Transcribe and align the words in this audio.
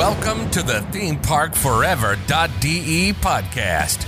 Welcome 0.00 0.48
to 0.52 0.62
the 0.62 0.80
ThemeParkForever.de 0.92 3.12
podcast, 3.20 3.98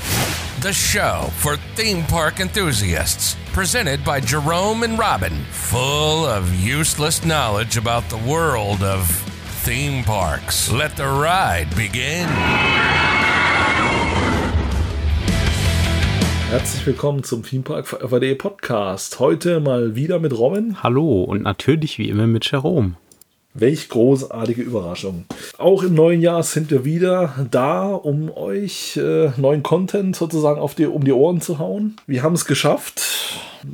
the 0.62 0.72
show 0.72 1.28
for 1.36 1.58
theme 1.76 2.02
park 2.04 2.40
enthusiasts. 2.40 3.36
Presented 3.52 4.02
by 4.02 4.20
Jerome 4.20 4.84
and 4.84 4.98
Robin, 4.98 5.44
full 5.50 6.24
of 6.24 6.54
useless 6.54 7.26
knowledge 7.26 7.76
about 7.76 8.08
the 8.08 8.16
world 8.16 8.82
of 8.82 9.06
theme 9.64 10.02
parks. 10.02 10.72
Let 10.72 10.96
the 10.96 11.08
ride 11.08 11.68
begin. 11.76 12.26
Herzlich 16.48 16.86
willkommen 16.86 17.22
zum 17.22 17.42
Themepark 17.42 17.86
Forever.de 17.86 18.34
Podcast. 18.36 19.20
Heute 19.20 19.60
mal 19.60 19.94
wieder 19.94 20.20
mit 20.20 20.32
Robin. 20.32 20.82
Hallo 20.82 21.24
und 21.24 21.42
natürlich 21.42 21.98
wie 21.98 22.08
immer 22.08 22.26
mit 22.26 22.50
Jerome. 22.50 22.96
Welch 23.54 23.90
großartige 23.90 24.62
Überraschung. 24.62 25.26
Auch 25.58 25.82
im 25.82 25.94
neuen 25.94 26.22
Jahr 26.22 26.42
sind 26.42 26.70
wir 26.70 26.86
wieder 26.86 27.46
da, 27.50 27.88
um 27.88 28.30
euch 28.34 28.96
äh, 28.96 29.30
neuen 29.36 29.62
Content 29.62 30.16
sozusagen 30.16 30.58
auf 30.58 30.74
die, 30.74 30.86
um 30.86 31.04
die 31.04 31.12
Ohren 31.12 31.42
zu 31.42 31.58
hauen. 31.58 31.96
Wir 32.06 32.22
haben 32.22 32.34
es 32.34 32.46
geschafft. 32.46 33.02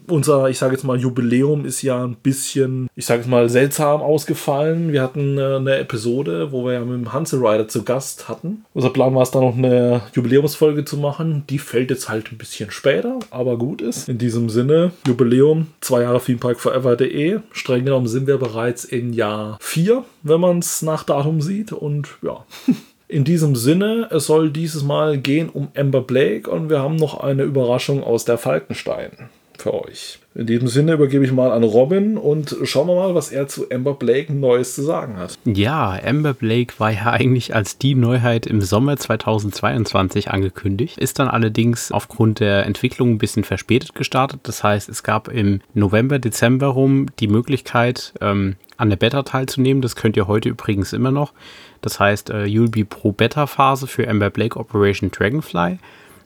Unser, 0.07 0.49
ich 0.49 0.59
sage 0.59 0.75
jetzt 0.75 0.85
mal, 0.85 0.99
Jubiläum 0.99 1.65
ist 1.65 1.83
ja 1.83 2.05
ein 2.05 2.17
bisschen, 2.17 2.89
ich 2.95 3.07
sage 3.07 3.21
jetzt 3.21 3.29
mal, 3.29 3.49
seltsam 3.49 4.01
ausgefallen. 4.01 4.93
Wir 4.93 5.03
hatten 5.03 5.39
äh, 5.39 5.57
eine 5.57 5.79
Episode, 5.79 6.53
wo 6.53 6.65
wir 6.65 6.75
ja 6.75 6.81
mit 6.81 6.95
dem 6.95 7.13
Hansel 7.13 7.45
Rider 7.45 7.69
zu 7.69 7.85
Gast 7.85 8.29
hatten. 8.29 8.65
Unser 8.75 8.91
Plan 8.91 9.15
war 9.15 9.23
es 9.23 9.31
dann 9.31 9.43
noch 9.43 9.57
eine 9.57 10.03
Jubiläumsfolge 10.13 10.85
zu 10.85 10.97
machen. 10.97 11.45
Die 11.49 11.59
fällt 11.59 11.91
jetzt 11.91 12.09
halt 12.09 12.33
ein 12.33 12.39
bisschen 12.39 12.71
später, 12.71 13.19
aber 13.31 13.59
gut 13.59 13.83
ist. 13.83 14.09
In 14.09 14.19
diesem 14.19 14.49
Sinne, 14.49 14.93
Jubiläum, 15.07 15.69
zwei 15.81 16.03
Jahre 16.03 16.21
Themepark 16.21 16.61
Forever.de. 16.61 17.41
Streng 17.53 17.85
genommen 17.85 18.09
sind 18.09 18.27
wir 18.27 18.39
bereits 18.39 18.85
in 18.85 19.13
Jahr 19.13 19.59
4, 19.61 20.05
wenn 20.23 20.41
man 20.41 20.59
es 20.59 20.83
nach 20.83 21.05
Datum 21.05 21.41
sieht. 21.41 21.73
Und 21.73 22.09
ja. 22.23 22.45
In 23.11 23.25
diesem 23.25 23.57
Sinne, 23.57 24.09
es 24.11 24.27
soll 24.27 24.51
dieses 24.51 24.85
Mal 24.85 25.17
gehen 25.17 25.49
um 25.49 25.69
Amber 25.75 26.03
Blake 26.03 26.51
und 26.51 26.69
wir 26.69 26.81
haben 26.81 26.97
noch 26.97 27.19
eine 27.21 27.45
Überraschung 27.45 28.05
aus 28.05 28.27
der 28.27 28.37
Falkenstein 28.37 29.31
für 29.63 29.75
euch. 29.75 30.19
In 30.35 30.47
diesem 30.47 30.69
Sinne 30.69 30.93
übergebe 30.93 31.25
ich 31.25 31.33
mal 31.33 31.51
an 31.51 31.65
Robin 31.65 32.17
und 32.17 32.57
schauen 32.63 32.87
wir 32.87 32.95
mal, 32.95 33.15
was 33.15 33.33
er 33.33 33.49
zu 33.49 33.71
Amber 33.71 33.95
Blake 33.95 34.33
Neues 34.33 34.75
zu 34.75 34.83
sagen 34.83 35.17
hat. 35.17 35.37
Ja, 35.45 35.99
Amber 36.05 36.33
Blake 36.33 36.75
war 36.79 36.93
ja 36.93 37.11
eigentlich 37.11 37.55
als 37.55 37.77
die 37.77 37.95
Neuheit 37.95 38.47
im 38.47 38.61
Sommer 38.61 38.97
2022 38.97 40.31
angekündigt, 40.31 40.99
ist 40.99 41.19
dann 41.19 41.29
allerdings 41.29 41.91
aufgrund 41.91 42.41
der 42.41 42.67
Entwicklung 42.67 43.11
ein 43.11 43.19
bisschen 43.19 43.45
verspätet 43.45 43.95
gestartet. 43.95 44.41
Das 44.45 44.63
heißt, 44.63 44.89
es 44.89 45.03
gab 45.03 45.29
im 45.29 45.61
November, 45.75 46.19
Dezember 46.19 46.69
rum 46.69 47.07
die 47.19 47.29
Möglichkeit, 47.29 48.13
ähm, 48.21 48.57
an 48.77 48.91
der 48.91 48.97
Beta 48.97 49.25
teilzunehmen. 49.25 49.83
Das 49.83 49.97
könnt 49.97 50.17
ihr 50.17 50.29
heute 50.29 50.49
übrigens 50.49 50.93
immer 50.93 51.11
noch. 51.11 51.33
Das 51.81 52.01
heißt, 52.01 52.31
äh, 52.31 52.45
you'll 52.45 52.71
be 52.71 52.85
pro 52.85 53.13
Beta-Phase 53.13 53.87
für 53.87 54.09
Amber 54.09 54.31
Blake 54.31 54.59
Operation 54.59 55.11
Dragonfly. 55.11 55.79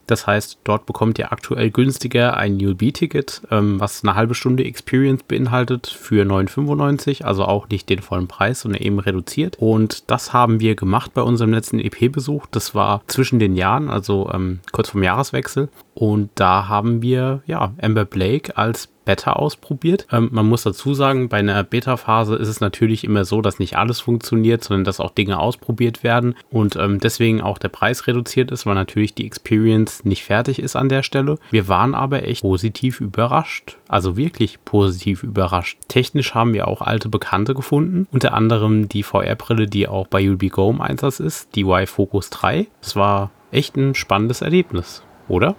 Das 0.06 0.26
heißt, 0.26 0.58
dort 0.64 0.86
bekommt 0.86 1.18
ihr 1.18 1.32
aktuell 1.32 1.70
günstiger 1.70 2.36
ein 2.36 2.54
ULB-Ticket, 2.54 3.42
ähm, 3.50 3.80
was 3.80 4.02
eine 4.02 4.14
halbe 4.14 4.34
Stunde 4.34 4.64
Experience 4.64 5.22
beinhaltet 5.22 5.86
für 5.86 6.24
9,95, 6.24 7.24
also 7.24 7.44
auch 7.44 7.68
nicht 7.68 7.88
den 7.88 8.00
vollen 8.00 8.28
Preis, 8.28 8.60
sondern 8.60 8.82
eben 8.82 8.98
reduziert. 8.98 9.56
Und 9.58 10.10
das 10.10 10.32
haben 10.32 10.60
wir 10.60 10.74
gemacht 10.74 11.14
bei 11.14 11.22
unserem 11.22 11.52
letzten 11.52 11.78
EP-Besuch. 11.78 12.46
Das 12.50 12.74
war 12.74 13.02
zwischen 13.06 13.38
den 13.38 13.56
Jahren, 13.56 13.90
also 13.90 14.30
ähm, 14.32 14.60
kurz 14.72 14.90
vorm 14.90 15.04
Jahreswechsel. 15.04 15.68
Und 15.94 16.30
da 16.34 16.68
haben 16.68 17.02
wir 17.02 17.42
ja 17.46 17.72
Amber 17.80 18.04
Blake 18.04 18.56
als 18.56 18.88
Beta 19.04 19.32
ausprobiert. 19.32 20.06
Ähm, 20.12 20.28
man 20.32 20.48
muss 20.48 20.62
dazu 20.62 20.94
sagen, 20.94 21.28
bei 21.28 21.38
einer 21.38 21.62
Beta-Phase 21.64 22.36
ist 22.36 22.48
es 22.48 22.60
natürlich 22.60 23.04
immer 23.04 23.24
so, 23.24 23.42
dass 23.42 23.58
nicht 23.58 23.76
alles 23.76 24.00
funktioniert, 24.00 24.62
sondern 24.64 24.84
dass 24.84 25.00
auch 25.00 25.10
Dinge 25.10 25.38
ausprobiert 25.38 26.02
werden 26.02 26.34
und 26.50 26.76
ähm, 26.76 26.98
deswegen 26.98 27.40
auch 27.40 27.58
der 27.58 27.68
Preis 27.68 28.06
reduziert 28.06 28.50
ist, 28.50 28.66
weil 28.66 28.74
natürlich 28.74 29.14
die 29.14 29.26
Experience 29.26 30.04
nicht 30.04 30.24
fertig 30.24 30.58
ist 30.58 30.76
an 30.76 30.88
der 30.88 31.02
Stelle. 31.02 31.38
Wir 31.50 31.68
waren 31.68 31.94
aber 31.94 32.26
echt 32.26 32.42
positiv 32.42 33.00
überrascht. 33.00 33.78
Also 33.88 34.16
wirklich 34.16 34.64
positiv 34.64 35.22
überrascht. 35.22 35.78
Technisch 35.88 36.34
haben 36.34 36.54
wir 36.54 36.68
auch 36.68 36.82
alte 36.82 37.08
Bekannte 37.08 37.54
gefunden, 37.54 38.06
unter 38.10 38.34
anderem 38.34 38.88
die 38.88 39.02
VR-Brille, 39.02 39.66
die 39.66 39.88
auch 39.88 40.06
bei 40.06 40.20
You'll 40.20 40.50
Go 40.50 40.70
im 40.70 40.80
Einsatz 40.80 41.20
ist, 41.20 41.54
die 41.54 41.62
Y-Focus 41.62 42.30
3. 42.30 42.66
Es 42.80 42.96
war 42.96 43.30
echt 43.50 43.76
ein 43.76 43.94
spannendes 43.94 44.40
Erlebnis, 44.40 45.02
oder? 45.28 45.56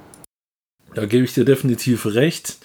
Da 0.94 1.06
gebe 1.06 1.25
ich 1.25 1.34
dir 1.34 1.46
definitiv 1.46 2.06
recht. 2.06 2.58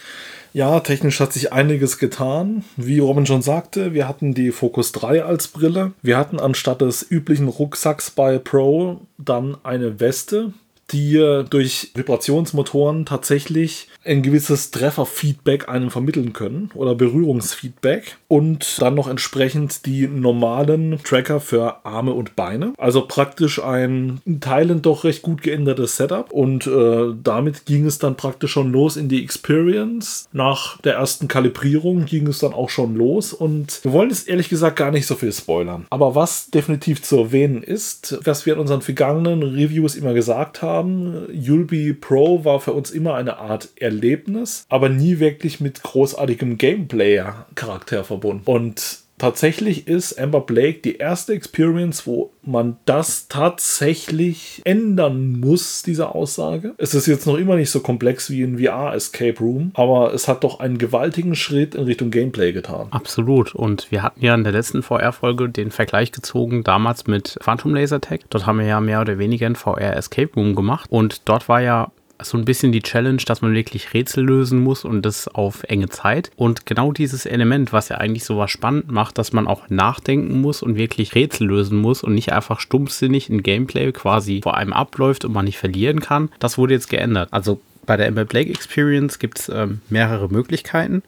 Ja, 0.58 0.80
technisch 0.80 1.20
hat 1.20 1.32
sich 1.32 1.52
einiges 1.52 1.98
getan. 1.98 2.64
Wie 2.76 2.98
Robin 2.98 3.26
schon 3.26 3.42
sagte, 3.42 3.94
wir 3.94 4.08
hatten 4.08 4.34
die 4.34 4.50
Focus 4.50 4.90
3 4.90 5.22
als 5.22 5.46
Brille. 5.46 5.92
Wir 6.02 6.18
hatten 6.18 6.40
anstatt 6.40 6.80
des 6.80 7.08
üblichen 7.08 7.46
Rucksacks 7.46 8.10
bei 8.10 8.38
Pro 8.38 9.02
dann 9.18 9.56
eine 9.62 10.00
Weste, 10.00 10.52
die 10.92 11.44
durch 11.50 11.92
Vibrationsmotoren 11.94 13.04
tatsächlich 13.04 13.88
ein 14.04 14.22
gewisses 14.22 14.70
Trefferfeedback 14.70 15.68
einem 15.68 15.90
vermitteln 15.90 16.32
können 16.32 16.70
oder 16.74 16.94
Berührungsfeedback 16.94 18.16
und 18.26 18.80
dann 18.80 18.94
noch 18.94 19.08
entsprechend 19.08 19.84
die 19.86 20.08
normalen 20.08 20.98
Tracker 21.04 21.40
für 21.40 21.84
Arme 21.84 22.12
und 22.12 22.36
Beine. 22.36 22.72
Also 22.78 23.06
praktisch 23.06 23.62
ein 23.62 24.20
in 24.24 24.40
Teilen 24.40 24.82
doch 24.82 25.04
recht 25.04 25.22
gut 25.22 25.42
geändertes 25.42 25.96
Setup 25.96 26.32
und 26.32 26.66
äh, 26.66 27.14
damit 27.22 27.66
ging 27.66 27.86
es 27.86 27.98
dann 27.98 28.16
praktisch 28.16 28.52
schon 28.52 28.72
los 28.72 28.96
in 28.96 29.08
die 29.08 29.22
Experience. 29.22 30.28
Nach 30.32 30.80
der 30.80 30.94
ersten 30.94 31.28
Kalibrierung 31.28 32.06
ging 32.06 32.26
es 32.26 32.38
dann 32.38 32.54
auch 32.54 32.70
schon 32.70 32.96
los 32.96 33.32
und 33.32 33.80
wir 33.84 33.92
wollen 33.92 34.10
es 34.10 34.22
ehrlich 34.22 34.48
gesagt 34.48 34.76
gar 34.76 34.90
nicht 34.90 35.06
so 35.06 35.16
viel 35.16 35.32
spoilern. 35.32 35.86
Aber 35.90 36.14
was 36.14 36.50
definitiv 36.50 37.02
zu 37.02 37.18
erwähnen 37.18 37.62
ist, 37.62 38.18
was 38.24 38.46
wir 38.46 38.54
in 38.54 38.60
unseren 38.60 38.80
vergangenen 38.80 39.42
Reviews 39.42 39.94
immer 39.94 40.14
gesagt 40.14 40.62
haben, 40.62 40.77
Yulby 40.84 41.94
Pro 41.94 42.44
war 42.44 42.60
für 42.60 42.72
uns 42.72 42.90
immer 42.90 43.14
eine 43.14 43.38
Art 43.38 43.70
Erlebnis, 43.76 44.64
aber 44.68 44.88
nie 44.88 45.18
wirklich 45.18 45.60
mit 45.60 45.82
großartigem 45.82 46.58
Gameplayer-Charakter 46.58 48.04
verbunden. 48.04 48.42
Und 48.44 49.07
tatsächlich 49.18 49.86
ist 49.86 50.18
Amber 50.18 50.40
Blake 50.40 50.78
die 50.78 50.96
erste 50.96 51.32
Experience, 51.32 52.06
wo 52.06 52.30
man 52.42 52.76
das 52.86 53.28
tatsächlich 53.28 54.62
ändern 54.64 55.38
muss, 55.40 55.82
diese 55.82 56.14
Aussage. 56.14 56.74
Es 56.78 56.94
ist 56.94 57.06
jetzt 57.06 57.26
noch 57.26 57.36
immer 57.36 57.56
nicht 57.56 57.70
so 57.70 57.80
komplex 57.80 58.30
wie 58.30 58.42
in 58.42 58.58
VR 58.58 58.94
Escape 58.94 59.38
Room, 59.38 59.72
aber 59.74 60.14
es 60.14 60.28
hat 60.28 60.44
doch 60.44 60.60
einen 60.60 60.78
gewaltigen 60.78 61.34
Schritt 61.34 61.74
in 61.74 61.84
Richtung 61.84 62.10
Gameplay 62.10 62.52
getan. 62.52 62.88
Absolut. 62.90 63.54
Und 63.54 63.90
wir 63.90 64.02
hatten 64.02 64.24
ja 64.24 64.34
in 64.34 64.44
der 64.44 64.52
letzten 64.52 64.82
VR-Folge 64.82 65.48
den 65.48 65.70
Vergleich 65.70 66.12
gezogen, 66.12 66.64
damals 66.64 67.06
mit 67.06 67.36
Phantom 67.40 67.74
Laser 67.74 68.00
Tech. 68.00 68.20
Dort 68.30 68.46
haben 68.46 68.58
wir 68.58 68.66
ja 68.66 68.80
mehr 68.80 69.00
oder 69.00 69.18
weniger 69.18 69.46
ein 69.46 69.56
VR 69.56 69.96
Escape 69.96 70.30
Room 70.34 70.54
gemacht. 70.54 70.90
Und 70.90 71.28
dort 71.28 71.48
war 71.48 71.60
ja 71.60 71.90
so 72.22 72.36
ein 72.36 72.44
bisschen 72.44 72.72
die 72.72 72.82
Challenge, 72.82 73.22
dass 73.24 73.42
man 73.42 73.54
wirklich 73.54 73.94
Rätsel 73.94 74.24
lösen 74.24 74.62
muss 74.62 74.84
und 74.84 75.02
das 75.02 75.28
auf 75.28 75.62
enge 75.64 75.88
Zeit. 75.88 76.30
Und 76.36 76.66
genau 76.66 76.92
dieses 76.92 77.26
Element, 77.26 77.72
was 77.72 77.88
ja 77.88 77.98
eigentlich 77.98 78.24
so 78.24 78.38
was 78.38 78.50
spannend 78.50 78.90
macht, 78.90 79.18
dass 79.18 79.32
man 79.32 79.46
auch 79.46 79.68
nachdenken 79.70 80.40
muss 80.40 80.62
und 80.62 80.76
wirklich 80.76 81.14
Rätsel 81.14 81.46
lösen 81.46 81.78
muss 81.78 82.02
und 82.02 82.14
nicht 82.14 82.32
einfach 82.32 82.60
stumpfsinnig 82.60 83.28
ein 83.28 83.42
Gameplay 83.42 83.92
quasi 83.92 84.40
vor 84.42 84.56
einem 84.56 84.72
abläuft 84.72 85.24
und 85.24 85.32
man 85.32 85.44
nicht 85.44 85.58
verlieren 85.58 86.00
kann, 86.00 86.30
das 86.38 86.58
wurde 86.58 86.74
jetzt 86.74 86.90
geändert. 86.90 87.28
Also 87.32 87.60
bei 87.86 87.96
der 87.96 88.10
ML 88.10 88.26
Blake 88.26 88.50
Experience 88.50 89.18
gibt 89.18 89.40
es 89.40 89.48
ähm, 89.48 89.80
mehrere 89.88 90.28
Möglichkeiten. 90.28 91.02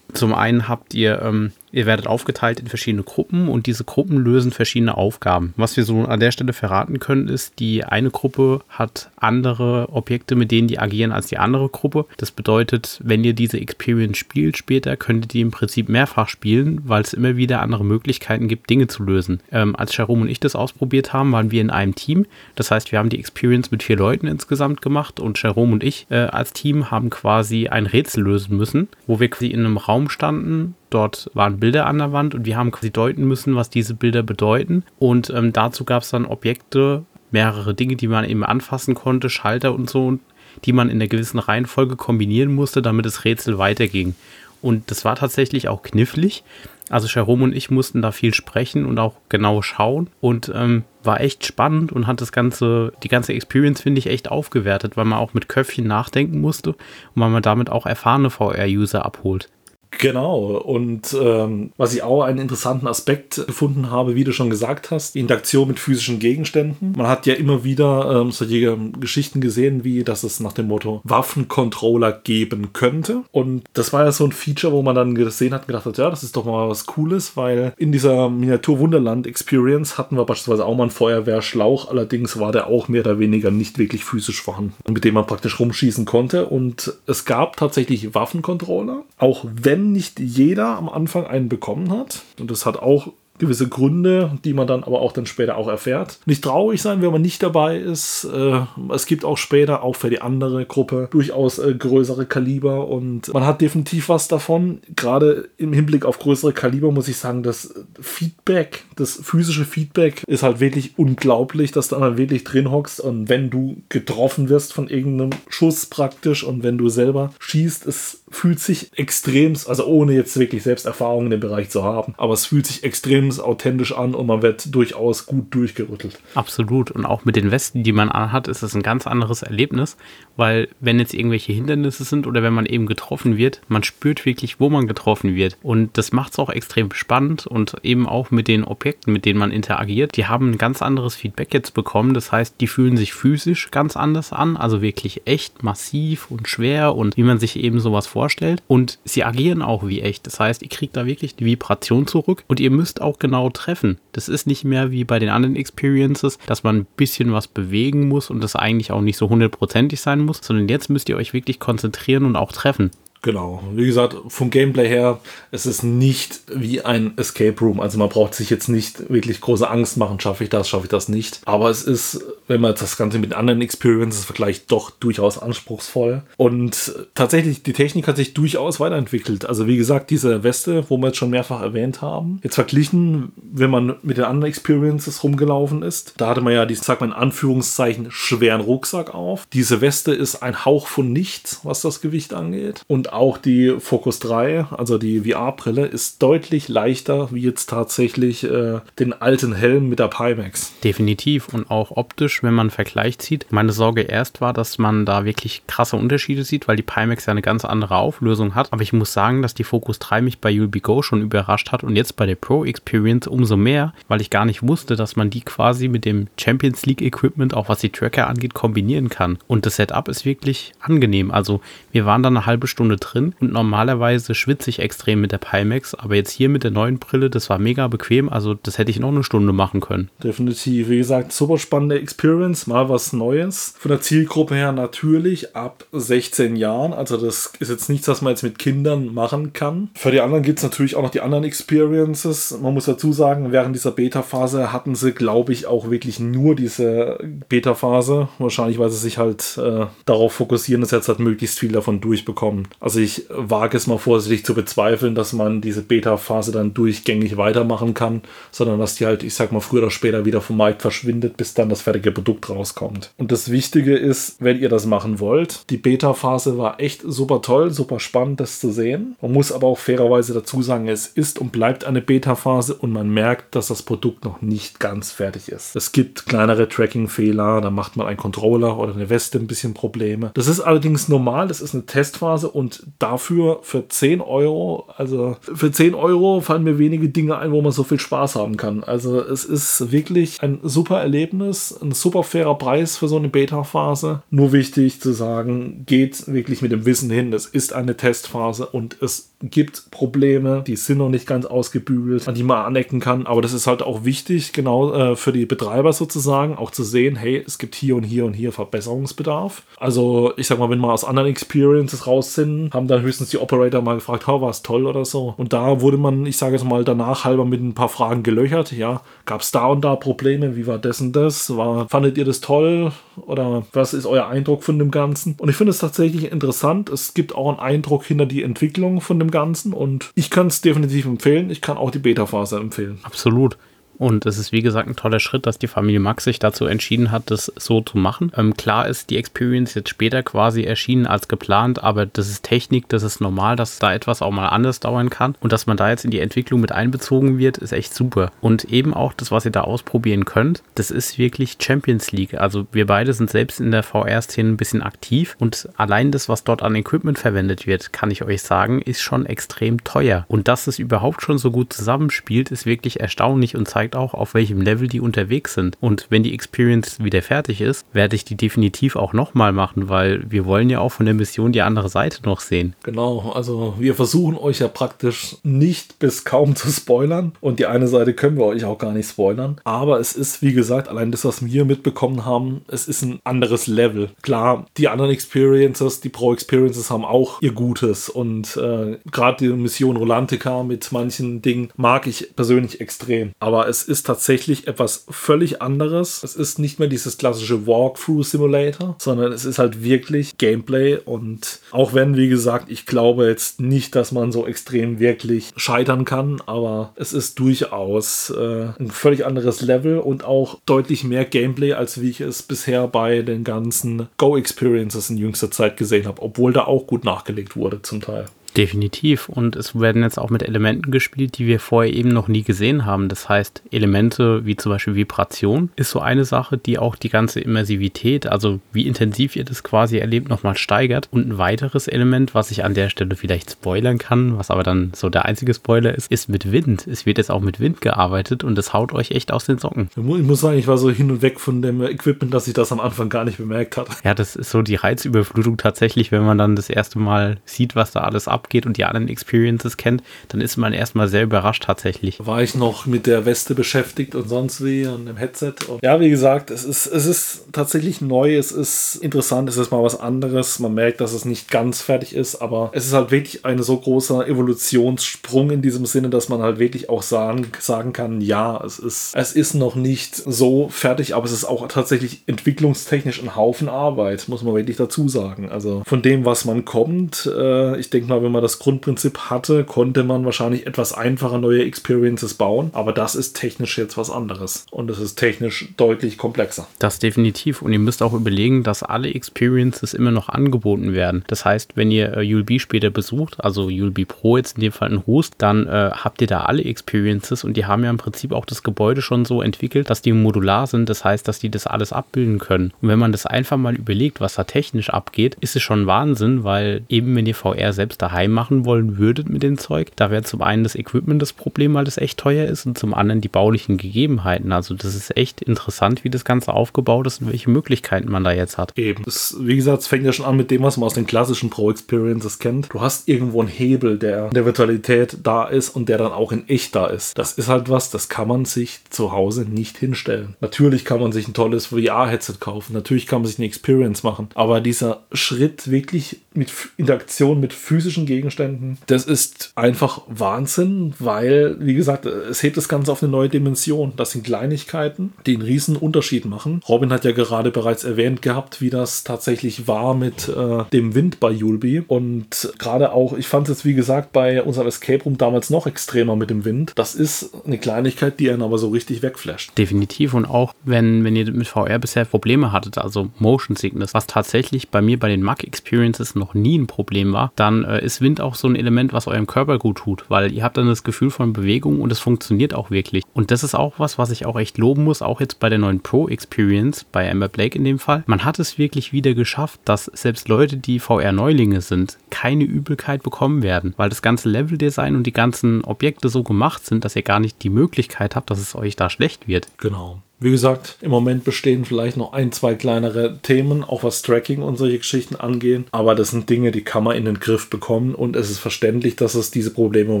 Zum 0.14 0.34
einen 0.34 0.68
habt 0.68 0.94
ihr 0.94 1.20
ähm, 1.22 1.52
Ihr 1.72 1.86
werdet 1.86 2.06
aufgeteilt 2.06 2.60
in 2.60 2.66
verschiedene 2.66 3.02
Gruppen 3.02 3.48
und 3.48 3.66
diese 3.66 3.84
Gruppen 3.84 4.18
lösen 4.18 4.52
verschiedene 4.52 4.96
Aufgaben. 4.96 5.52
Was 5.56 5.76
wir 5.76 5.84
so 5.84 6.04
an 6.04 6.20
der 6.20 6.32
Stelle 6.32 6.52
verraten 6.52 6.98
können, 6.98 7.28
ist, 7.28 7.58
die 7.58 7.84
eine 7.84 8.10
Gruppe 8.10 8.60
hat 8.68 9.10
andere 9.16 9.88
Objekte, 9.90 10.34
mit 10.34 10.50
denen 10.50 10.68
die 10.68 10.78
agieren 10.78 11.12
als 11.12 11.26
die 11.26 11.38
andere 11.38 11.68
Gruppe. 11.68 12.06
Das 12.16 12.30
bedeutet, 12.30 13.00
wenn 13.02 13.24
ihr 13.24 13.34
diese 13.34 13.60
Experience 13.60 14.18
spielt 14.18 14.56
später, 14.56 14.96
könnt 14.96 15.26
ihr 15.26 15.28
die 15.28 15.40
im 15.40 15.50
Prinzip 15.50 15.88
mehrfach 15.88 16.28
spielen, 16.28 16.80
weil 16.84 17.02
es 17.02 17.12
immer 17.12 17.36
wieder 17.36 17.60
andere 17.60 17.84
Möglichkeiten 17.84 18.48
gibt, 18.48 18.70
Dinge 18.70 18.86
zu 18.86 19.02
lösen. 19.02 19.40
Ähm, 19.52 19.76
als 19.76 19.96
Jerome 19.96 20.22
und 20.22 20.28
ich 20.28 20.40
das 20.40 20.56
ausprobiert 20.56 21.12
haben, 21.12 21.32
waren 21.32 21.50
wir 21.50 21.60
in 21.60 21.70
einem 21.70 21.94
Team. 21.94 22.26
Das 22.54 22.70
heißt, 22.70 22.92
wir 22.92 22.98
haben 22.98 23.10
die 23.10 23.18
Experience 23.18 23.70
mit 23.70 23.82
vier 23.82 23.96
Leuten 23.96 24.26
insgesamt 24.26 24.82
gemacht 24.82 25.20
und 25.20 25.40
Jerome 25.42 25.72
und 25.72 25.84
ich 25.84 26.06
äh, 26.10 26.16
als 26.16 26.52
Team 26.52 26.90
haben 26.90 27.10
quasi 27.10 27.68
ein 27.68 27.86
Rätsel 27.86 28.24
lösen 28.24 28.56
müssen, 28.56 28.88
wo 29.06 29.20
wir 29.20 29.28
quasi 29.28 29.48
in 29.48 29.60
einem 29.60 29.76
Raum 29.76 30.08
standen 30.08 30.74
Dort 30.90 31.30
waren 31.34 31.60
Bilder 31.60 31.86
an 31.86 31.98
der 31.98 32.12
Wand 32.12 32.34
und 32.34 32.46
wir 32.46 32.56
haben 32.56 32.70
quasi 32.70 32.90
deuten 32.90 33.26
müssen, 33.26 33.56
was 33.56 33.70
diese 33.70 33.94
Bilder 33.94 34.22
bedeuten. 34.22 34.84
Und 34.98 35.30
ähm, 35.30 35.52
dazu 35.52 35.84
gab 35.84 36.02
es 36.02 36.10
dann 36.10 36.24
Objekte, 36.24 37.04
mehrere 37.30 37.74
Dinge, 37.74 37.96
die 37.96 38.08
man 38.08 38.24
eben 38.24 38.44
anfassen 38.44 38.94
konnte, 38.94 39.28
Schalter 39.28 39.74
und 39.74 39.90
so, 39.90 40.18
die 40.64 40.72
man 40.72 40.88
in 40.88 40.96
einer 40.96 41.08
gewissen 41.08 41.38
Reihenfolge 41.38 41.96
kombinieren 41.96 42.54
musste, 42.54 42.80
damit 42.80 43.06
das 43.06 43.24
Rätsel 43.24 43.58
weiterging. 43.58 44.14
Und 44.60 44.90
das 44.90 45.04
war 45.04 45.14
tatsächlich 45.14 45.68
auch 45.68 45.82
knifflig. 45.82 46.42
Also 46.90 47.06
Jerome 47.06 47.44
und 47.44 47.54
ich 47.54 47.70
mussten 47.70 48.00
da 48.00 48.12
viel 48.12 48.32
sprechen 48.32 48.86
und 48.86 48.98
auch 48.98 49.14
genau 49.28 49.60
schauen 49.60 50.08
und 50.20 50.50
ähm, 50.54 50.84
war 51.04 51.20
echt 51.20 51.44
spannend 51.44 51.92
und 51.92 52.06
hat 52.06 52.20
das 52.22 52.32
ganze, 52.32 52.92
die 53.02 53.08
ganze 53.08 53.34
Experience 53.34 53.82
finde 53.82 53.98
ich 53.98 54.06
echt 54.06 54.30
aufgewertet, 54.30 54.96
weil 54.96 55.04
man 55.04 55.18
auch 55.18 55.34
mit 55.34 55.48
Köpfchen 55.48 55.86
nachdenken 55.86 56.40
musste 56.40 56.70
und 56.70 56.76
weil 57.14 57.28
man 57.28 57.42
damit 57.42 57.68
auch 57.70 57.84
erfahrene 57.84 58.30
VR-User 58.30 59.04
abholt. 59.04 59.50
Genau, 59.90 60.58
und 60.58 61.16
ähm, 61.20 61.72
was 61.76 61.94
ich 61.94 62.02
auch 62.02 62.22
einen 62.22 62.38
interessanten 62.38 62.86
Aspekt 62.86 63.46
gefunden 63.46 63.90
habe, 63.90 64.14
wie 64.14 64.24
du 64.24 64.32
schon 64.32 64.50
gesagt 64.50 64.90
hast, 64.90 65.14
die 65.14 65.20
Interaktion 65.20 65.66
mit 65.66 65.80
physischen 65.80 66.18
Gegenständen. 66.18 66.92
Man 66.96 67.08
hat 67.08 67.26
ja 67.26 67.34
immer 67.34 67.64
wieder 67.64 68.20
ähm, 68.20 68.30
solche 68.30 68.76
Geschichten 69.00 69.40
gesehen, 69.40 69.84
wie 69.84 70.04
dass 70.04 70.22
es 70.22 70.40
nach 70.40 70.52
dem 70.52 70.68
Motto 70.68 71.00
Waffencontroller 71.04 72.12
geben 72.12 72.72
könnte. 72.72 73.22
Und 73.32 73.64
das 73.72 73.92
war 73.92 74.04
ja 74.04 74.12
so 74.12 74.24
ein 74.24 74.32
Feature, 74.32 74.72
wo 74.72 74.82
man 74.82 74.94
dann 74.94 75.14
gesehen 75.14 75.54
hat, 75.54 75.66
gedacht 75.66 75.86
hat, 75.86 75.98
ja, 75.98 76.10
das 76.10 76.22
ist 76.22 76.36
doch 76.36 76.44
mal 76.44 76.68
was 76.68 76.86
Cooles, 76.86 77.36
weil 77.36 77.72
in 77.76 77.90
dieser 77.90 78.28
Miniatur 78.28 78.78
Wunderland 78.78 79.26
Experience 79.26 79.98
hatten 79.98 80.16
wir 80.16 80.24
beispielsweise 80.24 80.66
auch 80.66 80.76
mal 80.76 80.84
einen 80.84 80.90
Feuerwehrschlauch, 80.90 81.90
allerdings 81.90 82.38
war 82.38 82.52
der 82.52 82.66
auch 82.66 82.88
mehr 82.88 83.00
oder 83.00 83.18
weniger 83.18 83.50
nicht 83.50 83.78
wirklich 83.78 84.04
physisch 84.04 84.42
vorhanden, 84.42 84.74
mit 84.88 85.04
dem 85.04 85.14
man 85.14 85.26
praktisch 85.26 85.58
rumschießen 85.58 86.04
konnte. 86.04 86.46
Und 86.46 86.92
es 87.06 87.24
gab 87.24 87.56
tatsächlich 87.56 88.14
Waffencontroller, 88.14 89.02
auch 89.18 89.44
wenn 89.50 89.77
nicht 89.78 90.20
jeder 90.20 90.76
am 90.76 90.88
Anfang 90.88 91.26
einen 91.26 91.48
bekommen 91.48 91.90
hat. 91.90 92.22
Und 92.38 92.50
das 92.50 92.66
hat 92.66 92.76
auch 92.76 93.12
gewisse 93.38 93.68
Gründe, 93.68 94.38
die 94.44 94.54
man 94.54 94.66
dann 94.66 94.84
aber 94.84 95.00
auch 95.00 95.12
dann 95.12 95.26
später 95.26 95.56
auch 95.56 95.68
erfährt. 95.68 96.18
Nicht 96.26 96.44
traurig 96.44 96.82
sein, 96.82 97.02
wenn 97.02 97.12
man 97.12 97.22
nicht 97.22 97.42
dabei 97.42 97.78
ist. 97.78 98.24
Äh, 98.24 98.60
es 98.92 99.06
gibt 99.06 99.24
auch 99.24 99.38
später, 99.38 99.82
auch 99.82 99.96
für 99.96 100.10
die 100.10 100.20
andere 100.20 100.64
Gruppe, 100.66 101.08
durchaus 101.10 101.58
äh, 101.58 101.74
größere 101.74 102.26
Kaliber 102.26 102.88
und 102.88 103.32
man 103.32 103.46
hat 103.46 103.60
definitiv 103.60 104.08
was 104.08 104.28
davon. 104.28 104.80
Gerade 104.96 105.48
im 105.56 105.72
Hinblick 105.72 106.04
auf 106.04 106.18
größere 106.18 106.52
Kaliber 106.52 106.92
muss 106.92 107.08
ich 107.08 107.16
sagen, 107.16 107.42
das 107.42 107.74
Feedback, 108.00 108.84
das 108.96 109.20
physische 109.22 109.64
Feedback 109.64 110.22
ist 110.26 110.42
halt 110.42 110.60
wirklich 110.60 110.98
unglaublich, 110.98 111.72
dass 111.72 111.88
du 111.88 111.96
dann 111.96 112.18
wirklich 112.18 112.44
drin 112.44 112.70
hockst 112.70 113.00
und 113.00 113.28
wenn 113.28 113.50
du 113.50 113.82
getroffen 113.88 114.48
wirst 114.48 114.72
von 114.72 114.88
irgendeinem 114.88 115.30
Schuss 115.48 115.86
praktisch 115.86 116.44
und 116.44 116.62
wenn 116.62 116.78
du 116.78 116.88
selber 116.88 117.32
schießt, 117.38 117.86
es 117.86 118.22
fühlt 118.30 118.60
sich 118.60 118.90
extrem, 118.96 119.54
also 119.66 119.86
ohne 119.86 120.12
jetzt 120.12 120.38
wirklich 120.38 120.62
selbst 120.62 120.86
Erfahrung 120.86 121.26
in 121.26 121.30
dem 121.30 121.40
Bereich 121.40 121.70
zu 121.70 121.82
haben, 121.82 122.14
aber 122.16 122.34
es 122.34 122.46
fühlt 122.46 122.66
sich 122.66 122.84
extrem 122.84 123.27
authentisch 123.38 123.92
an 123.92 124.14
und 124.14 124.26
man 124.26 124.42
wird 124.42 124.74
durchaus 124.74 125.26
gut 125.26 125.54
durchgerüttelt. 125.54 126.18
Absolut. 126.34 126.90
Und 126.90 127.04
auch 127.04 127.24
mit 127.24 127.36
den 127.36 127.50
Westen, 127.50 127.82
die 127.82 127.92
man 127.92 128.08
anhat, 128.08 128.48
ist 128.48 128.62
es 128.62 128.74
ein 128.74 128.82
ganz 128.82 129.06
anderes 129.06 129.42
Erlebnis, 129.42 129.96
weil 130.36 130.68
wenn 130.80 130.98
jetzt 130.98 131.14
irgendwelche 131.14 131.52
Hindernisse 131.52 132.04
sind 132.04 132.26
oder 132.26 132.42
wenn 132.42 132.54
man 132.54 132.66
eben 132.66 132.86
getroffen 132.86 133.36
wird, 133.36 133.60
man 133.68 133.82
spürt 133.82 134.24
wirklich, 134.24 134.60
wo 134.60 134.70
man 134.70 134.86
getroffen 134.86 135.34
wird. 135.34 135.56
Und 135.62 135.98
das 135.98 136.12
macht 136.12 136.32
es 136.32 136.38
auch 136.38 136.50
extrem 136.50 136.92
spannend 136.92 137.46
und 137.46 137.76
eben 137.82 138.06
auch 138.06 138.30
mit 138.30 138.48
den 138.48 138.64
Objekten, 138.64 139.12
mit 139.12 139.24
denen 139.24 139.38
man 139.38 139.50
interagiert, 139.50 140.16
die 140.16 140.26
haben 140.26 140.50
ein 140.50 140.58
ganz 140.58 140.82
anderes 140.82 141.14
Feedback 141.14 141.52
jetzt 141.52 141.74
bekommen. 141.74 142.14
Das 142.14 142.32
heißt, 142.32 142.56
die 142.60 142.66
fühlen 142.66 142.96
sich 142.96 143.12
physisch 143.12 143.70
ganz 143.70 143.96
anders 143.96 144.32
an, 144.32 144.56
also 144.56 144.80
wirklich 144.82 145.22
echt 145.26 145.62
massiv 145.62 146.30
und 146.30 146.48
schwer 146.48 146.94
und 146.94 147.16
wie 147.16 147.22
man 147.22 147.38
sich 147.38 147.56
eben 147.56 147.80
sowas 147.80 148.06
vorstellt. 148.06 148.62
Und 148.68 148.98
sie 149.04 149.24
agieren 149.24 149.62
auch 149.62 149.86
wie 149.86 150.00
echt. 150.00 150.26
Das 150.26 150.40
heißt, 150.40 150.62
ihr 150.62 150.68
kriegt 150.68 150.96
da 150.96 151.06
wirklich 151.06 151.34
die 151.34 151.44
Vibration 151.44 152.06
zurück 152.06 152.44
und 152.46 152.60
ihr 152.60 152.70
müsst 152.70 153.00
auch 153.00 153.17
genau 153.18 153.50
treffen. 153.50 153.98
Das 154.12 154.28
ist 154.28 154.46
nicht 154.46 154.64
mehr 154.64 154.90
wie 154.90 155.04
bei 155.04 155.18
den 155.18 155.28
anderen 155.28 155.56
Experiences, 155.56 156.38
dass 156.46 156.62
man 156.62 156.78
ein 156.78 156.86
bisschen 156.96 157.32
was 157.32 157.48
bewegen 157.48 158.08
muss 158.08 158.30
und 158.30 158.42
das 158.42 158.56
eigentlich 158.56 158.92
auch 158.92 159.00
nicht 159.00 159.16
so 159.16 159.28
hundertprozentig 159.28 160.00
sein 160.00 160.20
muss, 160.20 160.40
sondern 160.42 160.68
jetzt 160.68 160.88
müsst 160.90 161.08
ihr 161.08 161.16
euch 161.16 161.32
wirklich 161.32 161.58
konzentrieren 161.58 162.24
und 162.24 162.36
auch 162.36 162.52
treffen. 162.52 162.90
Genau. 163.22 163.62
Wie 163.72 163.86
gesagt, 163.86 164.16
vom 164.28 164.50
Gameplay 164.50 164.88
her, 164.88 165.20
es 165.50 165.66
ist 165.66 165.82
nicht 165.82 166.40
wie 166.52 166.82
ein 166.82 167.16
Escape 167.16 167.58
Room. 167.60 167.80
Also 167.80 167.98
man 167.98 168.08
braucht 168.08 168.34
sich 168.34 168.50
jetzt 168.50 168.68
nicht 168.68 169.10
wirklich 169.10 169.40
große 169.40 169.68
Angst 169.68 169.96
machen, 169.96 170.20
schaffe 170.20 170.44
ich 170.44 170.50
das, 170.50 170.68
schaffe 170.68 170.84
ich 170.84 170.90
das 170.90 171.08
nicht. 171.08 171.40
Aber 171.44 171.68
es 171.70 171.82
ist, 171.82 172.24
wenn 172.46 172.60
man 172.60 172.74
das 172.74 172.96
Ganze 172.96 173.18
mit 173.18 173.34
anderen 173.34 173.60
Experiences 173.60 174.24
vergleicht, 174.24 174.70
doch 174.70 174.90
durchaus 174.90 175.38
anspruchsvoll. 175.38 176.22
Und 176.36 176.94
tatsächlich, 177.14 177.62
die 177.62 177.72
Technik 177.72 178.06
hat 178.06 178.16
sich 178.16 178.34
durchaus 178.34 178.78
weiterentwickelt. 178.78 179.46
Also 179.46 179.66
wie 179.66 179.76
gesagt, 179.76 180.10
diese 180.10 180.44
Weste, 180.44 180.84
wo 180.88 180.96
wir 180.98 181.08
jetzt 181.08 181.18
schon 181.18 181.30
mehrfach 181.30 181.60
erwähnt 181.60 182.00
haben, 182.02 182.40
jetzt 182.44 182.54
verglichen, 182.54 183.32
wenn 183.36 183.70
man 183.70 183.96
mit 184.02 184.16
den 184.16 184.24
anderen 184.24 184.50
Experiences 184.50 185.24
rumgelaufen 185.24 185.82
ist, 185.82 186.14
da 186.18 186.28
hatte 186.28 186.40
man 186.40 186.52
ja 186.52 186.66
diesen, 186.66 186.84
sag 186.84 187.00
mal 187.00 187.06
in 187.06 187.12
Anführungszeichen, 187.12 188.08
schweren 188.10 188.60
Rucksack 188.60 189.14
auf. 189.14 189.46
Diese 189.52 189.80
Weste 189.80 190.14
ist 190.14 190.36
ein 190.36 190.64
Hauch 190.64 190.86
von 190.86 191.12
nichts, 191.12 191.60
was 191.64 191.80
das 191.80 192.00
Gewicht 192.00 192.32
angeht. 192.32 192.82
Und 192.86 193.07
auch 193.08 193.38
die 193.38 193.76
Focus 193.78 194.18
3, 194.20 194.66
also 194.70 194.98
die 194.98 195.20
VR-Brille, 195.20 195.86
ist 195.86 196.22
deutlich 196.22 196.68
leichter 196.68 197.28
wie 197.32 197.40
jetzt 197.40 197.70
tatsächlich 197.70 198.44
äh, 198.44 198.80
den 198.98 199.12
alten 199.12 199.54
Helm 199.54 199.88
mit 199.88 199.98
der 199.98 200.08
Pimax. 200.08 200.72
Definitiv 200.82 201.48
und 201.48 201.70
auch 201.70 201.92
optisch, 201.92 202.42
wenn 202.42 202.54
man 202.54 202.64
einen 202.64 202.70
Vergleich 202.70 203.18
zieht. 203.18 203.46
Meine 203.50 203.72
Sorge 203.72 204.02
erst 204.02 204.40
war, 204.40 204.52
dass 204.52 204.78
man 204.78 205.06
da 205.06 205.24
wirklich 205.24 205.62
krasse 205.66 205.96
Unterschiede 205.96 206.44
sieht, 206.44 206.68
weil 206.68 206.76
die 206.76 206.82
Pimax 206.82 207.26
ja 207.26 207.32
eine 207.32 207.42
ganz 207.42 207.64
andere 207.64 207.96
Auflösung 207.96 208.54
hat. 208.54 208.72
Aber 208.72 208.82
ich 208.82 208.92
muss 208.92 209.12
sagen, 209.12 209.42
dass 209.42 209.54
die 209.54 209.64
Focus 209.64 209.98
3 209.98 210.20
mich 210.22 210.38
bei 210.38 210.50
You'll 210.50 210.80
Go 210.80 211.02
schon 211.02 211.22
überrascht 211.22 211.72
hat 211.72 211.84
und 211.84 211.96
jetzt 211.96 212.16
bei 212.16 212.26
der 212.26 212.34
Pro 212.34 212.64
Experience 212.64 213.26
umso 213.26 213.56
mehr, 213.56 213.92
weil 214.08 214.20
ich 214.20 214.30
gar 214.30 214.44
nicht 214.44 214.66
wusste, 214.66 214.96
dass 214.96 215.16
man 215.16 215.30
die 215.30 215.40
quasi 215.40 215.88
mit 215.88 216.04
dem 216.04 216.28
Champions 216.38 216.86
League 216.86 217.02
Equipment, 217.02 217.54
auch 217.54 217.68
was 217.68 217.80
die 217.80 217.90
Tracker 217.90 218.28
angeht, 218.28 218.54
kombinieren 218.54 219.08
kann. 219.08 219.38
Und 219.46 219.66
das 219.66 219.76
Setup 219.76 220.08
ist 220.08 220.24
wirklich 220.24 220.72
angenehm. 220.80 221.30
Also 221.30 221.60
wir 221.92 222.06
waren 222.06 222.22
da 222.22 222.28
eine 222.28 222.46
halbe 222.46 222.66
Stunde 222.66 222.97
drin 223.00 223.34
und 223.40 223.52
normalerweise 223.52 224.34
schwitze 224.34 224.70
ich 224.70 224.78
extrem 224.78 225.20
mit 225.20 225.32
der 225.32 225.38
Pimax, 225.38 225.94
aber 225.94 226.16
jetzt 226.16 226.30
hier 226.30 226.48
mit 226.48 226.64
der 226.64 226.70
neuen 226.70 226.98
Brille, 226.98 227.30
das 227.30 227.50
war 227.50 227.58
mega 227.58 227.88
bequem, 227.88 228.28
also 228.28 228.54
das 228.54 228.78
hätte 228.78 228.90
ich 228.90 228.98
noch 228.98 229.08
eine 229.08 229.24
Stunde 229.24 229.52
machen 229.52 229.80
können. 229.80 230.10
Definitiv, 230.22 230.88
wie 230.88 230.98
gesagt, 230.98 231.32
super 231.32 231.58
spannende 231.58 231.98
Experience, 231.98 232.66
mal 232.66 232.88
was 232.88 233.12
Neues. 233.12 233.74
Von 233.78 233.90
der 233.90 234.00
Zielgruppe 234.00 234.54
her 234.54 234.72
natürlich 234.72 235.56
ab 235.56 235.84
16 235.92 236.56
Jahren, 236.56 236.92
also 236.92 237.16
das 237.16 237.52
ist 237.58 237.68
jetzt 237.68 237.88
nichts, 237.88 238.08
was 238.08 238.22
man 238.22 238.32
jetzt 238.32 238.42
mit 238.42 238.58
Kindern 238.58 239.12
machen 239.14 239.52
kann. 239.52 239.90
Für 239.94 240.10
die 240.10 240.20
anderen 240.20 240.42
gibt 240.42 240.58
es 240.58 240.62
natürlich 240.62 240.96
auch 240.96 241.02
noch 241.02 241.10
die 241.10 241.20
anderen 241.20 241.44
Experiences. 241.44 242.58
Man 242.60 242.74
muss 242.74 242.86
dazu 242.86 243.12
sagen, 243.12 243.52
während 243.52 243.74
dieser 243.74 243.92
Beta-Phase 243.92 244.72
hatten 244.72 244.94
sie, 244.94 245.12
glaube 245.12 245.52
ich, 245.52 245.66
auch 245.66 245.90
wirklich 245.90 246.20
nur 246.20 246.54
diese 246.54 247.18
Beta-Phase. 247.48 248.28
Wahrscheinlich, 248.38 248.78
weil 248.78 248.90
sie 248.90 248.98
sich 248.98 249.18
halt 249.18 249.58
äh, 249.58 249.86
darauf 250.04 250.32
fokussieren, 250.34 250.80
dass 250.80 250.90
jetzt 250.90 251.08
halt 251.08 251.18
möglichst 251.18 251.58
viel 251.58 251.72
davon 251.72 252.00
durchbekommen. 252.00 252.68
Ich 252.96 253.26
wage 253.28 253.76
es 253.76 253.86
mal 253.86 253.98
vorsichtig 253.98 254.44
zu 254.44 254.54
bezweifeln, 254.54 255.14
dass 255.14 255.32
man 255.32 255.60
diese 255.60 255.82
Beta-Phase 255.82 256.52
dann 256.52 256.74
durchgängig 256.74 257.36
weitermachen 257.36 257.94
kann, 257.94 258.22
sondern 258.50 258.78
dass 258.78 258.96
die 258.96 259.06
halt, 259.06 259.22
ich 259.22 259.34
sag 259.34 259.52
mal, 259.52 259.60
früher 259.60 259.82
oder 259.82 259.90
später 259.90 260.24
wieder 260.24 260.40
vom 260.40 260.56
Markt 260.56 260.82
verschwindet, 260.82 261.36
bis 261.36 261.54
dann 261.54 261.68
das 261.68 261.82
fertige 261.82 262.12
Produkt 262.12 262.48
rauskommt. 262.48 263.12
Und 263.16 263.32
das 263.32 263.50
Wichtige 263.50 263.96
ist, 263.96 264.36
wenn 264.40 264.58
ihr 264.58 264.68
das 264.68 264.86
machen 264.86 265.20
wollt, 265.20 265.70
die 265.70 265.76
Beta-Phase 265.76 266.58
war 266.58 266.80
echt 266.80 267.02
super 267.04 267.42
toll, 267.42 267.70
super 267.70 268.00
spannend, 268.00 268.40
das 268.40 268.60
zu 268.60 268.70
sehen. 268.70 269.16
Man 269.20 269.32
muss 269.32 269.52
aber 269.52 269.66
auch 269.66 269.78
fairerweise 269.78 270.34
dazu 270.34 270.62
sagen, 270.62 270.88
es 270.88 271.06
ist 271.06 271.38
und 271.38 271.52
bleibt 271.52 271.84
eine 271.84 272.00
Beta-Phase 272.00 272.74
und 272.74 272.92
man 272.92 273.10
merkt, 273.10 273.54
dass 273.54 273.68
das 273.68 273.82
Produkt 273.82 274.24
noch 274.24 274.42
nicht 274.42 274.80
ganz 274.80 275.12
fertig 275.12 275.48
ist. 275.48 275.76
Es 275.76 275.92
gibt 275.92 276.26
kleinere 276.26 276.68
Tracking-Fehler, 276.68 277.60
da 277.60 277.70
macht 277.70 277.96
man 277.96 278.06
einen 278.06 278.16
Controller 278.16 278.78
oder 278.78 278.94
eine 278.94 279.10
Weste 279.10 279.38
ein 279.38 279.46
bisschen 279.46 279.74
Probleme. 279.74 280.30
Das 280.34 280.46
ist 280.46 280.60
allerdings 280.60 281.08
normal, 281.08 281.48
das 281.48 281.60
ist 281.60 281.74
eine 281.74 281.86
Testphase 281.86 282.48
und 282.48 282.77
dafür 282.98 283.60
für 283.62 283.88
10 283.88 284.20
Euro, 284.20 284.86
also 284.96 285.36
für 285.40 285.70
10 285.70 285.94
Euro 285.94 286.40
fallen 286.40 286.64
mir 286.64 286.78
wenige 286.78 287.08
Dinge 287.08 287.38
ein, 287.38 287.52
wo 287.52 287.62
man 287.62 287.72
so 287.72 287.84
viel 287.84 287.98
Spaß 287.98 288.36
haben 288.36 288.56
kann. 288.56 288.84
Also 288.84 289.20
es 289.20 289.44
ist 289.44 289.92
wirklich 289.92 290.42
ein 290.42 290.60
super 290.62 291.00
Erlebnis, 291.00 291.78
ein 291.80 291.92
super 291.92 292.22
fairer 292.22 292.56
Preis 292.56 292.96
für 292.96 293.08
so 293.08 293.16
eine 293.16 293.28
Beta-Phase. 293.28 294.22
Nur 294.30 294.52
wichtig 294.52 295.00
zu 295.00 295.12
sagen, 295.12 295.84
geht 295.86 296.26
wirklich 296.26 296.62
mit 296.62 296.72
dem 296.72 296.86
Wissen 296.86 297.10
hin, 297.10 297.32
es 297.32 297.46
ist 297.46 297.72
eine 297.72 297.96
Testphase 297.96 298.66
und 298.66 299.00
es 299.02 299.30
gibt 299.40 299.90
Probleme, 299.90 300.64
die 300.66 300.76
sind 300.76 300.98
noch 300.98 301.08
nicht 301.08 301.26
ganz 301.26 301.46
ausgebügelt, 301.46 302.26
an 302.26 302.34
die 302.34 302.42
man 302.42 302.64
anecken 302.64 303.00
kann. 303.00 303.26
Aber 303.26 303.40
das 303.40 303.52
ist 303.52 303.66
halt 303.66 303.82
auch 303.82 304.04
wichtig, 304.04 304.52
genau 304.52 304.92
äh, 304.92 305.16
für 305.16 305.32
die 305.32 305.46
Betreiber 305.46 305.92
sozusagen, 305.92 306.56
auch 306.56 306.70
zu 306.70 306.82
sehen, 306.82 307.16
hey, 307.16 307.42
es 307.46 307.58
gibt 307.58 307.74
hier 307.74 307.96
und 307.96 308.02
hier 308.02 308.24
und 308.24 308.34
hier 308.34 308.52
Verbesserungsbedarf. 308.52 309.62
Also 309.76 310.32
ich 310.36 310.48
sag 310.48 310.58
mal, 310.58 310.70
wenn 310.70 310.80
wir 310.80 310.92
aus 310.92 311.04
anderen 311.04 311.28
Experiences 311.28 312.06
raus 312.06 312.34
sind, 312.34 312.74
haben 312.74 312.88
dann 312.88 313.02
höchstens 313.02 313.30
die 313.30 313.38
Operator 313.38 313.80
mal 313.80 313.94
gefragt, 313.94 314.26
oh, 314.28 314.40
war 314.40 314.50
es 314.50 314.62
toll 314.62 314.86
oder 314.86 315.04
so. 315.04 315.34
Und 315.36 315.52
da 315.52 315.80
wurde 315.80 315.98
man, 315.98 316.26
ich 316.26 316.36
sage 316.36 316.56
jetzt 316.56 316.64
mal, 316.64 316.84
danach 316.84 317.24
halber 317.24 317.44
mit 317.44 317.62
ein 317.62 317.74
paar 317.74 317.88
Fragen 317.88 318.24
gelöchert. 318.24 318.72
Ja, 318.72 319.02
gab 319.24 319.42
es 319.42 319.52
da 319.52 319.66
und 319.66 319.82
da 319.82 319.94
Probleme? 319.96 320.56
Wie 320.56 320.66
war 320.66 320.78
das 320.78 321.00
und 321.00 321.14
das? 321.14 321.56
War, 321.56 321.88
fandet 321.88 322.18
ihr 322.18 322.24
das 322.24 322.40
toll? 322.40 322.92
Oder 323.26 323.64
was 323.72 323.94
ist 323.94 324.06
euer 324.06 324.26
Eindruck 324.26 324.64
von 324.64 324.78
dem 324.78 324.90
Ganzen? 324.90 325.36
Und 325.38 325.48
ich 325.48 325.56
finde 325.56 325.70
es 325.70 325.78
tatsächlich 325.78 326.30
interessant. 326.30 326.88
Es 326.88 327.14
gibt 327.14 327.34
auch 327.34 327.48
einen 327.48 327.58
Eindruck 327.58 328.04
hinter 328.04 328.26
die 328.26 328.42
Entwicklung 328.42 329.00
von 329.00 329.18
dem 329.18 329.27
Ganzen 329.30 329.72
und 329.72 330.10
ich 330.14 330.30
kann 330.30 330.48
es 330.48 330.60
definitiv 330.60 331.06
empfehlen. 331.06 331.50
Ich 331.50 331.60
kann 331.60 331.76
auch 331.76 331.90
die 331.90 331.98
Beta-Phase 331.98 332.58
empfehlen. 332.58 332.98
Absolut 333.02 333.56
Und 333.98 334.26
es 334.26 334.38
ist 334.38 334.52
wie 334.52 334.62
gesagt 334.62 334.88
ein 334.88 334.96
toller 334.96 335.20
Schritt, 335.20 335.46
dass 335.46 335.58
die 335.58 335.66
Familie 335.66 336.00
Max 336.00 336.24
sich 336.24 336.38
dazu 336.38 336.66
entschieden 336.66 337.10
hat, 337.10 337.30
das 337.30 337.52
so 337.56 337.80
zu 337.80 337.98
machen. 337.98 338.32
Ähm, 338.36 338.56
klar 338.56 338.88
ist 338.88 339.10
die 339.10 339.16
Experience 339.16 339.74
jetzt 339.74 339.88
später 339.88 340.22
quasi 340.22 340.62
erschienen 340.62 341.06
als 341.06 341.28
geplant, 341.28 341.82
aber 341.82 342.06
das 342.06 342.28
ist 342.28 342.44
Technik, 342.44 342.88
das 342.88 343.02
ist 343.02 343.20
normal, 343.20 343.56
dass 343.56 343.78
da 343.78 343.92
etwas 343.92 344.22
auch 344.22 344.30
mal 344.30 344.48
anders 344.48 344.80
dauern 344.80 345.10
kann. 345.10 345.34
Und 345.40 345.52
dass 345.52 345.66
man 345.66 345.76
da 345.76 345.90
jetzt 345.90 346.04
in 346.04 346.10
die 346.10 346.20
Entwicklung 346.20 346.60
mit 346.60 346.72
einbezogen 346.72 347.38
wird, 347.38 347.58
ist 347.58 347.72
echt 347.72 347.92
super. 347.92 348.30
Und 348.40 348.64
eben 348.64 348.94
auch 348.94 349.12
das, 349.12 349.30
was 349.30 349.44
ihr 349.44 349.50
da 349.50 349.62
ausprobieren 349.62 350.24
könnt, 350.24 350.62
das 350.76 350.90
ist 350.90 351.18
wirklich 351.18 351.56
Champions 351.60 352.12
League. 352.12 352.34
Also 352.34 352.66
wir 352.72 352.86
beide 352.86 353.12
sind 353.12 353.30
selbst 353.30 353.60
in 353.60 353.70
der 353.70 353.82
VR-Szene 353.82 354.50
ein 354.50 354.56
bisschen 354.56 354.82
aktiv 354.82 355.36
und 355.38 355.68
allein 355.76 356.12
das, 356.12 356.28
was 356.28 356.44
dort 356.44 356.62
an 356.62 356.76
Equipment 356.76 357.18
verwendet 357.18 357.66
wird, 357.66 357.92
kann 357.92 358.10
ich 358.10 358.22
euch 358.22 358.42
sagen, 358.42 358.80
ist 358.80 359.00
schon 359.00 359.26
extrem 359.26 359.82
teuer. 359.82 360.24
Und 360.28 360.48
dass 360.48 360.66
es 360.66 360.78
überhaupt 360.78 361.22
schon 361.22 361.38
so 361.38 361.50
gut 361.50 361.72
zusammenspielt, 361.72 362.50
ist 362.50 362.66
wirklich 362.66 363.00
erstaunlich 363.00 363.56
und 363.56 363.66
zeigt 363.66 363.87
auch, 363.96 364.14
auf 364.14 364.34
welchem 364.34 364.60
Level 364.60 364.88
die 364.88 365.00
unterwegs 365.00 365.54
sind. 365.54 365.76
Und 365.80 366.06
wenn 366.10 366.22
die 366.22 366.34
Experience 366.34 367.02
wieder 367.02 367.22
fertig 367.22 367.60
ist, 367.60 367.84
werde 367.92 368.16
ich 368.16 368.24
die 368.24 368.36
definitiv 368.36 368.96
auch 368.96 369.12
nochmal 369.12 369.52
machen, 369.52 369.88
weil 369.88 370.22
wir 370.30 370.44
wollen 370.44 370.70
ja 370.70 370.80
auch 370.80 370.90
von 370.90 371.06
der 371.06 371.14
Mission 371.14 371.52
die 371.52 371.62
andere 371.62 371.88
Seite 371.88 372.22
noch 372.24 372.40
sehen. 372.40 372.74
Genau, 372.82 373.32
also 373.34 373.74
wir 373.78 373.94
versuchen 373.94 374.36
euch 374.36 374.60
ja 374.60 374.68
praktisch 374.68 375.36
nicht 375.42 375.98
bis 375.98 376.24
kaum 376.24 376.56
zu 376.56 376.68
spoilern 376.68 377.32
und 377.40 377.58
die 377.58 377.66
eine 377.66 377.88
Seite 377.88 378.14
können 378.14 378.36
wir 378.36 378.46
euch 378.46 378.64
auch 378.64 378.78
gar 378.78 378.92
nicht 378.92 379.08
spoilern. 379.08 379.60
Aber 379.64 380.00
es 380.00 380.14
ist, 380.14 380.42
wie 380.42 380.52
gesagt, 380.52 380.88
allein 380.88 381.10
das, 381.10 381.24
was 381.24 381.44
wir 381.44 381.64
mitbekommen 381.64 382.24
haben, 382.24 382.62
es 382.68 382.88
ist 382.88 383.02
ein 383.02 383.20
anderes 383.24 383.66
Level. 383.66 384.10
Klar, 384.22 384.66
die 384.76 384.88
anderen 384.88 385.10
Experiences, 385.10 386.00
die 386.00 386.08
Pro-Experiences 386.08 386.90
haben 386.90 387.04
auch 387.04 387.40
ihr 387.42 387.52
Gutes 387.52 388.08
und 388.08 388.56
äh, 388.56 388.98
gerade 389.10 389.36
die 389.38 389.48
Mission 389.48 389.96
Rolantica 389.96 390.62
mit 390.62 390.90
manchen 390.92 391.42
Dingen 391.42 391.70
mag 391.76 392.06
ich 392.06 392.34
persönlich 392.36 392.80
extrem. 392.80 393.32
Aber 393.40 393.68
es 393.68 393.77
ist 393.82 394.06
tatsächlich 394.06 394.66
etwas 394.66 395.04
völlig 395.10 395.62
anderes. 395.62 396.22
Es 396.22 396.34
ist 396.36 396.58
nicht 396.58 396.78
mehr 396.78 396.88
dieses 396.88 397.18
klassische 397.18 397.66
Walkthrough 397.66 398.24
Simulator, 398.24 398.96
sondern 398.98 399.32
es 399.32 399.44
ist 399.44 399.58
halt 399.58 399.82
wirklich 399.82 400.38
Gameplay 400.38 400.96
und 400.96 401.60
auch 401.70 401.94
wenn, 401.94 402.16
wie 402.16 402.28
gesagt, 402.28 402.70
ich 402.70 402.86
glaube 402.86 403.26
jetzt 403.26 403.60
nicht, 403.60 403.94
dass 403.94 404.12
man 404.12 404.32
so 404.32 404.46
extrem 404.46 404.98
wirklich 404.98 405.52
scheitern 405.56 406.04
kann, 406.04 406.42
aber 406.46 406.92
es 406.96 407.12
ist 407.12 407.38
durchaus 407.38 408.30
äh, 408.30 408.68
ein 408.78 408.90
völlig 408.90 409.26
anderes 409.26 409.60
Level 409.60 409.98
und 409.98 410.24
auch 410.24 410.58
deutlich 410.66 411.04
mehr 411.04 411.24
Gameplay, 411.24 411.72
als 411.72 412.00
wie 412.00 412.10
ich 412.10 412.20
es 412.20 412.42
bisher 412.42 412.88
bei 412.88 413.22
den 413.22 413.44
ganzen 413.44 414.08
Go-Experiences 414.16 415.10
in 415.10 415.18
jüngster 415.18 415.50
Zeit 415.50 415.76
gesehen 415.76 416.06
habe, 416.06 416.22
obwohl 416.22 416.52
da 416.52 416.64
auch 416.64 416.86
gut 416.86 417.04
nachgelegt 417.04 417.56
wurde 417.56 417.82
zum 417.82 418.00
Teil. 418.00 418.26
Definitiv. 418.58 419.28
Und 419.28 419.54
es 419.54 419.78
werden 419.78 420.02
jetzt 420.02 420.18
auch 420.18 420.30
mit 420.30 420.42
Elementen 420.42 420.90
gespielt, 420.90 421.38
die 421.38 421.46
wir 421.46 421.60
vorher 421.60 421.94
eben 421.94 422.08
noch 422.08 422.26
nie 422.26 422.42
gesehen 422.42 422.84
haben. 422.84 423.08
Das 423.08 423.28
heißt, 423.28 423.62
Elemente 423.70 424.44
wie 424.46 424.56
zum 424.56 424.72
Beispiel 424.72 424.96
Vibration 424.96 425.70
ist 425.76 425.90
so 425.90 426.00
eine 426.00 426.24
Sache, 426.24 426.58
die 426.58 426.76
auch 426.76 426.96
die 426.96 427.08
ganze 427.08 427.38
Immersivität, 427.38 428.26
also 428.26 428.58
wie 428.72 428.88
intensiv 428.88 429.36
ihr 429.36 429.44
das 429.44 429.62
quasi 429.62 429.98
erlebt, 429.98 430.28
nochmal 430.28 430.56
steigert. 430.56 431.06
Und 431.12 431.28
ein 431.28 431.38
weiteres 431.38 431.86
Element, 431.86 432.34
was 432.34 432.50
ich 432.50 432.64
an 432.64 432.74
der 432.74 432.90
Stelle 432.90 433.14
vielleicht 433.14 433.52
spoilern 433.52 433.98
kann, 433.98 434.36
was 434.36 434.50
aber 434.50 434.64
dann 434.64 434.90
so 434.92 435.08
der 435.08 435.26
einzige 435.26 435.54
Spoiler 435.54 435.94
ist, 435.94 436.10
ist 436.10 436.28
mit 436.28 436.50
Wind. 436.50 436.84
Es 436.88 437.06
wird 437.06 437.18
jetzt 437.18 437.30
auch 437.30 437.40
mit 437.40 437.60
Wind 437.60 437.80
gearbeitet 437.80 438.42
und 438.42 438.56
das 438.56 438.72
haut 438.72 438.92
euch 438.92 439.12
echt 439.12 439.30
aus 439.30 439.44
den 439.44 439.58
Socken. 439.58 439.88
Ich 439.94 440.02
muss 440.02 440.40
sagen, 440.40 440.58
ich 440.58 440.66
war 440.66 440.78
so 440.78 440.90
hin 440.90 441.12
und 441.12 441.22
weg 441.22 441.38
von 441.38 441.62
dem 441.62 441.80
Equipment, 441.80 442.34
dass 442.34 442.48
ich 442.48 442.54
das 442.54 442.72
am 442.72 442.80
Anfang 442.80 443.08
gar 443.08 443.24
nicht 443.24 443.38
bemerkt 443.38 443.76
hatte. 443.76 443.92
Ja, 444.02 444.14
das 444.14 444.34
ist 444.34 444.50
so 444.50 444.62
die 444.62 444.74
Reizüberflutung 444.74 445.58
tatsächlich, 445.58 446.10
wenn 446.10 446.24
man 446.24 446.38
dann 446.38 446.56
das 446.56 446.68
erste 446.68 446.98
Mal 446.98 447.38
sieht, 447.44 447.76
was 447.76 447.92
da 447.92 448.00
alles 448.00 448.26
abgeht 448.26 448.47
abgeht 448.48 448.64
und 448.64 448.78
die 448.78 448.84
anderen 448.84 449.08
Experiences 449.08 449.76
kennt, 449.76 450.02
dann 450.28 450.40
ist 450.40 450.56
man 450.56 450.72
erstmal 450.72 451.08
sehr 451.08 451.22
überrascht 451.22 451.64
tatsächlich. 451.64 452.18
War 452.24 452.42
ich 452.42 452.54
noch 452.54 452.86
mit 452.86 453.06
der 453.06 453.26
Weste 453.26 453.54
beschäftigt 453.54 454.14
und 454.14 454.28
sonst 454.28 454.64
wie 454.64 454.86
und 454.86 455.06
dem 455.06 455.18
Headset. 455.18 455.54
Und 455.68 455.82
ja, 455.82 456.00
wie 456.00 456.08
gesagt, 456.08 456.50
es 456.50 456.64
ist, 456.64 456.86
es 456.86 457.04
ist 457.04 457.44
tatsächlich 457.52 458.00
neu, 458.00 458.36
es 458.36 458.50
ist 458.50 458.96
interessant, 458.96 459.48
es 459.50 459.58
ist 459.58 459.70
mal 459.70 459.82
was 459.82 460.00
anderes. 460.00 460.58
Man 460.60 460.72
merkt, 460.72 461.02
dass 461.02 461.12
es 461.12 461.26
nicht 461.26 461.50
ganz 461.50 461.82
fertig 461.82 462.14
ist, 462.14 462.36
aber 462.36 462.70
es 462.72 462.86
ist 462.86 462.94
halt 462.94 463.10
wirklich 463.10 463.44
ein 463.44 463.62
so 463.62 463.76
großer 463.76 464.26
Evolutionssprung 464.26 465.50
in 465.50 465.60
diesem 465.60 465.84
Sinne, 465.84 466.08
dass 466.08 466.30
man 466.30 466.40
halt 466.40 466.58
wirklich 466.58 466.88
auch 466.88 467.02
sagen, 467.02 467.52
sagen 467.58 467.92
kann, 467.92 468.22
ja, 468.22 468.62
es 468.64 468.78
ist, 468.78 469.14
es 469.14 469.32
ist 469.32 469.54
noch 469.54 469.74
nicht 469.74 470.16
so 470.16 470.68
fertig, 470.70 471.14
aber 471.14 471.26
es 471.26 471.32
ist 471.32 471.44
auch 471.44 471.68
tatsächlich 471.68 472.22
entwicklungstechnisch 472.26 473.22
ein 473.22 473.36
Haufen 473.36 473.68
Arbeit, 473.68 474.26
muss 474.28 474.42
man 474.42 474.54
wirklich 474.54 474.78
dazu 474.78 475.08
sagen. 475.08 475.50
Also 475.50 475.82
von 475.84 476.00
dem, 476.00 476.24
was 476.24 476.46
man 476.46 476.64
kommt, 476.64 477.26
äh, 477.26 477.78
ich 477.78 477.90
denke 477.90 478.08
mal, 478.08 478.22
wenn 478.22 478.32
man 478.32 478.37
man 478.38 478.42
das 478.44 478.60
Grundprinzip 478.60 479.18
hatte, 479.30 479.64
konnte 479.64 480.04
man 480.04 480.24
wahrscheinlich 480.24 480.64
etwas 480.64 480.92
einfacher 480.92 481.38
neue 481.38 481.64
Experiences 481.64 482.34
bauen. 482.34 482.70
Aber 482.72 482.92
das 482.92 483.16
ist 483.16 483.34
technisch 483.34 483.76
jetzt 483.78 483.96
was 483.96 484.10
anderes. 484.10 484.64
Und 484.70 484.88
es 484.90 485.00
ist 485.00 485.16
technisch 485.16 485.68
deutlich 485.76 486.18
komplexer. 486.18 486.68
Das 486.78 487.00
definitiv. 487.00 487.62
Und 487.62 487.72
ihr 487.72 487.80
müsst 487.80 488.00
auch 488.00 488.12
überlegen, 488.12 488.62
dass 488.62 488.84
alle 488.84 489.12
Experiences 489.12 489.92
immer 489.92 490.12
noch 490.12 490.28
angeboten 490.28 490.92
werden. 490.92 491.24
Das 491.26 491.44
heißt, 491.44 491.76
wenn 491.76 491.90
ihr 491.90 492.16
äh, 492.16 492.34
ULB 492.34 492.60
später 492.60 492.90
besucht, 492.90 493.42
also 493.42 493.64
ULB 493.64 494.06
Pro 494.06 494.36
jetzt 494.36 494.56
in 494.56 494.60
dem 494.60 494.72
Fall 494.72 494.92
ein 494.92 495.04
Host, 495.04 495.34
dann 495.38 495.66
äh, 495.66 495.90
habt 495.92 496.20
ihr 496.20 496.28
da 496.28 496.42
alle 496.42 496.64
Experiences 496.64 497.42
und 497.42 497.56
die 497.56 497.66
haben 497.66 497.82
ja 497.82 497.90
im 497.90 497.96
Prinzip 497.96 498.32
auch 498.32 498.44
das 498.44 498.62
Gebäude 498.62 499.02
schon 499.02 499.24
so 499.24 499.42
entwickelt, 499.42 499.90
dass 499.90 500.00
die 500.00 500.12
modular 500.12 500.68
sind. 500.68 500.88
Das 500.88 501.04
heißt, 501.04 501.26
dass 501.26 501.40
die 501.40 501.50
das 501.50 501.66
alles 501.66 501.92
abbilden 501.92 502.38
können. 502.38 502.72
Und 502.80 502.88
wenn 502.88 503.00
man 503.00 503.10
das 503.10 503.26
einfach 503.26 503.56
mal 503.56 503.74
überlegt, 503.74 504.20
was 504.20 504.36
da 504.36 504.44
technisch 504.44 504.90
abgeht, 504.90 505.36
ist 505.40 505.56
es 505.56 505.62
schon 505.62 505.88
Wahnsinn, 505.88 506.44
weil 506.44 506.82
eben 506.88 507.16
wenn 507.16 507.26
ihr 507.26 507.34
VR 507.34 507.72
selbst 507.72 508.00
daheim 508.00 508.17
machen 508.26 508.64
wollen 508.64 508.98
würdet 508.98 509.28
mit 509.28 509.42
dem 509.42 509.58
Zeug, 509.58 509.92
da 509.94 510.10
wäre 510.10 510.22
zum 510.24 510.42
einen 510.42 510.64
das 510.64 510.74
Equipment 510.74 511.22
das 511.22 511.32
Problem, 511.32 511.74
weil 511.74 511.84
das 511.84 511.98
echt 511.98 512.18
teuer 512.18 512.46
ist 512.46 512.66
und 512.66 512.78
zum 512.78 512.94
anderen 512.94 513.20
die 513.20 513.28
baulichen 513.28 513.76
Gegebenheiten. 513.76 514.50
Also 514.50 514.74
das 514.74 514.94
ist 514.94 515.16
echt 515.16 515.42
interessant, 515.42 516.02
wie 516.02 516.10
das 516.10 516.24
Ganze 516.24 516.52
aufgebaut 516.52 517.06
ist 517.06 517.20
und 517.20 517.30
welche 517.30 517.50
Möglichkeiten 517.50 518.10
man 518.10 518.24
da 518.24 518.32
jetzt 518.32 518.58
hat. 518.58 518.72
Eben. 518.76 519.04
Das, 519.04 519.36
wie 519.40 519.56
gesagt, 519.56 519.82
es 519.82 519.86
fängt 519.86 520.04
ja 520.04 520.12
schon 520.12 520.26
an 520.26 520.36
mit 520.36 520.50
dem, 520.50 520.62
was 520.62 520.76
man 520.76 520.86
aus 520.86 520.94
den 520.94 521.06
klassischen 521.06 521.50
Pro-Experiences 521.50 522.38
kennt. 522.38 522.72
Du 522.72 522.80
hast 522.80 523.08
irgendwo 523.08 523.40
einen 523.40 523.48
Hebel, 523.50 523.98
der 523.98 524.28
in 524.28 524.34
der 524.34 524.46
Virtualität 524.46 525.18
da 525.22 525.44
ist 525.44 525.68
und 525.68 525.88
der 525.88 525.98
dann 525.98 526.12
auch 526.12 526.32
in 526.32 526.48
echt 526.48 526.74
da 526.74 526.86
ist. 526.86 527.18
Das 527.18 527.32
ist 527.32 527.48
halt 527.48 527.68
was, 527.68 527.90
das 527.90 528.08
kann 528.08 528.28
man 528.28 528.46
sich 528.46 528.80
zu 528.90 529.12
Hause 529.12 529.42
nicht 529.42 529.76
hinstellen. 529.76 530.36
Natürlich 530.40 530.84
kann 530.84 531.00
man 531.00 531.12
sich 531.12 531.28
ein 531.28 531.34
tolles 531.34 531.66
VR-Headset 531.66 532.34
kaufen, 532.40 532.72
natürlich 532.72 533.06
kann 533.06 533.20
man 533.20 533.28
sich 533.28 533.38
eine 533.38 533.46
Experience 533.46 534.02
machen, 534.02 534.28
aber 534.34 534.60
dieser 534.60 535.02
Schritt 535.12 535.70
wirklich 535.70 536.20
mit 536.38 536.52
Interaktion 536.76 537.40
mit 537.40 537.52
physischen 537.52 538.06
Gegenständen. 538.08 538.78
Das 538.86 539.04
ist 539.04 539.52
einfach 539.54 540.02
Wahnsinn, 540.08 540.94
weil, 540.98 541.56
wie 541.60 541.74
gesagt, 541.74 542.06
es 542.06 542.42
hebt 542.42 542.56
das 542.56 542.68
Ganze 542.68 542.90
auf 542.90 543.02
eine 543.02 543.12
neue 543.12 543.28
Dimension. 543.28 543.92
Das 543.96 544.10
sind 544.10 544.24
Kleinigkeiten, 544.24 545.12
die 545.26 545.34
einen 545.34 545.42
riesen 545.42 545.76
Unterschied 545.76 546.24
machen. 546.24 546.60
Robin 546.68 546.92
hat 546.92 547.04
ja 547.04 547.12
gerade 547.12 547.52
bereits 547.52 547.84
erwähnt 547.84 548.22
gehabt, 548.22 548.60
wie 548.60 548.70
das 548.70 549.04
tatsächlich 549.04 549.68
war 549.68 549.94
mit 549.94 550.28
äh, 550.28 550.64
dem 550.72 550.94
Wind 550.94 551.20
bei 551.20 551.30
Yulby. 551.30 551.84
Und 551.86 552.52
gerade 552.58 552.92
auch, 552.92 553.16
ich 553.16 553.28
fand 553.28 553.48
es 553.48 553.58
jetzt, 553.58 553.64
wie 553.64 553.74
gesagt, 553.74 554.12
bei 554.12 554.42
unserem 554.42 554.66
Escape 554.66 555.04
Room 555.04 555.18
damals 555.18 555.50
noch 555.50 555.66
extremer 555.66 556.16
mit 556.16 556.30
dem 556.30 556.44
Wind. 556.44 556.72
Das 556.74 556.94
ist 556.94 557.30
eine 557.46 557.58
Kleinigkeit, 557.58 558.18
die 558.18 558.30
einen 558.30 558.42
aber 558.42 558.58
so 558.58 558.68
richtig 558.70 559.02
wegflasht. 559.02 559.56
Definitiv. 559.56 560.14
Und 560.14 560.24
auch, 560.24 560.54
wenn, 560.64 561.04
wenn 561.04 561.14
ihr 561.14 561.30
mit 561.30 561.46
VR 561.46 561.78
bisher 561.78 562.04
Probleme 562.04 562.50
hattet, 562.52 562.78
also 562.78 563.10
Motion 563.18 563.56
Sickness, 563.56 563.94
was 563.94 564.06
tatsächlich 564.06 564.70
bei 564.70 564.80
mir 564.80 564.98
bei 564.98 565.08
den 565.08 565.22
Mac 565.22 565.44
Experiences 565.44 566.14
noch 566.14 566.34
nie 566.34 566.58
ein 566.58 566.66
Problem 566.66 567.12
war, 567.12 567.32
dann 567.36 567.64
äh, 567.64 567.84
ist 567.84 567.97
Wind 568.00 568.18
Wind 568.18 568.20
auch 568.22 568.34
so 568.34 568.48
ein 568.48 568.56
Element, 568.56 568.92
was 568.92 569.06
eurem 569.06 569.26
Körper 569.26 569.58
gut 569.58 569.78
tut, 569.78 570.04
weil 570.08 570.32
ihr 570.32 570.42
habt 570.42 570.56
dann 570.56 570.66
das 570.66 570.82
Gefühl 570.82 571.10
von 571.10 571.32
Bewegung 571.32 571.80
und 571.80 571.92
es 571.92 571.98
funktioniert 571.98 572.54
auch 572.54 572.70
wirklich. 572.70 573.04
Und 573.12 573.30
das 573.30 573.44
ist 573.44 573.54
auch 573.54 573.74
was, 573.78 573.98
was 573.98 574.10
ich 574.10 574.26
auch 574.26 574.38
echt 574.38 574.58
loben 574.58 574.84
muss, 574.84 575.02
auch 575.02 575.20
jetzt 575.20 575.40
bei 575.40 575.48
der 575.48 575.58
neuen 575.58 575.80
Pro 575.80 576.08
Experience, 576.08 576.84
bei 576.90 577.10
Amber 577.10 577.28
Blake 577.28 577.56
in 577.56 577.64
dem 577.64 577.78
Fall. 577.78 578.04
Man 578.06 578.24
hat 578.24 578.38
es 578.38 578.58
wirklich 578.58 578.92
wieder 578.92 579.14
geschafft, 579.14 579.60
dass 579.64 579.86
selbst 579.86 580.28
Leute, 580.28 580.56
die 580.56 580.78
VR-Neulinge 580.78 581.60
sind, 581.60 581.98
keine 582.10 582.44
Übelkeit 582.44 583.02
bekommen 583.02 583.42
werden, 583.42 583.74
weil 583.76 583.90
das 583.90 584.02
ganze 584.02 584.28
Level-Design 584.28 584.96
und 584.96 585.04
die 585.04 585.12
ganzen 585.12 585.62
Objekte 585.64 586.08
so 586.08 586.22
gemacht 586.22 586.64
sind, 586.64 586.84
dass 586.84 586.96
ihr 586.96 587.02
gar 587.02 587.20
nicht 587.20 587.42
die 587.42 587.50
Möglichkeit 587.50 588.16
habt, 588.16 588.30
dass 588.30 588.38
es 588.38 588.54
euch 588.54 588.76
da 588.76 588.90
schlecht 588.90 589.28
wird. 589.28 589.48
Genau. 589.58 590.02
Wie 590.20 590.32
gesagt, 590.32 590.78
im 590.80 590.90
Moment 590.90 591.22
bestehen 591.22 591.64
vielleicht 591.64 591.96
noch 591.96 592.12
ein, 592.12 592.32
zwei 592.32 592.56
kleinere 592.56 593.18
Themen, 593.22 593.62
auch 593.62 593.84
was 593.84 594.02
Tracking 594.02 594.42
und 594.42 594.56
solche 594.56 594.78
Geschichten 594.78 595.14
angehen. 595.14 595.66
Aber 595.70 595.94
das 595.94 596.10
sind 596.10 596.28
Dinge, 596.28 596.50
die 596.50 596.62
kann 596.62 596.82
man 596.82 596.96
in 596.96 597.04
den 597.04 597.20
Griff 597.20 597.48
bekommen. 597.50 597.94
Und 597.94 598.16
es 598.16 598.28
ist 598.28 598.40
verständlich, 598.40 598.96
dass 598.96 599.14
es 599.14 599.30
diese 599.30 599.52
Probleme 599.52 599.94
im 599.94 600.00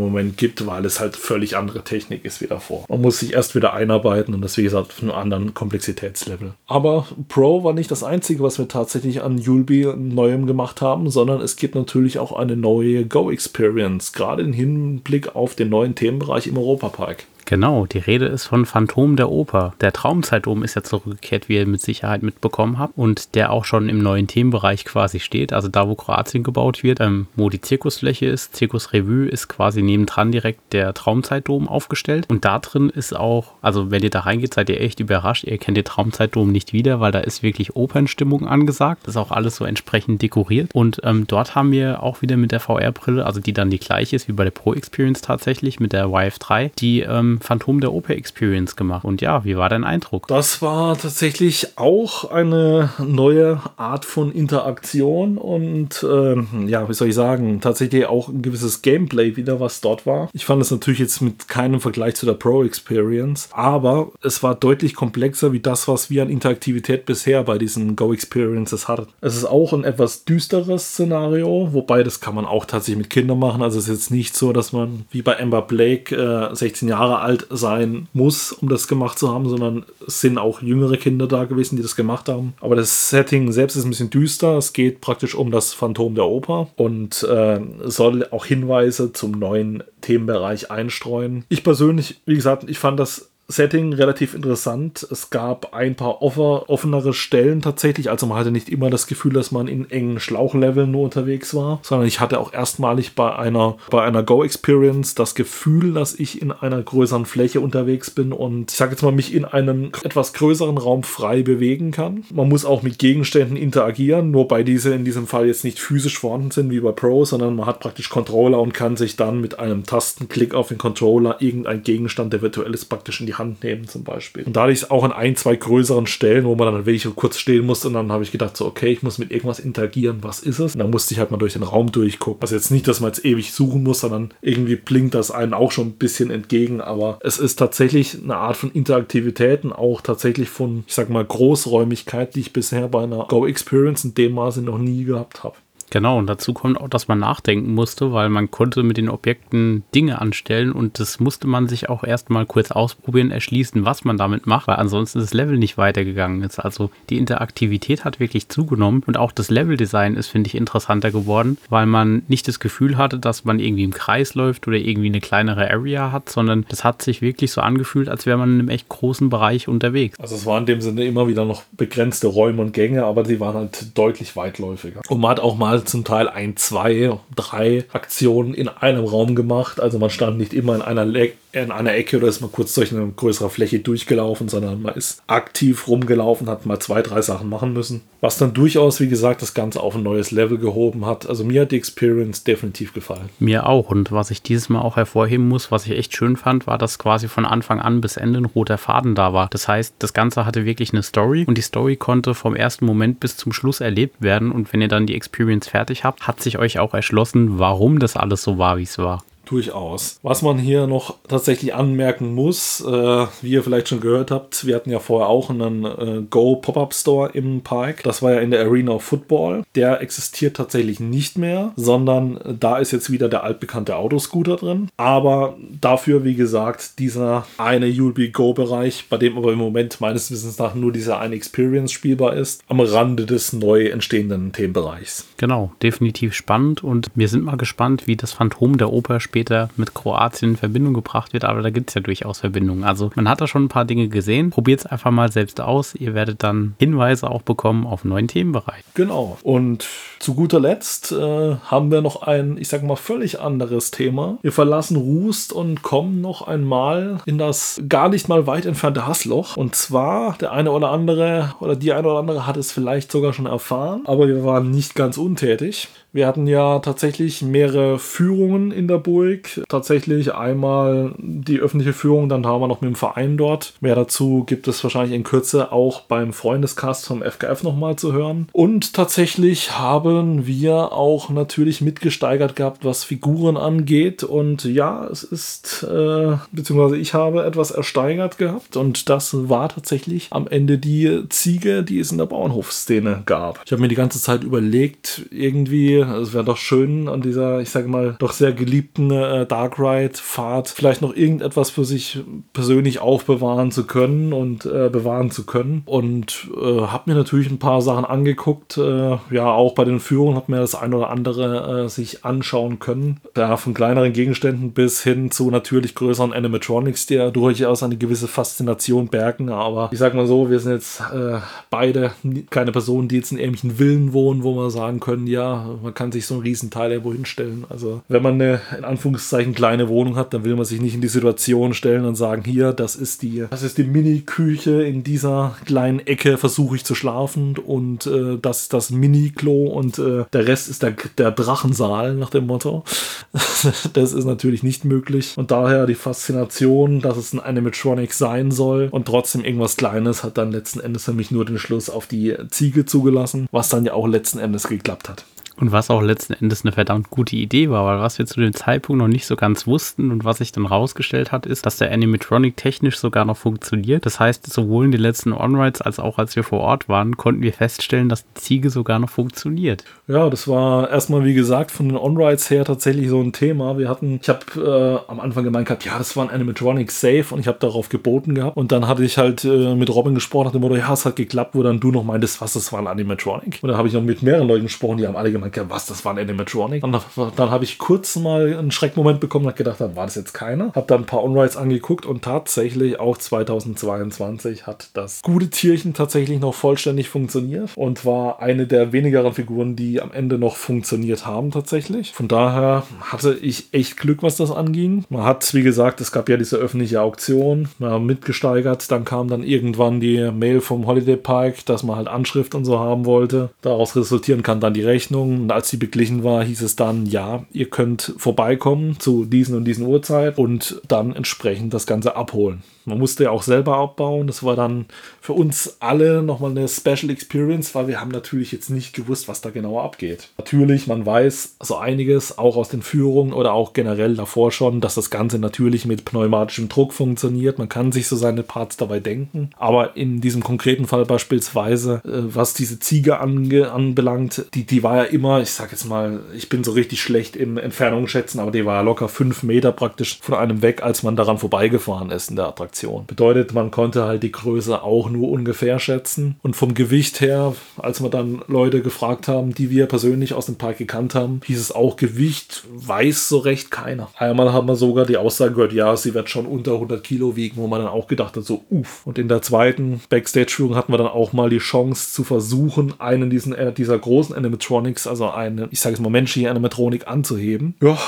Moment 0.00 0.36
gibt, 0.36 0.66
weil 0.66 0.84
es 0.84 0.98
halt 0.98 1.14
völlig 1.14 1.56
andere 1.56 1.84
Technik 1.84 2.24
ist 2.24 2.40
wie 2.40 2.48
davor. 2.48 2.84
Man 2.88 3.00
muss 3.00 3.20
sich 3.20 3.34
erst 3.34 3.54
wieder 3.54 3.74
einarbeiten 3.74 4.34
und 4.34 4.40
das, 4.40 4.56
wie 4.56 4.64
gesagt, 4.64 4.90
auf 4.90 5.02
einem 5.02 5.12
anderen 5.12 5.54
Komplexitätslevel. 5.54 6.54
Aber 6.66 7.06
Pro 7.28 7.62
war 7.62 7.72
nicht 7.72 7.92
das 7.92 8.02
Einzige, 8.02 8.42
was 8.42 8.58
wir 8.58 8.66
tatsächlich 8.66 9.22
an 9.22 9.38
Yulby 9.38 9.86
Neuem 9.96 10.46
gemacht 10.46 10.80
haben, 10.80 11.10
sondern 11.10 11.40
es 11.40 11.54
gibt 11.54 11.76
natürlich 11.76 12.18
auch 12.18 12.32
eine 12.32 12.56
neue 12.56 13.04
Go-Experience, 13.04 14.12
gerade 14.12 14.42
im 14.42 14.52
Hinblick 14.52 15.36
auf 15.36 15.54
den 15.54 15.68
neuen 15.68 15.94
Themenbereich 15.94 16.48
im 16.48 16.58
Europapark. 16.58 17.26
Genau, 17.48 17.86
die 17.86 17.96
Rede 17.96 18.26
ist 18.26 18.44
von 18.44 18.66
Phantom 18.66 19.16
der 19.16 19.30
Oper. 19.30 19.72
Der 19.80 19.94
Traumzeitdom 19.94 20.62
ist 20.62 20.74
ja 20.74 20.82
zurückgekehrt, 20.82 21.48
wie 21.48 21.56
ihr 21.56 21.66
mit 21.66 21.80
Sicherheit 21.80 22.22
mitbekommen 22.22 22.78
habt, 22.78 22.98
und 22.98 23.34
der 23.34 23.52
auch 23.52 23.64
schon 23.64 23.88
im 23.88 24.02
neuen 24.02 24.26
Themenbereich 24.26 24.84
quasi 24.84 25.18
steht, 25.18 25.54
also 25.54 25.68
da, 25.68 25.88
wo 25.88 25.94
Kroatien 25.94 26.42
gebaut 26.42 26.82
wird, 26.82 27.00
ähm, 27.00 27.26
wo 27.36 27.48
die 27.48 27.62
Zirkusfläche 27.62 28.26
ist. 28.26 28.54
Zirkus 28.54 28.92
Revue 28.92 29.28
ist 29.28 29.48
quasi 29.48 29.80
nebendran 29.80 30.30
direkt 30.30 30.74
der 30.74 30.92
Traumzeitdom 30.92 31.68
aufgestellt. 31.68 32.26
Und 32.28 32.44
da 32.44 32.58
drin 32.58 32.90
ist 32.90 33.16
auch, 33.16 33.54
also 33.62 33.90
wenn 33.90 34.02
ihr 34.02 34.10
da 34.10 34.20
reingeht, 34.20 34.52
seid 34.52 34.68
ihr 34.68 34.82
echt 34.82 35.00
überrascht. 35.00 35.44
Ihr 35.44 35.56
kennt 35.56 35.78
den 35.78 35.86
Traumzeitdom 35.86 36.52
nicht 36.52 36.74
wieder, 36.74 37.00
weil 37.00 37.12
da 37.12 37.20
ist 37.20 37.42
wirklich 37.42 37.74
Opernstimmung 37.74 38.46
angesagt. 38.46 39.06
Das 39.06 39.14
ist 39.14 39.16
auch 39.16 39.30
alles 39.30 39.56
so 39.56 39.64
entsprechend 39.64 40.20
dekoriert. 40.20 40.74
Und 40.74 41.00
ähm, 41.02 41.26
dort 41.26 41.54
haben 41.54 41.72
wir 41.72 42.02
auch 42.02 42.20
wieder 42.20 42.36
mit 42.36 42.52
der 42.52 42.60
VR-Brille, 42.60 43.24
also 43.24 43.40
die 43.40 43.54
dann 43.54 43.70
die 43.70 43.78
gleiche 43.78 44.16
ist 44.16 44.28
wie 44.28 44.32
bei 44.32 44.44
der 44.44 44.50
Pro 44.50 44.74
Experience 44.74 45.22
tatsächlich, 45.22 45.80
mit 45.80 45.94
der 45.94 46.10
YF 46.10 46.38
3, 46.38 46.72
die 46.78 47.00
ähm, 47.00 47.37
Phantom 47.40 47.80
der 47.80 47.92
Oper 47.92 48.14
Experience 48.14 48.76
gemacht. 48.76 49.04
Und 49.04 49.20
ja, 49.20 49.44
wie 49.44 49.56
war 49.56 49.68
dein 49.68 49.84
Eindruck? 49.84 50.26
Das 50.28 50.62
war 50.62 50.96
tatsächlich 50.98 51.78
auch 51.78 52.30
eine 52.30 52.90
neue 52.98 53.60
Art 53.76 54.04
von 54.04 54.32
Interaktion 54.32 55.38
und 55.38 56.04
ähm, 56.08 56.66
ja, 56.66 56.88
wie 56.88 56.94
soll 56.94 57.08
ich 57.08 57.14
sagen, 57.14 57.60
tatsächlich 57.60 58.06
auch 58.06 58.28
ein 58.28 58.42
gewisses 58.42 58.82
Gameplay 58.82 59.36
wieder, 59.36 59.60
was 59.60 59.80
dort 59.80 60.06
war. 60.06 60.28
Ich 60.32 60.44
fand 60.44 60.62
es 60.62 60.70
natürlich 60.70 61.00
jetzt 61.00 61.20
mit 61.20 61.48
keinem 61.48 61.80
Vergleich 61.80 62.16
zu 62.16 62.26
der 62.26 62.34
Pro 62.34 62.64
Experience, 62.64 63.48
aber 63.52 64.10
es 64.22 64.42
war 64.42 64.54
deutlich 64.54 64.94
komplexer 64.94 65.52
wie 65.52 65.60
das, 65.60 65.88
was 65.88 66.10
wir 66.10 66.22
an 66.22 66.30
Interaktivität 66.30 67.06
bisher 67.06 67.42
bei 67.44 67.58
diesen 67.58 67.96
Go 67.96 68.12
Experiences 68.12 68.88
hatten. 68.88 69.08
Es 69.20 69.36
ist 69.36 69.44
auch 69.44 69.72
ein 69.72 69.84
etwas 69.84 70.24
düsteres 70.24 70.92
Szenario, 70.92 71.72
wobei 71.72 72.02
das 72.02 72.20
kann 72.20 72.34
man 72.34 72.44
auch 72.44 72.64
tatsächlich 72.64 72.98
mit 72.98 73.10
Kindern 73.10 73.38
machen. 73.38 73.62
Also 73.62 73.78
es 73.78 73.88
ist 73.88 73.94
jetzt 73.94 74.10
nicht 74.10 74.36
so, 74.36 74.52
dass 74.52 74.72
man 74.72 75.04
wie 75.10 75.22
bei 75.22 75.38
Amber 75.40 75.62
Blake 75.62 76.14
äh, 76.14 76.54
16 76.54 76.88
Jahre 76.88 77.20
alt 77.20 77.27
sein 77.50 78.08
muss, 78.12 78.52
um 78.52 78.68
das 78.68 78.88
gemacht 78.88 79.18
zu 79.18 79.32
haben, 79.32 79.48
sondern 79.48 79.84
es 80.06 80.20
sind 80.20 80.38
auch 80.38 80.62
jüngere 80.62 80.96
Kinder 80.96 81.26
da 81.26 81.44
gewesen, 81.44 81.76
die 81.76 81.82
das 81.82 81.96
gemacht 81.96 82.28
haben. 82.28 82.54
Aber 82.60 82.76
das 82.76 83.10
Setting 83.10 83.52
selbst 83.52 83.76
ist 83.76 83.84
ein 83.84 83.90
bisschen 83.90 84.10
düster. 84.10 84.56
Es 84.56 84.72
geht 84.72 85.00
praktisch 85.00 85.34
um 85.34 85.50
das 85.50 85.72
Phantom 85.74 86.14
der 86.14 86.26
Oper 86.26 86.68
und 86.76 87.22
äh, 87.24 87.60
soll 87.84 88.26
auch 88.30 88.46
Hinweise 88.46 89.12
zum 89.12 89.32
neuen 89.32 89.82
Themenbereich 90.00 90.70
einstreuen. 90.70 91.44
Ich 91.48 91.64
persönlich, 91.64 92.20
wie 92.26 92.34
gesagt, 92.34 92.64
ich 92.68 92.78
fand 92.78 93.00
das 93.00 93.27
Setting 93.50 93.94
relativ 93.94 94.34
interessant. 94.34 95.06
Es 95.10 95.30
gab 95.30 95.72
ein 95.72 95.94
paar 95.94 96.20
offer, 96.20 96.68
offenere 96.68 97.14
Stellen 97.14 97.62
tatsächlich. 97.62 98.10
Also 98.10 98.26
man 98.26 98.36
hatte 98.36 98.50
nicht 98.50 98.68
immer 98.68 98.90
das 98.90 99.06
Gefühl, 99.06 99.32
dass 99.32 99.52
man 99.52 99.68
in 99.68 99.90
engen 99.90 100.20
Schlauchleveln 100.20 100.90
nur 100.90 101.04
unterwegs 101.04 101.54
war, 101.54 101.80
sondern 101.82 102.06
ich 102.06 102.20
hatte 102.20 102.40
auch 102.40 102.52
erstmalig 102.52 103.14
bei 103.14 103.34
einer, 103.34 103.78
bei 103.90 104.02
einer 104.02 104.22
Go-Experience 104.22 105.14
das 105.14 105.34
Gefühl, 105.34 105.94
dass 105.94 106.14
ich 106.14 106.42
in 106.42 106.52
einer 106.52 106.82
größeren 106.82 107.24
Fläche 107.24 107.62
unterwegs 107.62 108.10
bin 108.10 108.34
und 108.34 108.70
ich 108.70 108.76
sage 108.76 108.90
jetzt 108.90 109.02
mal, 109.02 109.12
mich 109.12 109.32
in 109.32 109.46
einem 109.46 109.92
etwas 110.02 110.34
größeren 110.34 110.76
Raum 110.76 111.02
frei 111.02 111.42
bewegen 111.42 111.90
kann. 111.90 112.24
Man 112.30 112.50
muss 112.50 112.66
auch 112.66 112.82
mit 112.82 112.98
Gegenständen 112.98 113.56
interagieren, 113.56 114.34
wobei 114.34 114.62
diese 114.62 114.92
in 114.92 115.06
diesem 115.06 115.26
Fall 115.26 115.46
jetzt 115.46 115.64
nicht 115.64 115.78
physisch 115.78 116.18
vorhanden 116.18 116.50
sind 116.50 116.70
wie 116.70 116.80
bei 116.80 116.92
Pro, 116.92 117.24
sondern 117.24 117.56
man 117.56 117.64
hat 117.64 117.80
praktisch 117.80 118.10
Controller 118.10 118.60
und 118.60 118.74
kann 118.74 118.98
sich 118.98 119.16
dann 119.16 119.40
mit 119.40 119.58
einem 119.58 119.84
Tastenklick 119.84 120.52
auf 120.52 120.68
den 120.68 120.76
Controller 120.76 121.36
irgendein 121.40 121.82
Gegenstand, 121.82 122.34
der 122.34 122.42
virtuell 122.42 122.74
ist, 122.74 122.90
praktisch 122.90 123.20
in 123.20 123.26
die 123.26 123.37
Hand 123.38 123.62
nehmen 123.62 123.86
zum 123.86 124.04
Beispiel. 124.04 124.44
Und 124.44 124.56
dadurch 124.56 124.90
auch 124.90 125.04
an 125.04 125.12
ein, 125.12 125.36
zwei 125.36 125.56
größeren 125.56 126.06
Stellen, 126.06 126.44
wo 126.44 126.54
man 126.54 126.72
dann 126.72 126.86
wirklich 126.86 127.06
kurz 127.14 127.38
stehen 127.38 127.66
musste 127.66 127.88
und 127.88 127.94
dann 127.94 128.12
habe 128.12 128.22
ich 128.22 128.32
gedacht 128.32 128.56
so, 128.56 128.66
okay, 128.66 128.88
ich 128.88 129.02
muss 129.02 129.18
mit 129.18 129.30
irgendwas 129.30 129.58
interagieren, 129.58 130.18
was 130.22 130.40
ist 130.40 130.58
es? 130.58 130.74
Und 130.74 130.80
dann 130.80 130.90
musste 130.90 131.14
ich 131.14 131.20
halt 131.20 131.30
mal 131.30 131.38
durch 131.38 131.54
den 131.54 131.62
Raum 131.62 131.92
durchgucken. 131.92 132.42
Also 132.42 132.54
jetzt 132.54 132.70
nicht, 132.70 132.88
dass 132.88 133.00
man 133.00 133.10
jetzt 133.10 133.24
ewig 133.24 133.52
suchen 133.52 133.82
muss, 133.82 134.00
sondern 134.00 134.32
irgendwie 134.42 134.76
blinkt 134.76 135.14
das 135.14 135.30
einen 135.30 135.54
auch 135.54 135.72
schon 135.72 135.88
ein 135.88 135.92
bisschen 135.92 136.30
entgegen, 136.30 136.80
aber 136.80 137.18
es 137.22 137.38
ist 137.38 137.56
tatsächlich 137.56 138.18
eine 138.22 138.36
Art 138.36 138.56
von 138.56 138.72
Interaktivität 138.72 139.64
und 139.64 139.72
auch 139.72 140.00
tatsächlich 140.00 140.48
von, 140.48 140.84
ich 140.86 140.94
sag 140.94 141.10
mal, 141.10 141.24
Großräumigkeit, 141.24 142.34
die 142.34 142.40
ich 142.40 142.52
bisher 142.52 142.88
bei 142.88 143.02
einer 143.02 143.26
Go 143.28 143.46
Experience 143.46 144.04
in 144.04 144.14
dem 144.14 144.32
Maße 144.32 144.62
noch 144.62 144.78
nie 144.78 145.04
gehabt 145.04 145.44
habe. 145.44 145.56
Genau, 145.90 146.18
und 146.18 146.26
dazu 146.26 146.52
kommt 146.52 146.80
auch, 146.80 146.88
dass 146.88 147.08
man 147.08 147.18
nachdenken 147.18 147.74
musste, 147.74 148.12
weil 148.12 148.28
man 148.28 148.50
konnte 148.50 148.82
mit 148.82 148.96
den 148.96 149.08
Objekten 149.08 149.84
Dinge 149.94 150.20
anstellen 150.20 150.72
und 150.72 151.00
das 151.00 151.20
musste 151.20 151.46
man 151.46 151.68
sich 151.68 151.88
auch 151.88 152.04
erstmal 152.04 152.46
kurz 152.46 152.70
ausprobieren, 152.70 153.30
erschließen, 153.30 153.84
was 153.84 154.04
man 154.04 154.18
damit 154.18 154.46
macht, 154.46 154.68
weil 154.68 154.76
ansonsten 154.76 155.20
das 155.20 155.32
Level 155.32 155.56
nicht 155.56 155.78
weitergegangen 155.78 156.42
ist. 156.42 156.58
Also 156.58 156.90
die 157.08 157.18
Interaktivität 157.18 158.04
hat 158.04 158.20
wirklich 158.20 158.48
zugenommen 158.48 159.02
und 159.06 159.16
auch 159.16 159.32
das 159.32 159.50
Leveldesign 159.50 160.16
ist, 160.16 160.28
finde 160.28 160.48
ich, 160.48 160.54
interessanter 160.54 161.10
geworden, 161.10 161.58
weil 161.68 161.86
man 161.86 162.22
nicht 162.28 162.48
das 162.48 162.60
Gefühl 162.60 162.96
hatte, 162.96 163.18
dass 163.18 163.44
man 163.44 163.58
irgendwie 163.58 163.84
im 163.84 163.94
Kreis 163.94 164.34
läuft 164.34 164.68
oder 164.68 164.76
irgendwie 164.76 165.08
eine 165.08 165.20
kleinere 165.20 165.70
Area 165.70 166.12
hat, 166.12 166.28
sondern 166.28 166.66
das 166.68 166.84
hat 166.84 167.02
sich 167.02 167.22
wirklich 167.22 167.52
so 167.52 167.60
angefühlt, 167.60 168.08
als 168.08 168.26
wäre 168.26 168.36
man 168.36 168.52
in 168.52 168.58
einem 168.60 168.68
echt 168.68 168.88
großen 168.88 169.30
Bereich 169.30 169.68
unterwegs. 169.68 170.18
Also 170.18 170.34
es 170.34 170.44
waren 170.44 170.62
in 170.62 170.66
dem 170.66 170.80
Sinne 170.80 171.04
immer 171.04 171.28
wieder 171.28 171.44
noch 171.44 171.62
begrenzte 171.72 172.26
Räume 172.26 172.62
und 172.62 172.72
Gänge, 172.72 173.04
aber 173.04 173.24
sie 173.24 173.40
waren 173.40 173.54
halt 173.54 173.96
deutlich 173.96 174.36
weitläufiger. 174.36 175.00
Und 175.08 175.20
man 175.20 175.30
hat 175.30 175.40
auch 175.40 175.56
mal 175.56 175.77
zum 175.84 176.04
Teil 176.04 176.28
ein, 176.28 176.56
zwei, 176.56 177.18
drei 177.34 177.84
Aktionen 177.92 178.54
in 178.54 178.68
einem 178.68 179.04
Raum 179.04 179.34
gemacht. 179.34 179.80
Also 179.80 179.98
man 179.98 180.10
stand 180.10 180.38
nicht 180.38 180.54
immer 180.54 180.74
in 180.74 180.82
einer 180.82 181.04
Le 181.04 181.32
in 181.52 181.70
einer 181.70 181.94
Ecke 181.94 182.18
oder 182.18 182.28
ist 182.28 182.40
mal 182.40 182.50
kurz 182.50 182.74
durch 182.74 182.92
eine 182.92 183.06
größere 183.08 183.48
Fläche 183.48 183.78
durchgelaufen, 183.78 184.48
sondern 184.48 184.82
man 184.82 184.94
ist 184.94 185.22
aktiv 185.26 185.88
rumgelaufen, 185.88 186.48
hat 186.48 186.66
mal 186.66 186.78
zwei, 186.78 187.00
drei 187.00 187.22
Sachen 187.22 187.48
machen 187.48 187.72
müssen. 187.72 188.02
Was 188.20 188.36
dann 188.36 188.52
durchaus, 188.52 189.00
wie 189.00 189.08
gesagt, 189.08 189.40
das 189.40 189.54
Ganze 189.54 189.80
auf 189.80 189.94
ein 189.94 190.02
neues 190.02 190.30
Level 190.30 190.58
gehoben 190.58 191.06
hat. 191.06 191.28
Also 191.28 191.44
mir 191.44 191.62
hat 191.62 191.72
die 191.72 191.76
Experience 191.76 192.44
definitiv 192.44 192.92
gefallen. 192.92 193.30
Mir 193.38 193.66
auch. 193.66 193.90
Und 193.90 194.12
was 194.12 194.30
ich 194.30 194.42
dieses 194.42 194.68
Mal 194.68 194.80
auch 194.80 194.96
hervorheben 194.96 195.48
muss, 195.48 195.70
was 195.70 195.86
ich 195.86 195.92
echt 195.92 196.14
schön 196.16 196.36
fand, 196.36 196.66
war, 196.66 196.76
dass 196.76 196.98
quasi 196.98 197.28
von 197.28 197.46
Anfang 197.46 197.80
an 197.80 198.00
bis 198.00 198.16
Ende 198.16 198.40
ein 198.40 198.44
roter 198.44 198.76
Faden 198.76 199.14
da 199.14 199.32
war. 199.32 199.48
Das 199.50 199.68
heißt, 199.68 199.94
das 200.00 200.12
Ganze 200.12 200.44
hatte 200.44 200.64
wirklich 200.64 200.92
eine 200.92 201.02
Story 201.02 201.44
und 201.46 201.56
die 201.56 201.62
Story 201.62 201.96
konnte 201.96 202.34
vom 202.34 202.56
ersten 202.56 202.84
Moment 202.84 203.20
bis 203.20 203.36
zum 203.36 203.52
Schluss 203.52 203.80
erlebt 203.80 204.20
werden. 204.20 204.52
Und 204.52 204.72
wenn 204.72 204.82
ihr 204.82 204.88
dann 204.88 205.06
die 205.06 205.14
Experience 205.14 205.68
fertig 205.68 206.04
habt, 206.04 206.26
hat 206.26 206.42
sich 206.42 206.58
euch 206.58 206.78
auch 206.78 206.92
erschlossen, 206.92 207.58
warum 207.58 208.00
das 208.00 208.16
alles 208.16 208.42
so 208.42 208.58
war, 208.58 208.78
wie 208.78 208.82
es 208.82 208.98
war. 208.98 209.22
Durchaus. 209.48 210.18
Was 210.22 210.42
man 210.42 210.58
hier 210.58 210.86
noch 210.86 211.16
tatsächlich 211.26 211.74
anmerken 211.74 212.34
muss, 212.34 212.80
äh, 212.80 213.26
wie 213.42 213.50
ihr 213.50 213.62
vielleicht 213.62 213.88
schon 213.88 214.00
gehört 214.00 214.30
habt, 214.30 214.66
wir 214.66 214.74
hatten 214.74 214.90
ja 214.90 214.98
vorher 214.98 215.28
auch 215.28 215.48
einen 215.48 215.84
äh, 215.84 216.22
Go 216.28 216.56
Pop-Up 216.56 216.92
Store 216.92 217.30
im 217.32 217.62
Park. 217.62 218.02
Das 218.02 218.20
war 218.20 218.32
ja 218.32 218.40
in 218.40 218.50
der 218.50 218.60
Arena 218.60 218.92
of 218.92 219.04
Football. 219.04 219.62
Der 219.74 220.02
existiert 220.02 220.56
tatsächlich 220.56 221.00
nicht 221.00 221.38
mehr, 221.38 221.72
sondern 221.76 222.38
da 222.60 222.76
ist 222.76 222.92
jetzt 222.92 223.10
wieder 223.10 223.30
der 223.30 223.42
altbekannte 223.42 223.96
Autoscooter 223.96 224.56
drin. 224.56 224.88
Aber 224.98 225.56
dafür, 225.80 226.24
wie 226.24 226.34
gesagt, 226.34 226.98
dieser 226.98 227.46
eine 227.56 227.86
ULB 227.86 228.32
Go-Bereich, 228.32 229.06
bei 229.08 229.16
dem 229.16 229.38
aber 229.38 229.52
im 229.52 229.58
Moment 229.58 230.00
meines 230.00 230.30
Wissens 230.30 230.58
nach 230.58 230.74
nur 230.74 230.92
dieser 230.92 231.20
eine 231.20 231.34
Experience 231.34 231.92
spielbar 231.92 232.34
ist, 232.34 232.62
am 232.68 232.80
Rande 232.80 233.24
des 233.24 233.54
neu 233.54 233.86
entstehenden 233.86 234.52
Themenbereichs. 234.52 235.26
Genau, 235.38 235.72
definitiv 235.82 236.34
spannend 236.34 236.84
und 236.84 237.08
wir 237.14 237.28
sind 237.28 237.44
mal 237.44 237.56
gespannt, 237.56 238.06
wie 238.06 238.16
das 238.16 238.32
Phantom 238.32 238.76
der 238.76 238.92
Oper 238.92 239.20
spielt 239.20 239.37
später 239.38 239.68
mit 239.76 239.94
Kroatien 239.94 240.50
in 240.50 240.56
Verbindung 240.56 240.94
gebracht 240.94 241.32
wird, 241.32 241.44
aber 241.44 241.62
da 241.62 241.70
gibt 241.70 241.90
es 241.90 241.94
ja 241.94 242.00
durchaus 242.00 242.40
Verbindungen. 242.40 242.82
Also 242.82 243.10
man 243.14 243.28
hat 243.28 243.40
da 243.40 243.46
schon 243.46 243.64
ein 243.64 243.68
paar 243.68 243.84
Dinge 243.84 244.08
gesehen. 244.08 244.50
Probiert 244.50 244.80
es 244.80 244.86
einfach 244.86 245.12
mal 245.12 245.30
selbst 245.30 245.60
aus. 245.60 245.94
Ihr 245.94 246.12
werdet 246.12 246.42
dann 246.42 246.74
Hinweise 246.80 247.30
auch 247.30 247.42
bekommen 247.42 247.86
auf 247.86 248.04
neuen 248.04 248.26
Themenbereich. 248.26 248.82
Genau. 248.94 249.38
Und 249.44 249.86
zu 250.18 250.34
guter 250.34 250.58
Letzt 250.58 251.12
äh, 251.12 251.54
haben 251.64 251.92
wir 251.92 252.00
noch 252.00 252.22
ein, 252.22 252.56
ich 252.58 252.66
sag 252.66 252.82
mal, 252.82 252.96
völlig 252.96 253.40
anderes 253.40 253.92
Thema. 253.92 254.38
Wir 254.42 254.50
verlassen 254.50 254.96
Rust 254.96 255.52
und 255.52 255.82
kommen 255.82 256.20
noch 256.20 256.42
einmal 256.42 257.18
in 257.24 257.38
das 257.38 257.80
gar 257.88 258.08
nicht 258.08 258.28
mal 258.28 258.48
weit 258.48 258.66
entfernte 258.66 259.06
Hassloch. 259.06 259.56
Und 259.56 259.76
zwar 259.76 260.36
der 260.38 260.50
eine 260.50 260.72
oder 260.72 260.90
andere 260.90 261.54
oder 261.60 261.76
die 261.76 261.92
eine 261.92 262.08
oder 262.08 262.18
andere 262.18 262.44
hat 262.44 262.56
es 262.56 262.72
vielleicht 262.72 263.12
sogar 263.12 263.32
schon 263.32 263.46
erfahren, 263.46 264.02
aber 264.06 264.26
wir 264.26 264.42
waren 264.42 264.72
nicht 264.72 264.96
ganz 264.96 265.16
untätig. 265.16 265.86
Wir 266.12 266.26
hatten 266.26 266.46
ja 266.46 266.78
tatsächlich 266.80 267.42
mehrere 267.42 267.98
Führungen 267.98 268.72
in 268.72 268.88
der 268.88 268.98
Burg. 269.28 269.62
Tatsächlich 269.68 270.34
einmal 270.34 271.14
die 271.18 271.58
öffentliche 271.58 271.92
Führung, 271.92 272.28
dann 272.28 272.46
haben 272.46 272.60
wir 272.60 272.68
noch 272.68 272.80
mit 272.80 272.88
dem 272.88 272.94
Verein 272.94 273.36
dort. 273.36 273.74
Mehr 273.80 273.94
dazu 273.94 274.44
gibt 274.46 274.68
es 274.68 274.82
wahrscheinlich 274.82 275.14
in 275.14 275.24
Kürze 275.24 275.72
auch 275.72 276.02
beim 276.02 276.32
Freundescast 276.32 277.06
vom 277.06 277.22
FKF 277.22 277.62
nochmal 277.62 277.96
zu 277.96 278.12
hören. 278.12 278.48
Und 278.52 278.94
tatsächlich 278.94 279.78
haben 279.78 280.46
wir 280.46 280.92
auch 280.92 281.30
natürlich 281.30 281.80
mitgesteigert 281.80 282.56
gehabt, 282.56 282.84
was 282.84 283.04
Figuren 283.04 283.56
angeht. 283.56 284.22
Und 284.22 284.64
ja, 284.64 285.06
es 285.06 285.22
ist, 285.22 285.82
äh, 285.84 286.36
beziehungsweise 286.52 286.96
ich 286.96 287.14
habe 287.14 287.44
etwas 287.44 287.70
ersteigert 287.70 288.38
gehabt. 288.38 288.76
Und 288.76 289.08
das 289.08 289.48
war 289.48 289.68
tatsächlich 289.68 290.28
am 290.30 290.48
Ende 290.48 290.78
die 290.78 291.24
Ziege, 291.28 291.82
die 291.82 292.00
es 292.00 292.12
in 292.12 292.18
der 292.18 292.26
Bauernhofszene 292.26 293.22
gab. 293.26 293.60
Ich 293.64 293.72
habe 293.72 293.82
mir 293.82 293.88
die 293.88 293.94
ganze 293.94 294.20
Zeit 294.20 294.44
überlegt, 294.44 295.26
irgendwie 295.30 295.96
es 295.96 296.32
wäre 296.32 296.44
doch 296.44 296.56
schön 296.56 297.08
an 297.08 297.22
dieser, 297.22 297.60
ich 297.60 297.70
sage 297.70 297.88
mal, 297.88 298.16
doch 298.18 298.32
sehr 298.32 298.52
geliebten 298.52 299.10
äh, 299.22 299.46
Dark 299.46 299.78
Ride-Fahrt 299.78 300.68
vielleicht 300.68 301.02
noch 301.02 301.14
irgendetwas 301.14 301.70
für 301.70 301.84
sich 301.84 302.20
persönlich 302.52 303.00
aufbewahren 303.00 303.70
zu 303.70 303.86
können 303.86 304.32
und 304.32 304.66
äh, 304.66 304.88
bewahren 304.88 305.30
zu 305.30 305.44
können. 305.46 305.82
Und 305.86 306.48
äh, 306.56 306.82
habe 306.82 307.10
mir 307.10 307.16
natürlich 307.16 307.50
ein 307.50 307.58
paar 307.58 307.82
Sachen 307.82 308.04
angeguckt. 308.04 308.78
Äh, 308.78 309.18
ja, 309.30 309.52
auch 309.52 309.74
bei 309.74 309.84
den 309.84 310.00
Führungen 310.00 310.36
hat 310.36 310.48
mir 310.48 310.58
das 310.58 310.74
ein 310.74 310.94
oder 310.94 311.10
andere 311.10 311.84
äh, 311.84 311.88
sich 311.88 312.24
anschauen 312.24 312.78
können. 312.78 313.20
Ja, 313.36 313.56
von 313.56 313.74
kleineren 313.74 314.12
Gegenständen 314.12 314.72
bis 314.72 315.02
hin 315.02 315.30
zu 315.30 315.50
natürlich 315.50 315.94
größeren 315.94 316.32
Animatronics, 316.32 317.06
die 317.06 317.14
ja 317.14 317.30
durchaus 317.30 317.82
eine 317.82 317.96
gewisse 317.96 318.28
Faszination 318.28 319.08
bergen. 319.08 319.50
Aber 319.50 319.90
ich 319.92 319.98
sag 319.98 320.14
mal 320.14 320.26
so, 320.26 320.50
wir 320.50 320.60
sind 320.60 320.72
jetzt 320.72 321.00
äh, 321.00 321.38
beide 321.70 322.12
keine 322.50 322.72
Personen, 322.72 323.08
die 323.08 323.16
jetzt 323.16 323.32
in 323.32 323.38
ähnlichen 323.38 323.76
Villen 323.76 324.12
wohnen, 324.12 324.42
wo 324.42 324.54
wir 324.54 324.70
sagen 324.70 325.00
können, 325.00 325.26
ja, 325.26 325.66
man 325.82 325.94
kann 325.94 326.12
sich 326.12 326.26
so 326.26 326.34
ein 326.34 326.40
Riesenteil 326.40 326.92
irgendwo 326.92 327.12
hinstellen. 327.12 327.64
Also 327.68 328.02
wenn 328.08 328.22
man 328.22 328.34
eine 328.34 328.60
in 328.76 328.84
Anführungszeichen 328.84 329.07
kleine 329.16 329.88
Wohnung 329.88 330.16
hat, 330.16 330.34
dann 330.34 330.44
will 330.44 330.56
man 330.56 330.64
sich 330.64 330.80
nicht 330.80 330.94
in 330.94 331.00
die 331.00 331.08
Situation 331.08 331.74
stellen 331.74 332.04
und 332.04 332.14
sagen, 332.14 332.42
hier, 332.44 332.72
das 332.72 332.96
ist 332.96 333.22
die, 333.22 333.44
das 333.50 333.62
ist 333.62 333.78
die 333.78 333.84
Mini-Küche 333.84 334.82
in 334.82 335.02
dieser 335.02 335.56
kleinen 335.64 336.00
Ecke, 336.00 336.38
versuche 336.38 336.76
ich 336.76 336.84
zu 336.84 336.94
schlafen 336.94 337.56
und 337.58 338.06
äh, 338.06 338.38
das 338.40 338.62
ist 338.62 338.72
das 338.72 338.90
Mini-Klo 338.90 339.66
und 339.66 339.98
äh, 339.98 340.24
der 340.32 340.46
Rest 340.46 340.68
ist 340.68 340.82
der, 340.82 340.94
der 341.16 341.30
Drachensaal 341.30 342.14
nach 342.14 342.30
dem 342.30 342.46
Motto. 342.46 342.84
das 343.92 344.12
ist 344.12 344.24
natürlich 344.24 344.62
nicht 344.62 344.84
möglich 344.84 345.34
und 345.36 345.50
daher 345.50 345.86
die 345.86 345.94
Faszination, 345.94 347.00
dass 347.00 347.16
es 347.16 347.32
ein 347.32 347.40
Animatronic 347.40 348.12
sein 348.12 348.50
soll 348.50 348.88
und 348.90 349.06
trotzdem 349.06 349.44
irgendwas 349.44 349.76
Kleines 349.76 350.24
hat 350.24 350.38
dann 350.38 350.52
letzten 350.52 350.80
Endes 350.80 351.04
für 351.04 351.12
mich 351.12 351.30
nur 351.30 351.44
den 351.44 351.58
Schluss 351.58 351.90
auf 351.90 352.06
die 352.06 352.34
Ziege 352.50 352.84
zugelassen, 352.84 353.48
was 353.50 353.68
dann 353.68 353.84
ja 353.84 353.92
auch 353.92 354.06
letzten 354.06 354.38
Endes 354.38 354.68
geklappt 354.68 355.08
hat. 355.08 355.24
Und 355.58 355.72
was 355.72 355.90
auch 355.90 356.02
letzten 356.02 356.34
Endes 356.34 356.64
eine 356.64 356.72
verdammt 356.72 357.10
gute 357.10 357.34
Idee 357.34 357.68
war, 357.68 357.84
weil 357.84 358.00
was 358.00 358.18
wir 358.18 358.26
zu 358.26 358.40
dem 358.40 358.54
Zeitpunkt 358.54 359.00
noch 359.00 359.08
nicht 359.08 359.26
so 359.26 359.34
ganz 359.34 359.66
wussten 359.66 360.12
und 360.12 360.24
was 360.24 360.38
sich 360.38 360.52
dann 360.52 360.66
rausgestellt 360.66 361.32
hat, 361.32 361.46
ist, 361.46 361.66
dass 361.66 361.78
der 361.78 361.90
Animatronic 361.90 362.56
technisch 362.56 362.98
sogar 362.98 363.24
noch 363.24 363.36
funktioniert. 363.36 364.06
Das 364.06 364.20
heißt, 364.20 364.52
sowohl 364.52 364.84
in 364.84 364.92
den 364.92 365.00
letzten 365.00 365.32
On-Rides 365.32 365.82
als 365.82 365.98
auch 365.98 366.18
als 366.18 366.36
wir 366.36 366.44
vor 366.44 366.60
Ort 366.60 366.88
waren, 366.88 367.16
konnten 367.16 367.42
wir 367.42 367.52
feststellen, 367.52 368.08
dass 368.08 368.24
die 368.24 368.34
Ziege 368.34 368.70
sogar 368.70 369.00
noch 369.00 369.10
funktioniert. 369.10 369.82
Ja, 370.06 370.30
das 370.30 370.46
war 370.46 370.90
erstmal, 370.90 371.24
wie 371.24 371.34
gesagt, 371.34 371.72
von 371.72 371.88
den 371.88 371.98
On-Rides 371.98 372.50
her 372.50 372.64
tatsächlich 372.64 373.08
so 373.08 373.20
ein 373.20 373.32
Thema. 373.32 373.78
Wir 373.78 373.88
hatten, 373.88 374.20
ich 374.22 374.28
habe 374.28 375.02
äh, 375.06 375.10
am 375.10 375.18
Anfang 375.18 375.42
gemeint 375.42 375.66
gehabt, 375.66 375.84
ja, 375.84 375.98
das 375.98 376.16
war 376.16 376.24
ein 376.24 376.30
Animatronic 376.30 376.92
Safe 376.92 377.26
und 377.30 377.40
ich 377.40 377.48
habe 377.48 377.58
darauf 377.58 377.88
geboten 377.88 378.34
gehabt. 378.34 378.56
Und 378.56 378.70
dann 378.70 378.86
hatte 378.86 379.02
ich 379.02 379.18
halt 379.18 379.44
äh, 379.44 379.74
mit 379.74 379.92
Robin 379.92 380.14
gesprochen, 380.14 380.46
nach 380.46 380.52
dem 380.52 380.60
Motto, 380.60 380.76
ja, 380.76 380.92
es 380.92 381.04
hat 381.04 381.16
geklappt, 381.16 381.56
wo 381.56 381.64
dann 381.64 381.80
du 381.80 381.90
noch 381.90 382.04
meintest, 382.04 382.40
was, 382.40 382.52
das 382.52 382.72
war 382.72 382.78
ein 382.78 382.86
Animatronic. 382.86 383.58
Und 383.60 383.68
dann 383.68 383.76
habe 383.76 383.88
ich 383.88 383.94
noch 383.94 384.02
mit 384.02 384.22
mehreren 384.22 384.46
Leuten 384.46 384.64
gesprochen, 384.64 384.98
die 384.98 385.06
haben 385.06 385.16
alle 385.16 385.32
gemeint, 385.32 385.47
gemeint, 385.52 385.70
was, 385.70 385.86
das 385.86 386.04
war 386.04 386.14
ein 386.14 386.18
Animatronic. 386.18 386.82
Und 386.82 386.92
dann, 386.92 387.02
dann 387.36 387.50
habe 387.50 387.64
ich 387.64 387.78
kurz 387.78 388.16
mal 388.16 388.56
einen 388.56 388.70
Schreckmoment 388.70 389.20
bekommen 389.20 389.46
und 389.46 389.56
gedacht, 389.56 389.80
war 389.80 390.06
das 390.06 390.14
jetzt 390.14 390.34
keiner? 390.34 390.72
Habe 390.74 390.86
dann 390.86 391.02
ein 391.02 391.06
paar 391.06 391.22
On-Rides 391.22 391.56
angeguckt 391.56 392.06
und 392.06 392.22
tatsächlich 392.22 393.00
auch 393.00 393.16
2022 393.16 394.66
hat 394.66 394.90
das 394.94 395.22
gute 395.22 395.50
Tierchen 395.50 395.94
tatsächlich 395.94 396.40
noch 396.40 396.54
vollständig 396.54 397.08
funktioniert 397.08 397.70
und 397.76 398.04
war 398.04 398.40
eine 398.40 398.66
der 398.66 398.92
wenigeren 398.92 399.32
Figuren, 399.34 399.76
die 399.76 400.00
am 400.00 400.12
Ende 400.12 400.38
noch 400.38 400.56
funktioniert 400.56 401.26
haben 401.26 401.50
tatsächlich. 401.50 402.12
Von 402.12 402.28
daher 402.28 402.84
hatte 403.00 403.34
ich 403.34 403.72
echt 403.72 403.96
Glück, 403.96 404.22
was 404.22 404.36
das 404.36 404.50
anging. 404.50 405.04
Man 405.08 405.24
hat, 405.24 405.52
wie 405.54 405.62
gesagt, 405.62 406.00
es 406.00 406.12
gab 406.12 406.28
ja 406.28 406.36
diese 406.36 406.56
öffentliche 406.56 407.00
Auktion, 407.00 407.68
man 407.78 407.92
hat 407.92 408.02
mitgesteigert, 408.02 408.90
dann 408.90 409.04
kam 409.04 409.28
dann 409.28 409.42
irgendwann 409.42 410.00
die 410.00 410.30
Mail 410.30 410.60
vom 410.60 410.86
Holiday 410.86 411.16
Park, 411.16 411.64
dass 411.66 411.82
man 411.82 411.96
halt 411.96 412.08
Anschrift 412.08 412.54
und 412.54 412.64
so 412.64 412.78
haben 412.78 413.04
wollte. 413.04 413.50
Daraus 413.62 413.96
resultieren 413.96 414.42
kann 414.42 414.60
dann 414.60 414.74
die 414.74 414.84
Rechnung 414.84 415.37
und 415.42 415.52
als 415.52 415.70
die 415.70 415.76
beglichen 415.76 416.24
war, 416.24 416.44
hieß 416.44 416.62
es 416.62 416.76
dann, 416.76 417.06
ja, 417.06 417.44
ihr 417.52 417.70
könnt 417.70 418.14
vorbeikommen 418.16 418.98
zu 419.00 419.24
diesen 419.24 419.56
und 419.56 419.64
diesen 419.64 419.86
Uhrzeit 419.86 420.38
und 420.38 420.80
dann 420.88 421.14
entsprechend 421.14 421.74
das 421.74 421.86
Ganze 421.86 422.16
abholen. 422.16 422.62
Man 422.88 422.98
musste 422.98 423.24
ja 423.24 423.30
auch 423.30 423.42
selber 423.42 423.76
abbauen. 423.76 424.26
Das 424.26 424.42
war 424.42 424.56
dann 424.56 424.86
für 425.20 425.32
uns 425.34 425.76
alle 425.80 426.22
nochmal 426.22 426.50
eine 426.50 426.68
Special 426.68 427.10
Experience, 427.10 427.74
weil 427.74 427.88
wir 427.88 428.00
haben 428.00 428.10
natürlich 428.10 428.52
jetzt 428.52 428.70
nicht 428.70 428.94
gewusst, 428.94 429.28
was 429.28 429.40
da 429.40 429.50
genau 429.50 429.80
abgeht. 429.80 430.28
Natürlich, 430.38 430.86
man 430.86 431.04
weiß 431.04 431.56
so 431.60 431.76
einiges, 431.76 432.38
auch 432.38 432.56
aus 432.56 432.68
den 432.68 432.82
Führungen 432.82 433.32
oder 433.32 433.52
auch 433.52 433.72
generell 433.72 434.16
davor 434.16 434.52
schon, 434.52 434.80
dass 434.80 434.94
das 434.94 435.10
Ganze 435.10 435.38
natürlich 435.38 435.84
mit 435.84 436.04
pneumatischem 436.04 436.68
Druck 436.68 436.92
funktioniert. 436.92 437.58
Man 437.58 437.68
kann 437.68 437.92
sich 437.92 438.08
so 438.08 438.16
seine 438.16 438.42
Parts 438.42 438.76
dabei 438.76 439.00
denken. 439.00 439.50
Aber 439.56 439.96
in 439.96 440.20
diesem 440.20 440.42
konkreten 440.42 440.86
Fall 440.86 441.04
beispielsweise, 441.04 442.02
äh, 442.04 442.34
was 442.34 442.54
diese 442.54 442.78
Ziege 442.78 443.20
ange 443.20 443.70
anbelangt, 443.70 444.46
die, 444.54 444.64
die 444.64 444.82
war 444.82 444.96
ja 444.96 445.02
immer, 445.04 445.40
ich 445.40 445.50
sag 445.50 445.72
jetzt 445.72 445.84
mal, 445.84 446.20
ich 446.34 446.48
bin 446.48 446.64
so 446.64 446.72
richtig 446.72 447.02
schlecht 447.02 447.36
im 447.36 447.58
Entfernung 447.58 448.08
schätzen, 448.08 448.40
aber 448.40 448.50
die 448.50 448.64
war 448.64 448.76
ja 448.76 448.80
locker 448.80 449.08
fünf 449.08 449.42
Meter 449.42 449.72
praktisch 449.72 450.18
von 450.20 450.34
einem 450.36 450.62
weg, 450.62 450.82
als 450.82 451.02
man 451.02 451.16
daran 451.16 451.38
vorbeigefahren 451.38 452.10
ist 452.10 452.30
in 452.30 452.36
der 452.36 452.46
Attraktion. 452.46 452.77
Aktion. 452.78 453.06
Bedeutet, 453.06 453.54
man 453.54 453.72
konnte 453.72 454.04
halt 454.04 454.22
die 454.22 454.30
Größe 454.30 454.82
auch 454.82 455.10
nur 455.10 455.30
ungefähr 455.30 455.80
schätzen. 455.80 456.36
Und 456.42 456.54
vom 456.54 456.74
Gewicht 456.74 457.20
her, 457.20 457.56
als 457.76 458.00
wir 458.00 458.08
dann 458.08 458.42
Leute 458.46 458.82
gefragt 458.82 459.26
haben, 459.26 459.52
die 459.52 459.68
wir 459.68 459.86
persönlich 459.86 460.32
aus 460.32 460.46
dem 460.46 460.54
Park 460.54 460.78
gekannt 460.78 461.16
haben, 461.16 461.40
hieß 461.44 461.58
es 461.58 461.72
auch 461.72 461.96
Gewicht, 461.96 462.64
weiß 462.72 463.28
so 463.28 463.38
recht 463.38 463.72
keiner. 463.72 464.10
Einmal 464.16 464.52
haben 464.52 464.68
wir 464.68 464.76
sogar 464.76 465.06
die 465.06 465.16
Aussage 465.16 465.54
gehört, 465.54 465.72
ja, 465.72 465.96
sie 465.96 466.14
wird 466.14 466.30
schon 466.30 466.46
unter 466.46 466.74
100 466.74 467.02
Kilo 467.02 467.34
wiegen, 467.34 467.56
wo 467.56 467.66
man 467.66 467.80
dann 467.80 467.90
auch 467.90 468.06
gedacht 468.06 468.36
hat, 468.36 468.44
so 468.44 468.64
uff. 468.70 469.04
Und 469.04 469.18
in 469.18 469.26
der 469.26 469.42
zweiten 469.42 470.00
Backstage-Führung 470.08 470.76
hatten 470.76 470.92
wir 470.92 470.98
dann 470.98 471.08
auch 471.08 471.32
mal 471.32 471.50
die 471.50 471.58
Chance 471.58 472.12
zu 472.12 472.22
versuchen, 472.22 472.94
einen 473.00 473.28
diesen, 473.28 473.54
äh, 473.54 473.72
dieser 473.72 473.98
großen 473.98 474.36
Animatronics, 474.36 475.08
also 475.08 475.30
einen, 475.30 475.66
ich 475.72 475.80
sage 475.80 475.94
es 475.94 476.00
mal, 476.00 476.10
menschliche 476.10 476.48
Animatronik 476.48 477.08
anzuheben. 477.08 477.74
Ja, 477.82 477.98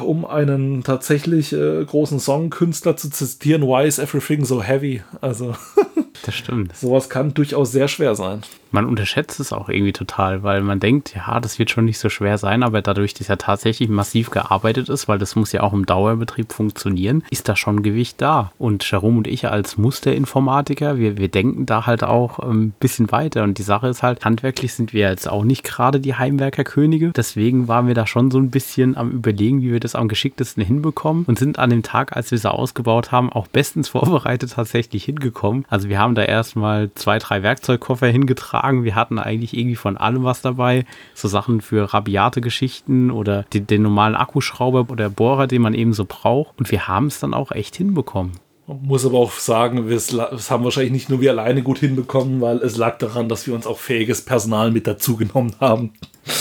um 0.00 0.24
einen 0.24 0.82
tatsächlich 0.82 1.52
äh, 1.52 1.84
großen 1.84 2.20
Songkünstler 2.20 2.96
zu 2.96 3.10
zitieren, 3.10 3.62
Why 3.62 3.86
is 3.86 3.98
everything 3.98 4.44
so 4.44 4.62
heavy? 4.62 5.02
Also. 5.20 5.54
das 6.22 6.34
stimmt. 6.34 6.76
Sowas 6.76 7.08
kann 7.08 7.34
durchaus 7.34 7.72
sehr 7.72 7.88
schwer 7.88 8.14
sein 8.14 8.42
man 8.72 8.86
unterschätzt 8.86 9.40
es 9.40 9.52
auch 9.52 9.68
irgendwie 9.68 9.92
total, 9.92 10.42
weil 10.42 10.62
man 10.62 10.80
denkt, 10.80 11.14
ja, 11.14 11.40
das 11.40 11.58
wird 11.58 11.70
schon 11.70 11.84
nicht 11.84 11.98
so 11.98 12.08
schwer 12.08 12.38
sein, 12.38 12.62
aber 12.62 12.82
dadurch, 12.82 13.14
dass 13.14 13.28
ja 13.28 13.36
tatsächlich 13.36 13.88
massiv 13.88 14.30
gearbeitet 14.30 14.88
ist, 14.88 15.08
weil 15.08 15.18
das 15.18 15.36
muss 15.36 15.52
ja 15.52 15.62
auch 15.62 15.72
im 15.72 15.86
Dauerbetrieb 15.86 16.52
funktionieren, 16.52 17.24
ist 17.30 17.48
da 17.48 17.56
schon 17.56 17.82
Gewicht 17.82 18.20
da. 18.20 18.52
Und 18.58 18.88
Jerome 18.88 19.18
und 19.18 19.26
ich 19.26 19.48
als 19.48 19.76
Musterinformatiker, 19.76 20.98
wir, 20.98 21.18
wir 21.18 21.28
denken 21.28 21.66
da 21.66 21.86
halt 21.86 22.04
auch 22.04 22.38
ein 22.38 22.50
ähm, 22.50 22.72
bisschen 22.78 23.10
weiter. 23.12 23.42
Und 23.42 23.58
die 23.58 23.62
Sache 23.62 23.88
ist 23.88 24.02
halt, 24.02 24.24
handwerklich 24.24 24.74
sind 24.74 24.92
wir 24.92 25.08
jetzt 25.08 25.28
auch 25.28 25.44
nicht 25.44 25.64
gerade 25.64 26.00
die 26.00 26.14
Heimwerkerkönige. 26.14 27.10
Deswegen 27.10 27.68
waren 27.68 27.86
wir 27.86 27.94
da 27.94 28.06
schon 28.06 28.30
so 28.30 28.38
ein 28.38 28.50
bisschen 28.50 28.96
am 28.96 29.10
Überlegen, 29.10 29.62
wie 29.62 29.72
wir 29.72 29.80
das 29.80 29.94
am 29.94 30.08
geschicktesten 30.08 30.64
hinbekommen 30.64 31.24
und 31.26 31.38
sind 31.38 31.58
an 31.58 31.70
dem 31.70 31.82
Tag, 31.82 32.16
als 32.16 32.30
wir 32.30 32.38
sie 32.38 32.50
ausgebaut 32.50 33.12
haben, 33.12 33.32
auch 33.32 33.48
bestens 33.48 33.88
vorbereitet 33.90 34.52
tatsächlich 34.54 35.04
hingekommen. 35.04 35.64
Also 35.68 35.88
wir 35.88 35.98
haben 35.98 36.09
da 36.14 36.22
erstmal 36.22 36.90
zwei, 36.94 37.18
drei 37.18 37.42
Werkzeugkoffer 37.42 38.06
hingetragen 38.06 38.50
tragen. 38.50 38.84
Wir 38.84 38.94
hatten 38.94 39.18
eigentlich 39.18 39.56
irgendwie 39.56 39.76
von 39.76 39.96
allem 39.96 40.24
was 40.24 40.42
dabei. 40.42 40.84
So 41.14 41.28
Sachen 41.28 41.60
für 41.60 41.92
rabiate 41.92 42.40
Geschichten 42.40 43.10
oder 43.10 43.44
den, 43.52 43.66
den 43.66 43.82
normalen 43.82 44.14
Akkuschrauber 44.14 44.86
oder 44.90 45.08
Bohrer, 45.08 45.46
den 45.46 45.62
man 45.62 45.74
eben 45.74 45.92
so 45.92 46.04
braucht. 46.06 46.58
Und 46.58 46.70
wir 46.70 46.88
haben 46.88 47.06
es 47.06 47.20
dann 47.20 47.34
auch 47.34 47.52
echt 47.52 47.76
hinbekommen. 47.76 48.32
Man 48.66 48.82
muss 48.82 49.04
aber 49.04 49.18
auch 49.18 49.32
sagen, 49.32 49.88
wir 49.88 49.98
haben 49.98 50.64
wahrscheinlich 50.64 50.92
nicht 50.92 51.10
nur 51.10 51.20
wir 51.20 51.32
alleine 51.32 51.62
gut 51.62 51.78
hinbekommen, 51.78 52.40
weil 52.40 52.58
es 52.58 52.76
lag 52.76 52.98
daran, 52.98 53.28
dass 53.28 53.46
wir 53.46 53.54
uns 53.54 53.66
auch 53.66 53.78
fähiges 53.78 54.24
Personal 54.24 54.70
mit 54.70 54.86
dazu 54.86 55.16
genommen 55.16 55.54
haben. 55.60 55.92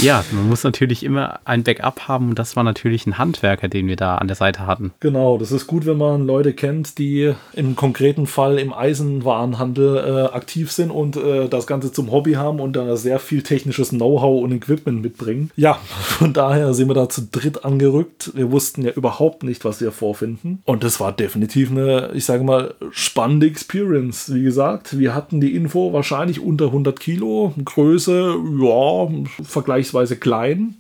Ja, 0.02 0.24
man 0.32 0.48
muss 0.48 0.64
natürlich 0.64 1.04
immer 1.04 1.40
ein 1.44 1.64
Backup 1.64 2.08
haben 2.08 2.30
und 2.30 2.40
das 2.40 2.56
war 2.56 2.64
natürlich 2.64 3.06
ein 3.06 3.18
Handwerker, 3.18 3.68
den 3.68 3.88
wir 3.88 3.98
da 3.98 4.16
an 4.16 4.28
der 4.28 4.36
Seite 4.36 4.66
hatten. 4.66 4.92
Genau, 5.02 5.38
das 5.38 5.52
ist 5.52 5.68
gut, 5.68 5.86
wenn 5.86 5.98
man 5.98 6.26
Leute 6.26 6.54
kennt, 6.54 6.98
die 6.98 7.34
im 7.54 7.76
konkreten 7.76 8.26
Fall 8.26 8.60
im 8.60 8.72
Eisenwarenhandel 8.72 9.98
äh, 9.98 10.34
aktiv 10.34 10.72
sind 10.72 10.92
und 10.92 11.18
äh, 11.18 11.50
das 11.50 11.68
Ganze 11.68 11.92
zum 11.92 12.12
Hobby 12.12 12.34
haben 12.34 12.62
und 12.62 12.74
da 12.74 12.96
sehr 12.96 13.20
viel 13.20 13.44
technisches 13.44 13.90
Know-how 13.90 14.42
und 14.44 14.54
Equipment 14.54 15.02
mitbringen. 15.02 15.52
Ja, 15.58 15.74
von 16.02 16.32
daher 16.32 16.74
sind 16.74 16.88
wir 16.88 16.96
da 16.96 17.10
zu 17.10 17.28
dritt 17.30 17.66
angerückt. 17.66 18.32
Wir 18.36 18.52
wussten 18.52 18.84
ja 18.84 18.92
überhaupt 18.92 19.44
nicht, 19.44 19.66
was 19.66 19.82
wir 19.82 19.92
vorfinden. 19.92 20.62
Und 20.64 20.86
das 20.86 21.02
war 21.02 21.12
definitiv 21.12 21.72
eine, 21.72 22.12
ich 22.14 22.24
sage 22.24 22.46
mal, 22.46 22.74
spannende 22.92 23.48
Experience. 23.48 24.34
Wie 24.34 24.44
gesagt, 24.44 24.98
wir 24.98 25.14
hatten 25.14 25.42
die 25.42 25.56
Info 25.56 25.92
wahrscheinlich 25.92 26.40
unter 26.40 26.66
100 26.68 27.00
Kilo, 27.00 27.54
Größe, 27.66 28.36
ja, 28.62 29.10
vergleichsweise 29.44 29.79
vergleichsweise 29.80 30.18
klein 30.18 30.76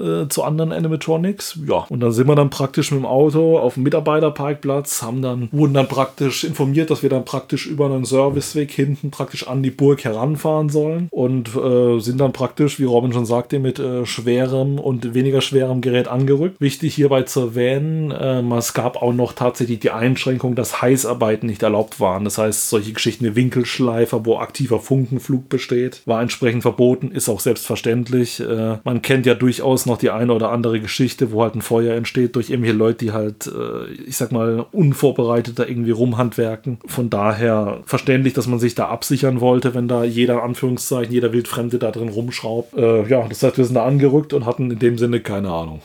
äh, 0.00 0.28
zu 0.28 0.42
anderen 0.42 0.72
Animatronics. 0.72 1.58
Ja, 1.66 1.86
und 1.88 2.00
dann 2.00 2.12
sind 2.12 2.28
wir 2.28 2.34
dann 2.34 2.50
praktisch 2.50 2.90
mit 2.90 3.00
dem 3.00 3.06
Auto 3.06 3.58
auf 3.58 3.74
dem 3.74 3.82
Mitarbeiterparkplatz, 3.82 5.02
haben 5.02 5.22
dann, 5.22 5.48
wurden 5.52 5.74
dann 5.74 5.88
praktisch 5.88 6.44
informiert, 6.44 6.90
dass 6.90 7.02
wir 7.02 7.10
dann 7.10 7.24
praktisch 7.24 7.66
über 7.66 7.86
einen 7.86 8.04
Serviceweg 8.04 8.70
hinten 8.70 9.10
praktisch 9.10 9.46
an 9.46 9.62
die 9.62 9.70
Burg 9.70 10.04
heranfahren 10.04 10.68
sollen 10.68 11.08
und 11.10 11.54
äh, 11.56 11.98
sind 12.00 12.18
dann 12.18 12.32
praktisch, 12.32 12.78
wie 12.78 12.84
Robin 12.84 13.12
schon 13.12 13.26
sagte, 13.26 13.58
mit 13.58 13.78
äh, 13.78 14.06
schwerem 14.06 14.78
und 14.78 15.14
weniger 15.14 15.40
schwerem 15.40 15.80
Gerät 15.80 16.08
angerückt. 16.08 16.60
Wichtig 16.60 16.94
hierbei 16.94 17.22
zu 17.22 17.40
erwähnen, 17.40 18.10
äh, 18.10 18.40
es 18.56 18.74
gab 18.74 19.00
auch 19.02 19.12
noch 19.12 19.32
tatsächlich 19.32 19.80
die 19.80 19.90
Einschränkung, 19.90 20.54
dass 20.54 20.82
Heißarbeiten 20.82 21.48
nicht 21.48 21.62
erlaubt 21.62 22.00
waren. 22.00 22.24
Das 22.24 22.38
heißt, 22.38 22.68
solche 22.68 22.92
Geschichten 22.92 23.24
wie 23.24 23.36
Winkelschleifer, 23.36 24.24
wo 24.24 24.38
aktiver 24.38 24.80
Funkenflug 24.80 25.48
besteht, 25.48 26.02
war 26.06 26.22
entsprechend 26.22 26.62
verboten, 26.62 27.10
ist 27.10 27.28
auch 27.28 27.40
selbstverständlich. 27.40 28.40
Äh, 28.40 28.78
man 28.84 29.02
kennt 29.02 29.26
ja 29.26 29.34
durchaus 29.34 29.86
noch 29.86 29.89
die 29.98 30.10
eine 30.10 30.32
oder 30.32 30.50
andere 30.50 30.80
Geschichte, 30.80 31.32
wo 31.32 31.42
halt 31.42 31.54
ein 31.54 31.62
Feuer 31.62 31.94
entsteht 31.94 32.36
durch 32.36 32.50
irgendwelche 32.50 32.76
Leute, 32.76 33.04
die 33.04 33.12
halt, 33.12 33.46
äh, 33.46 33.92
ich 34.06 34.16
sag 34.16 34.32
mal, 34.32 34.66
unvorbereitet 34.72 35.58
da 35.58 35.64
irgendwie 35.64 35.90
rumhandwerken. 35.90 36.78
Von 36.86 37.10
daher 37.10 37.80
verständlich, 37.84 38.34
dass 38.34 38.46
man 38.46 38.58
sich 38.58 38.74
da 38.74 38.88
absichern 38.88 39.40
wollte, 39.40 39.74
wenn 39.74 39.88
da 39.88 40.04
jeder 40.04 40.42
Anführungszeichen, 40.42 41.12
jeder 41.12 41.32
Wildfremde 41.32 41.78
da 41.78 41.90
drin 41.90 42.08
rumschraubt. 42.08 42.76
Äh, 42.76 43.08
ja, 43.08 43.26
das 43.28 43.42
heißt, 43.42 43.58
wir 43.58 43.64
sind 43.64 43.74
da 43.74 43.84
angerückt 43.84 44.32
und 44.32 44.46
hatten 44.46 44.70
in 44.70 44.78
dem 44.78 44.98
Sinne 44.98 45.20
keine 45.20 45.50
Ahnung. 45.50 45.80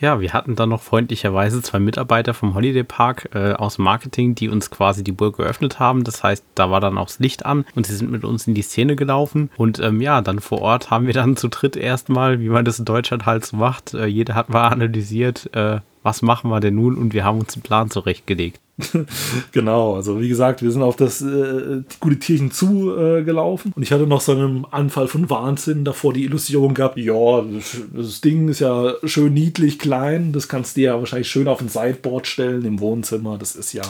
Ja, 0.00 0.20
wir 0.20 0.32
hatten 0.32 0.56
dann 0.56 0.70
noch 0.70 0.82
freundlicherweise 0.82 1.62
zwei 1.62 1.78
Mitarbeiter 1.78 2.34
vom 2.34 2.54
Holiday 2.54 2.82
Park 2.82 3.30
äh, 3.32 3.52
aus 3.52 3.78
Marketing, 3.78 4.34
die 4.34 4.48
uns 4.48 4.70
quasi 4.70 5.04
die 5.04 5.12
Burg 5.12 5.36
geöffnet 5.36 5.78
haben. 5.78 6.04
Das 6.04 6.22
heißt, 6.22 6.44
da 6.54 6.70
war 6.70 6.80
dann 6.80 6.98
auch 6.98 7.06
das 7.06 7.20
Licht 7.20 7.46
an 7.46 7.64
und 7.74 7.86
sie 7.86 7.94
sind 7.94 8.10
mit 8.10 8.24
uns 8.24 8.46
in 8.46 8.54
die 8.54 8.62
Szene 8.62 8.96
gelaufen. 8.96 9.50
Und 9.56 9.78
ähm, 9.78 10.00
ja, 10.00 10.20
dann 10.20 10.40
vor 10.40 10.60
Ort 10.60 10.90
haben 10.90 11.06
wir 11.06 11.14
dann 11.14 11.36
zu 11.36 11.48
dritt 11.48 11.76
erstmal, 11.76 12.40
wie 12.40 12.48
man 12.48 12.64
das 12.64 12.78
in 12.78 12.84
Deutschland 12.84 13.24
halt 13.24 13.46
so 13.46 13.56
macht, 13.56 13.94
äh, 13.94 14.06
jeder 14.06 14.34
hat 14.34 14.48
mal 14.48 14.68
analysiert, 14.68 15.54
äh, 15.54 15.78
was 16.02 16.22
machen 16.22 16.50
wir 16.50 16.60
denn 16.60 16.74
nun 16.74 16.96
und 16.96 17.14
wir 17.14 17.24
haben 17.24 17.38
uns 17.38 17.54
einen 17.54 17.62
Plan 17.62 17.88
zurechtgelegt. 17.88 18.60
genau, 19.52 19.94
also 19.94 20.20
wie 20.20 20.28
gesagt, 20.28 20.62
wir 20.62 20.70
sind 20.70 20.82
auf 20.82 20.96
das 20.96 21.22
äh, 21.22 21.82
gute 22.00 22.18
Tierchen 22.18 22.50
zugelaufen. 22.50 23.70
Äh, 23.72 23.74
und 23.76 23.82
ich 23.82 23.92
hatte 23.92 24.06
noch 24.06 24.20
so 24.20 24.32
einen 24.32 24.66
Anfall 24.70 25.06
von 25.06 25.30
Wahnsinn 25.30 25.84
davor 25.84 26.12
die 26.12 26.24
Illusion 26.24 26.74
gehabt, 26.74 26.96
ja, 26.98 27.44
das 27.92 28.20
Ding 28.20 28.48
ist 28.48 28.60
ja 28.60 28.94
schön 29.04 29.32
niedlich 29.32 29.78
klein, 29.78 30.32
das 30.32 30.48
kannst 30.48 30.76
du 30.76 30.82
ja 30.82 30.98
wahrscheinlich 30.98 31.28
schön 31.28 31.48
auf 31.48 31.60
ein 31.60 31.68
Sideboard 31.68 32.26
stellen 32.26 32.64
im 32.64 32.80
Wohnzimmer, 32.80 33.38
das 33.38 33.54
ist 33.54 33.72
ja 33.72 33.84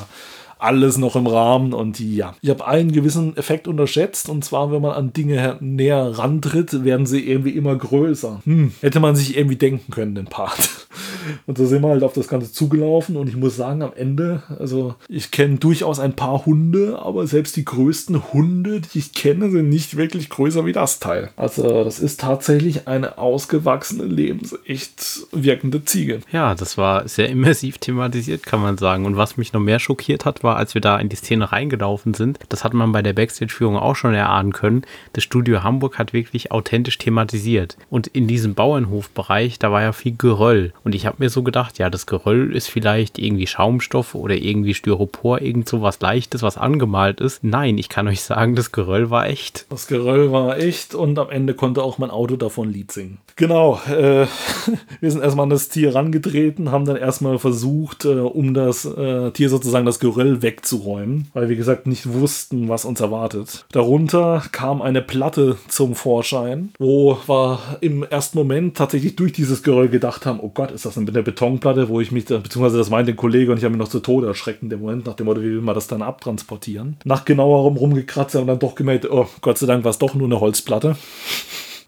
alles 0.65 0.99
noch 0.99 1.17
im 1.17 1.27
Rahmen 1.27 1.73
und 1.73 2.01
ja. 2.01 2.35
Ich 2.41 2.51
habe 2.51 2.67
einen 2.67 2.93
gewissen 2.93 3.37
Effekt 3.37 3.69
unterschätzt 3.69 4.29
und 4.29 4.45
zwar, 4.45 4.73
wenn 4.73 4.83
man 4.83 4.93
an 4.93 5.13
Dinge 5.13 5.57
näher 5.61 6.19
rantritt, 6.19 6.85
werden 6.85 7.07
sie 7.07 7.29
irgendwie 7.29 7.51
immer 7.51 7.77
größer. 7.77 8.41
Hm, 8.45 8.73
hätte 8.81 9.01
man 9.01 9.15
sich 9.17 9.37
irgendwie 9.37 9.57
denken 9.57 9.93
können, 9.93 10.15
den 10.15 10.27
Part. 10.27 10.71
Und 11.47 11.59
so 11.59 11.67
sind 11.67 11.83
wir 11.83 11.89
halt 11.89 12.03
auf 12.03 12.13
das 12.13 12.29
Ganze 12.29 12.53
zugelaufen 12.53 13.17
und 13.17 13.29
ich 13.29 13.37
muss 13.37 13.57
sagen, 13.57 13.83
am 13.83 13.93
Ende, 13.95 14.43
also 14.59 14.95
ich 15.09 15.31
kenne 15.31 15.57
durchaus 15.57 15.99
ein 15.99 16.15
paar 16.15 16.45
Hunde, 16.47 16.99
aber 16.99 17.27
selbst 17.27 17.57
die 17.57 17.65
größten 17.65 18.33
Hunde, 18.33 18.81
die 18.81 18.99
ich 18.99 19.13
kenne, 19.13 19.51
sind 19.51 19.69
nicht 19.69 19.97
wirklich 19.97 20.29
größer 20.29 20.67
wie 20.67 20.73
das 20.73 21.01
Teil. 21.01 21.31
Also 21.37 21.85
das 21.85 21.99
ist 21.99 22.21
tatsächlich 22.21 22.89
eine 22.89 23.19
ausgewachsene, 23.19 24.05
lebensecht 24.05 25.27
wirkende 25.33 25.85
Ziege. 25.85 26.21
Ja, 26.31 26.55
das 26.55 26.77
war 26.79 27.09
sehr 27.09 27.29
immersiv 27.29 27.79
thematisiert, 27.79 28.45
kann 28.45 28.61
man 28.61 28.79
sagen. 28.79 29.07
Und 29.07 29.17
was 29.17 29.37
mich 29.37 29.53
noch 29.53 29.61
mehr 29.61 29.79
schockiert 29.79 30.25
hat, 30.25 30.43
war, 30.43 30.54
als 30.57 30.75
wir 30.75 30.81
da 30.81 30.99
in 30.99 31.09
die 31.09 31.17
Szene 31.17 31.53
reingelaufen 31.53 32.15
sind, 32.15 32.39
das 32.49 32.65
hat 32.65 32.75
man 32.75 32.93
bei 32.93 33.03
der 33.03 33.13
Backstage-Führung 33.13 33.77
auch 33.77 33.97
schon 33.97 34.15
erahnen 34.15 34.53
können, 34.53 34.83
das 35.13 35.25
Studio 35.25 35.63
Hamburg 35.63 35.99
hat 35.99 36.13
wirklich 36.13 36.53
authentisch 36.53 36.99
thematisiert. 36.99 37.77
Und 37.91 38.07
in 38.09 38.27
diesem 38.27 38.55
Bauernhofbereich, 38.55 39.59
da 39.59 39.73
war 39.73 39.83
ja 39.83 39.93
viel 39.93 40.15
Geröll. 40.17 40.73
Und 40.85 40.95
ich 40.95 41.07
habe 41.07 41.17
mir 41.19 41.31
so 41.31 41.43
gedacht, 41.43 41.79
ja, 41.79 41.91
das 41.91 42.07
Geröll 42.07 42.55
ist 42.55 42.69
vielleicht 42.69 43.19
irgendwie 43.19 43.47
Schaumstoff 43.47 44.15
oder 44.15 44.35
irgendwie 44.35 44.75
Styropor, 44.75 45.41
irgend 45.41 45.69
so 45.69 45.83
was 45.83 46.01
Leichtes, 46.01 46.43
was 46.43 46.59
angemalt 46.59 47.21
ist. 47.21 47.45
Nein, 47.45 47.79
ich 47.79 47.89
kann 47.89 48.09
euch 48.09 48.23
sagen, 48.23 48.55
das 48.55 48.73
Geröll 48.73 49.11
war 49.11 49.27
echt. 49.27 49.67
Das 49.71 49.87
Geröll 49.87 50.33
war 50.33 50.59
echt 50.59 50.95
und 50.95 51.19
am 51.19 51.31
Ende 51.31 51.55
konnte 51.55 51.83
auch 51.83 51.99
mein 51.99 52.11
Auto 52.11 52.37
davon 52.37 52.71
Lied 52.71 52.93
singen. 52.93 53.19
Genau, 53.37 53.81
äh, 53.89 54.27
wir 55.01 55.11
sind 55.11 55.23
erstmal 55.23 55.45
an 55.45 55.51
das 55.51 55.69
Tier 55.69 55.95
rangetreten, 55.95 56.71
haben 56.71 56.85
dann 56.85 56.97
erstmal 56.97 57.39
versucht, 57.39 58.05
äh, 58.05 58.21
um 58.21 58.55
das 58.55 58.85
äh, 58.85 59.31
Tier 59.33 59.49
sozusagen 59.49 59.87
das 59.87 59.99
Geröll 59.99 60.43
wegzuräumen, 60.45 61.27
weil 61.33 61.49
wir 61.49 61.57
gesagt 61.57 61.89
nicht 61.89 62.13
wussten, 62.13 62.69
was 62.69 62.85
uns 62.85 63.01
erwartet. 63.01 63.65
Darunter 63.73 64.45
kam 64.53 64.81
eine 64.81 65.03
Platte 65.03 65.57
zum 65.67 65.97
Vorschein, 65.97 66.73
wo 66.79 67.19
wir 67.27 67.59
im 67.81 68.05
ersten 68.05 68.39
Moment 68.39 68.77
tatsächlich 68.77 69.17
durch 69.17 69.33
dieses 69.33 69.65
Geröll 69.65 69.89
gedacht 69.89 70.27
haben, 70.27 70.39
oh 70.41 70.51
Gott, 70.51 70.71
ist 70.71 70.87
das 70.87 70.97
eine 70.97 71.11
der 71.11 71.23
Betonplatte, 71.23 71.89
wo 71.89 72.01
ich 72.01 72.13
mich, 72.13 72.27
beziehungsweise 72.27 72.79
das 72.79 72.91
meinte 72.91 73.13
ein 73.13 73.17
Kollege 73.17 73.51
und 73.51 73.59
ich 73.59 73.65
habe 73.65 73.75
mich 73.75 73.81
noch 73.81 73.89
zu 73.89 74.01
Tode 74.01 74.29
erschreckt 74.29 74.63
in 74.63 74.71
dem 74.71 74.81
Moment, 74.81 75.07
nach 75.07 75.15
dem 75.15 75.27
Motto, 75.27 75.41
wie 75.41 75.47
will 75.47 75.61
man 75.61 75.75
das 75.75 75.89
dann 75.89 76.03
abtransportieren. 76.03 76.97
Nach 77.05 77.25
genauerem 77.25 77.77
rumgekratzt 77.77 78.37
und 78.37 78.47
dann 78.47 78.59
doch 78.59 78.75
gemerkt, 78.75 79.11
oh 79.11 79.27
Gott 79.41 79.59
sei 79.59 79.67
Dank 79.67 79.83
war 79.85 79.91
es 79.91 79.99
doch 79.99 80.15
nur 80.15 80.29
eine 80.29 80.41
Holzplatte. 80.41 80.97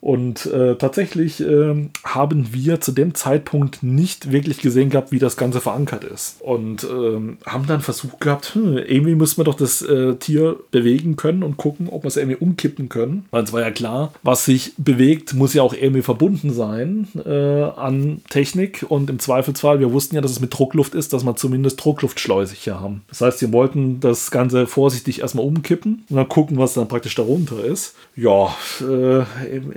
Und 0.01 0.47
äh, 0.47 0.77
tatsächlich 0.77 1.41
äh, 1.41 1.89
haben 2.05 2.53
wir 2.53 2.81
zu 2.81 2.93
dem 2.93 3.15
Zeitpunkt 3.15 3.83
nicht 3.83 4.31
wirklich 4.31 4.59
gesehen 4.59 4.91
gehabt, 4.91 5.13
wie 5.13 5.19
das 5.19 5.37
Ganze 5.37 5.61
verankert 5.61 6.05
ist. 6.05 6.41
Und 6.41 6.85
äh, 6.85 7.49
haben 7.49 7.67
dann 7.67 7.81
versucht 7.81 8.21
gehabt, 8.21 8.55
hm, 8.55 8.79
irgendwie 8.79 9.15
müssen 9.15 9.39
wir 9.39 9.45
doch 9.45 9.55
das 9.55 9.83
äh, 9.83 10.15
Tier 10.17 10.57
bewegen 10.71 11.17
können 11.17 11.43
und 11.43 11.57
gucken, 11.57 11.89
ob 11.89 12.05
wir 12.05 12.09
es 12.09 12.17
irgendwie 12.17 12.37
umkippen 12.37 12.89
können. 12.89 13.27
Weil 13.31 13.45
es 13.45 13.53
war 13.53 13.61
ja 13.61 13.71
klar, 13.71 14.13
was 14.23 14.45
sich 14.45 14.75
bewegt, 14.77 15.35
muss 15.35 15.55
ja 15.55 15.63
auch 15.63 15.75
irgendwie 15.75 16.03
verbunden 16.03 16.53
sein 16.53 17.09
äh, 17.25 17.63
an 17.63 18.21
Technik. 18.29 18.85
Und 18.89 19.11
im 19.11 19.19
Zweifelsfall, 19.19 19.81
wir 19.81 19.93
wussten 19.93 20.15
ja, 20.15 20.21
dass 20.21 20.31
es 20.31 20.41
mit 20.41 20.57
Druckluft 20.57 20.95
ist, 20.95 21.13
dass 21.13 21.25
wir 21.25 21.37
zumindest 21.37 21.83
Druckluftschleusig 21.85 22.61
hier 22.61 22.81
haben. 22.81 23.03
Das 23.09 23.21
heißt, 23.21 23.41
wir 23.41 23.53
wollten 23.53 24.01
das 24.01 24.31
Ganze 24.31 24.67
vorsichtig 24.67 25.21
erstmal 25.21 25.45
umkippen 25.47 26.05
und 26.09 26.17
dann 26.17 26.29
gucken, 26.29 26.59
was 26.59 26.75
dann 26.75 26.89
praktisch 26.89 27.15
darunter 27.15 27.65
ist. 27.65 27.95
Ja, 28.15 28.55
äh, 28.81 29.25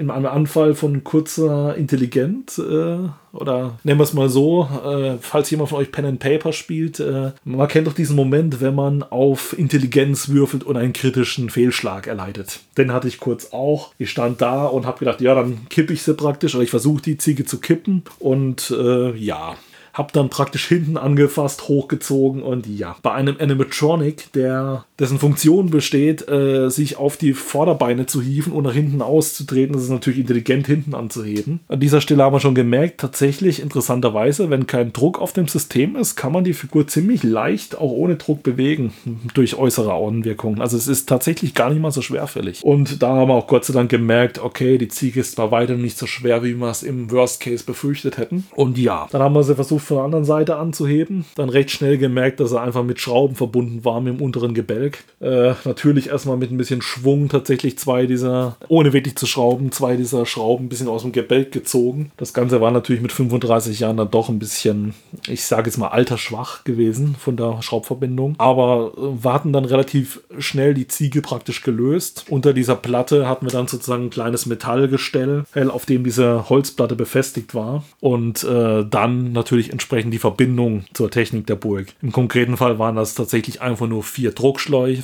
in 0.09 0.15
einem 0.15 0.25
Anfall 0.25 0.75
von 0.75 1.03
kurzer 1.03 1.75
Intelligenz 1.75 2.57
äh, 2.57 2.97
oder 3.31 3.77
nennen 3.83 3.99
wir 3.99 4.03
es 4.03 4.13
mal 4.13 4.29
so, 4.29 4.67
äh, 4.85 5.17
falls 5.21 5.49
jemand 5.51 5.69
von 5.69 5.79
euch 5.79 5.91
Pen 5.91 6.05
and 6.05 6.19
Paper 6.19 6.51
spielt, 6.51 6.99
äh, 6.99 7.31
man 7.43 7.67
kennt 7.67 7.87
doch 7.87 7.93
diesen 7.93 8.15
Moment, 8.15 8.61
wenn 8.61 8.75
man 8.75 9.03
auf 9.03 9.57
Intelligenz 9.57 10.29
würfelt 10.29 10.63
und 10.63 10.77
einen 10.77 10.93
kritischen 10.93 11.49
Fehlschlag 11.49 12.07
erleidet. 12.07 12.59
Den 12.77 12.91
hatte 12.91 13.07
ich 13.07 13.19
kurz 13.19 13.51
auch. 13.51 13.93
Ich 13.97 14.09
stand 14.09 14.41
da 14.41 14.65
und 14.65 14.85
habe 14.85 14.99
gedacht, 14.99 15.21
ja, 15.21 15.35
dann 15.35 15.67
kippe 15.69 15.93
ich 15.93 16.01
sie 16.01 16.13
praktisch 16.13 16.55
oder 16.55 16.63
ich 16.63 16.69
versuche 16.69 17.01
die 17.01 17.17
Ziege 17.17 17.45
zu 17.45 17.59
kippen 17.59 18.03
und 18.19 18.71
äh, 18.71 19.15
ja, 19.15 19.55
hab 19.93 20.13
dann 20.13 20.29
praktisch 20.29 20.67
hinten 20.67 20.97
angefasst, 20.97 21.67
hochgezogen 21.67 22.43
und 22.43 22.67
ja, 22.67 22.95
bei 23.01 23.11
einem 23.11 23.37
Animatronic, 23.39 24.31
der 24.33 24.85
dessen 24.99 25.19
Funktion 25.19 25.69
besteht, 25.69 26.27
äh, 26.27 26.69
sich 26.69 26.97
auf 26.97 27.17
die 27.17 27.33
Vorderbeine 27.33 28.05
zu 28.05 28.21
hieven 28.21 28.53
und 28.53 28.65
nach 28.65 28.73
hinten 28.73 29.01
auszutreten, 29.01 29.73
das 29.73 29.83
ist 29.83 29.89
natürlich 29.89 30.19
intelligent 30.19 30.67
hinten 30.67 30.93
anzuheben. 30.93 31.61
An 31.67 31.79
dieser 31.79 32.01
Stelle 32.01 32.23
haben 32.23 32.33
wir 32.33 32.39
schon 32.39 32.55
gemerkt, 32.55 32.99
tatsächlich 32.99 33.61
interessanterweise, 33.61 34.49
wenn 34.49 34.67
kein 34.67 34.93
Druck 34.93 35.19
auf 35.19 35.33
dem 35.33 35.47
System 35.47 35.95
ist, 35.95 36.15
kann 36.15 36.31
man 36.31 36.43
die 36.43 36.53
Figur 36.53 36.87
ziemlich 36.87 37.23
leicht 37.23 37.77
auch 37.77 37.91
ohne 37.91 38.17
Druck 38.17 38.43
bewegen 38.43 38.93
durch 39.33 39.55
äußere 39.57 39.93
Außenwirkungen. 39.93 40.61
Also 40.61 40.77
es 40.77 40.87
ist 40.87 41.07
tatsächlich 41.07 41.53
gar 41.53 41.69
nicht 41.69 41.81
mal 41.81 41.91
so 41.91 42.01
schwerfällig. 42.01 42.63
Und 42.63 43.01
da 43.01 43.09
haben 43.09 43.29
wir 43.29 43.35
auch 43.35 43.47
Gott 43.47 43.65
sei 43.65 43.73
Dank 43.73 43.89
gemerkt, 43.89 44.39
okay, 44.39 44.77
die 44.77 44.87
Ziege 44.87 45.21
ist 45.21 45.33
zwar 45.33 45.51
weiter 45.51 45.75
nicht 45.75 45.97
so 45.97 46.07
schwer, 46.07 46.43
wie 46.43 46.55
wir 46.55 46.69
es 46.69 46.83
im 46.83 47.11
Worst 47.11 47.39
Case 47.39 47.63
befürchtet 47.63 48.17
hätten. 48.17 48.47
Und 48.55 48.77
ja, 48.77 49.07
dann 49.11 49.21
haben 49.21 49.33
wir 49.33 49.43
sie 49.43 49.55
versucht 49.55 49.78
von 49.83 49.97
der 49.97 50.05
anderen 50.05 50.25
Seite 50.25 50.55
anzuheben. 50.57 51.25
Dann 51.35 51.49
recht 51.49 51.71
schnell 51.71 51.97
gemerkt, 51.97 52.39
dass 52.39 52.51
er 52.51 52.61
einfach 52.61 52.83
mit 52.83 52.99
Schrauben 52.99 53.35
verbunden 53.35 53.85
war 53.85 54.01
mit 54.01 54.13
dem 54.13 54.21
unteren 54.21 54.53
Gebälk. 54.53 55.03
Äh, 55.19 55.53
natürlich 55.65 56.09
erstmal 56.09 56.37
mit 56.37 56.51
ein 56.51 56.57
bisschen 56.57 56.81
Schwung 56.81 57.29
tatsächlich 57.29 57.77
zwei 57.77 58.05
dieser, 58.05 58.57
ohne 58.67 58.93
wirklich 58.93 59.15
zu 59.15 59.25
schrauben, 59.25 59.71
zwei 59.71 59.95
dieser 59.95 60.25
Schrauben 60.25 60.65
ein 60.65 60.69
bisschen 60.69 60.87
aus 60.87 61.01
dem 61.01 61.11
Gebälk 61.11 61.51
gezogen. 61.51 62.11
Das 62.17 62.33
Ganze 62.33 62.61
war 62.61 62.71
natürlich 62.71 63.01
mit 63.01 63.11
35 63.11 63.79
Jahren 63.79 63.97
dann 63.97 64.11
doch 64.11 64.29
ein 64.29 64.39
bisschen, 64.39 64.93
ich 65.27 65.43
sage 65.43 65.69
jetzt 65.69 65.77
mal, 65.77 65.89
altersschwach 65.89 66.63
gewesen 66.63 67.15
von 67.17 67.37
der 67.37 67.61
Schraubverbindung. 67.61 68.35
Aber 68.37 68.91
äh, 68.97 69.23
wir 69.23 69.33
hatten 69.33 69.53
dann 69.53 69.65
relativ 69.65 70.21
schnell 70.37 70.73
die 70.73 70.87
Ziege 70.87 71.21
praktisch 71.21 71.61
gelöst. 71.61 72.25
Unter 72.29 72.53
dieser 72.53 72.75
Platte 72.75 73.27
hatten 73.27 73.45
wir 73.45 73.51
dann 73.51 73.67
sozusagen 73.67 74.05
ein 74.05 74.09
kleines 74.09 74.45
Metallgestell, 74.45 75.45
auf 75.69 75.85
dem 75.85 76.03
diese 76.03 76.49
Holzplatte 76.49 76.95
befestigt 76.95 77.55
war. 77.55 77.83
Und 77.99 78.43
äh, 78.43 78.85
dann 78.89 79.31
natürlich 79.31 79.68
entsprechend 79.69 80.13
die 80.13 80.19
Verbindung 80.19 80.85
zur 80.93 81.11
Technik 81.11 81.47
der 81.47 81.55
Burg. 81.55 81.87
Im 82.01 82.11
konkreten 82.11 82.57
Fall 82.57 82.79
waren 82.79 82.95
das 82.95 83.15
tatsächlich 83.15 83.61
einfach 83.61 83.87
nur 83.87 84.03
vier 84.03 84.31
Druckschläuche 84.31 85.01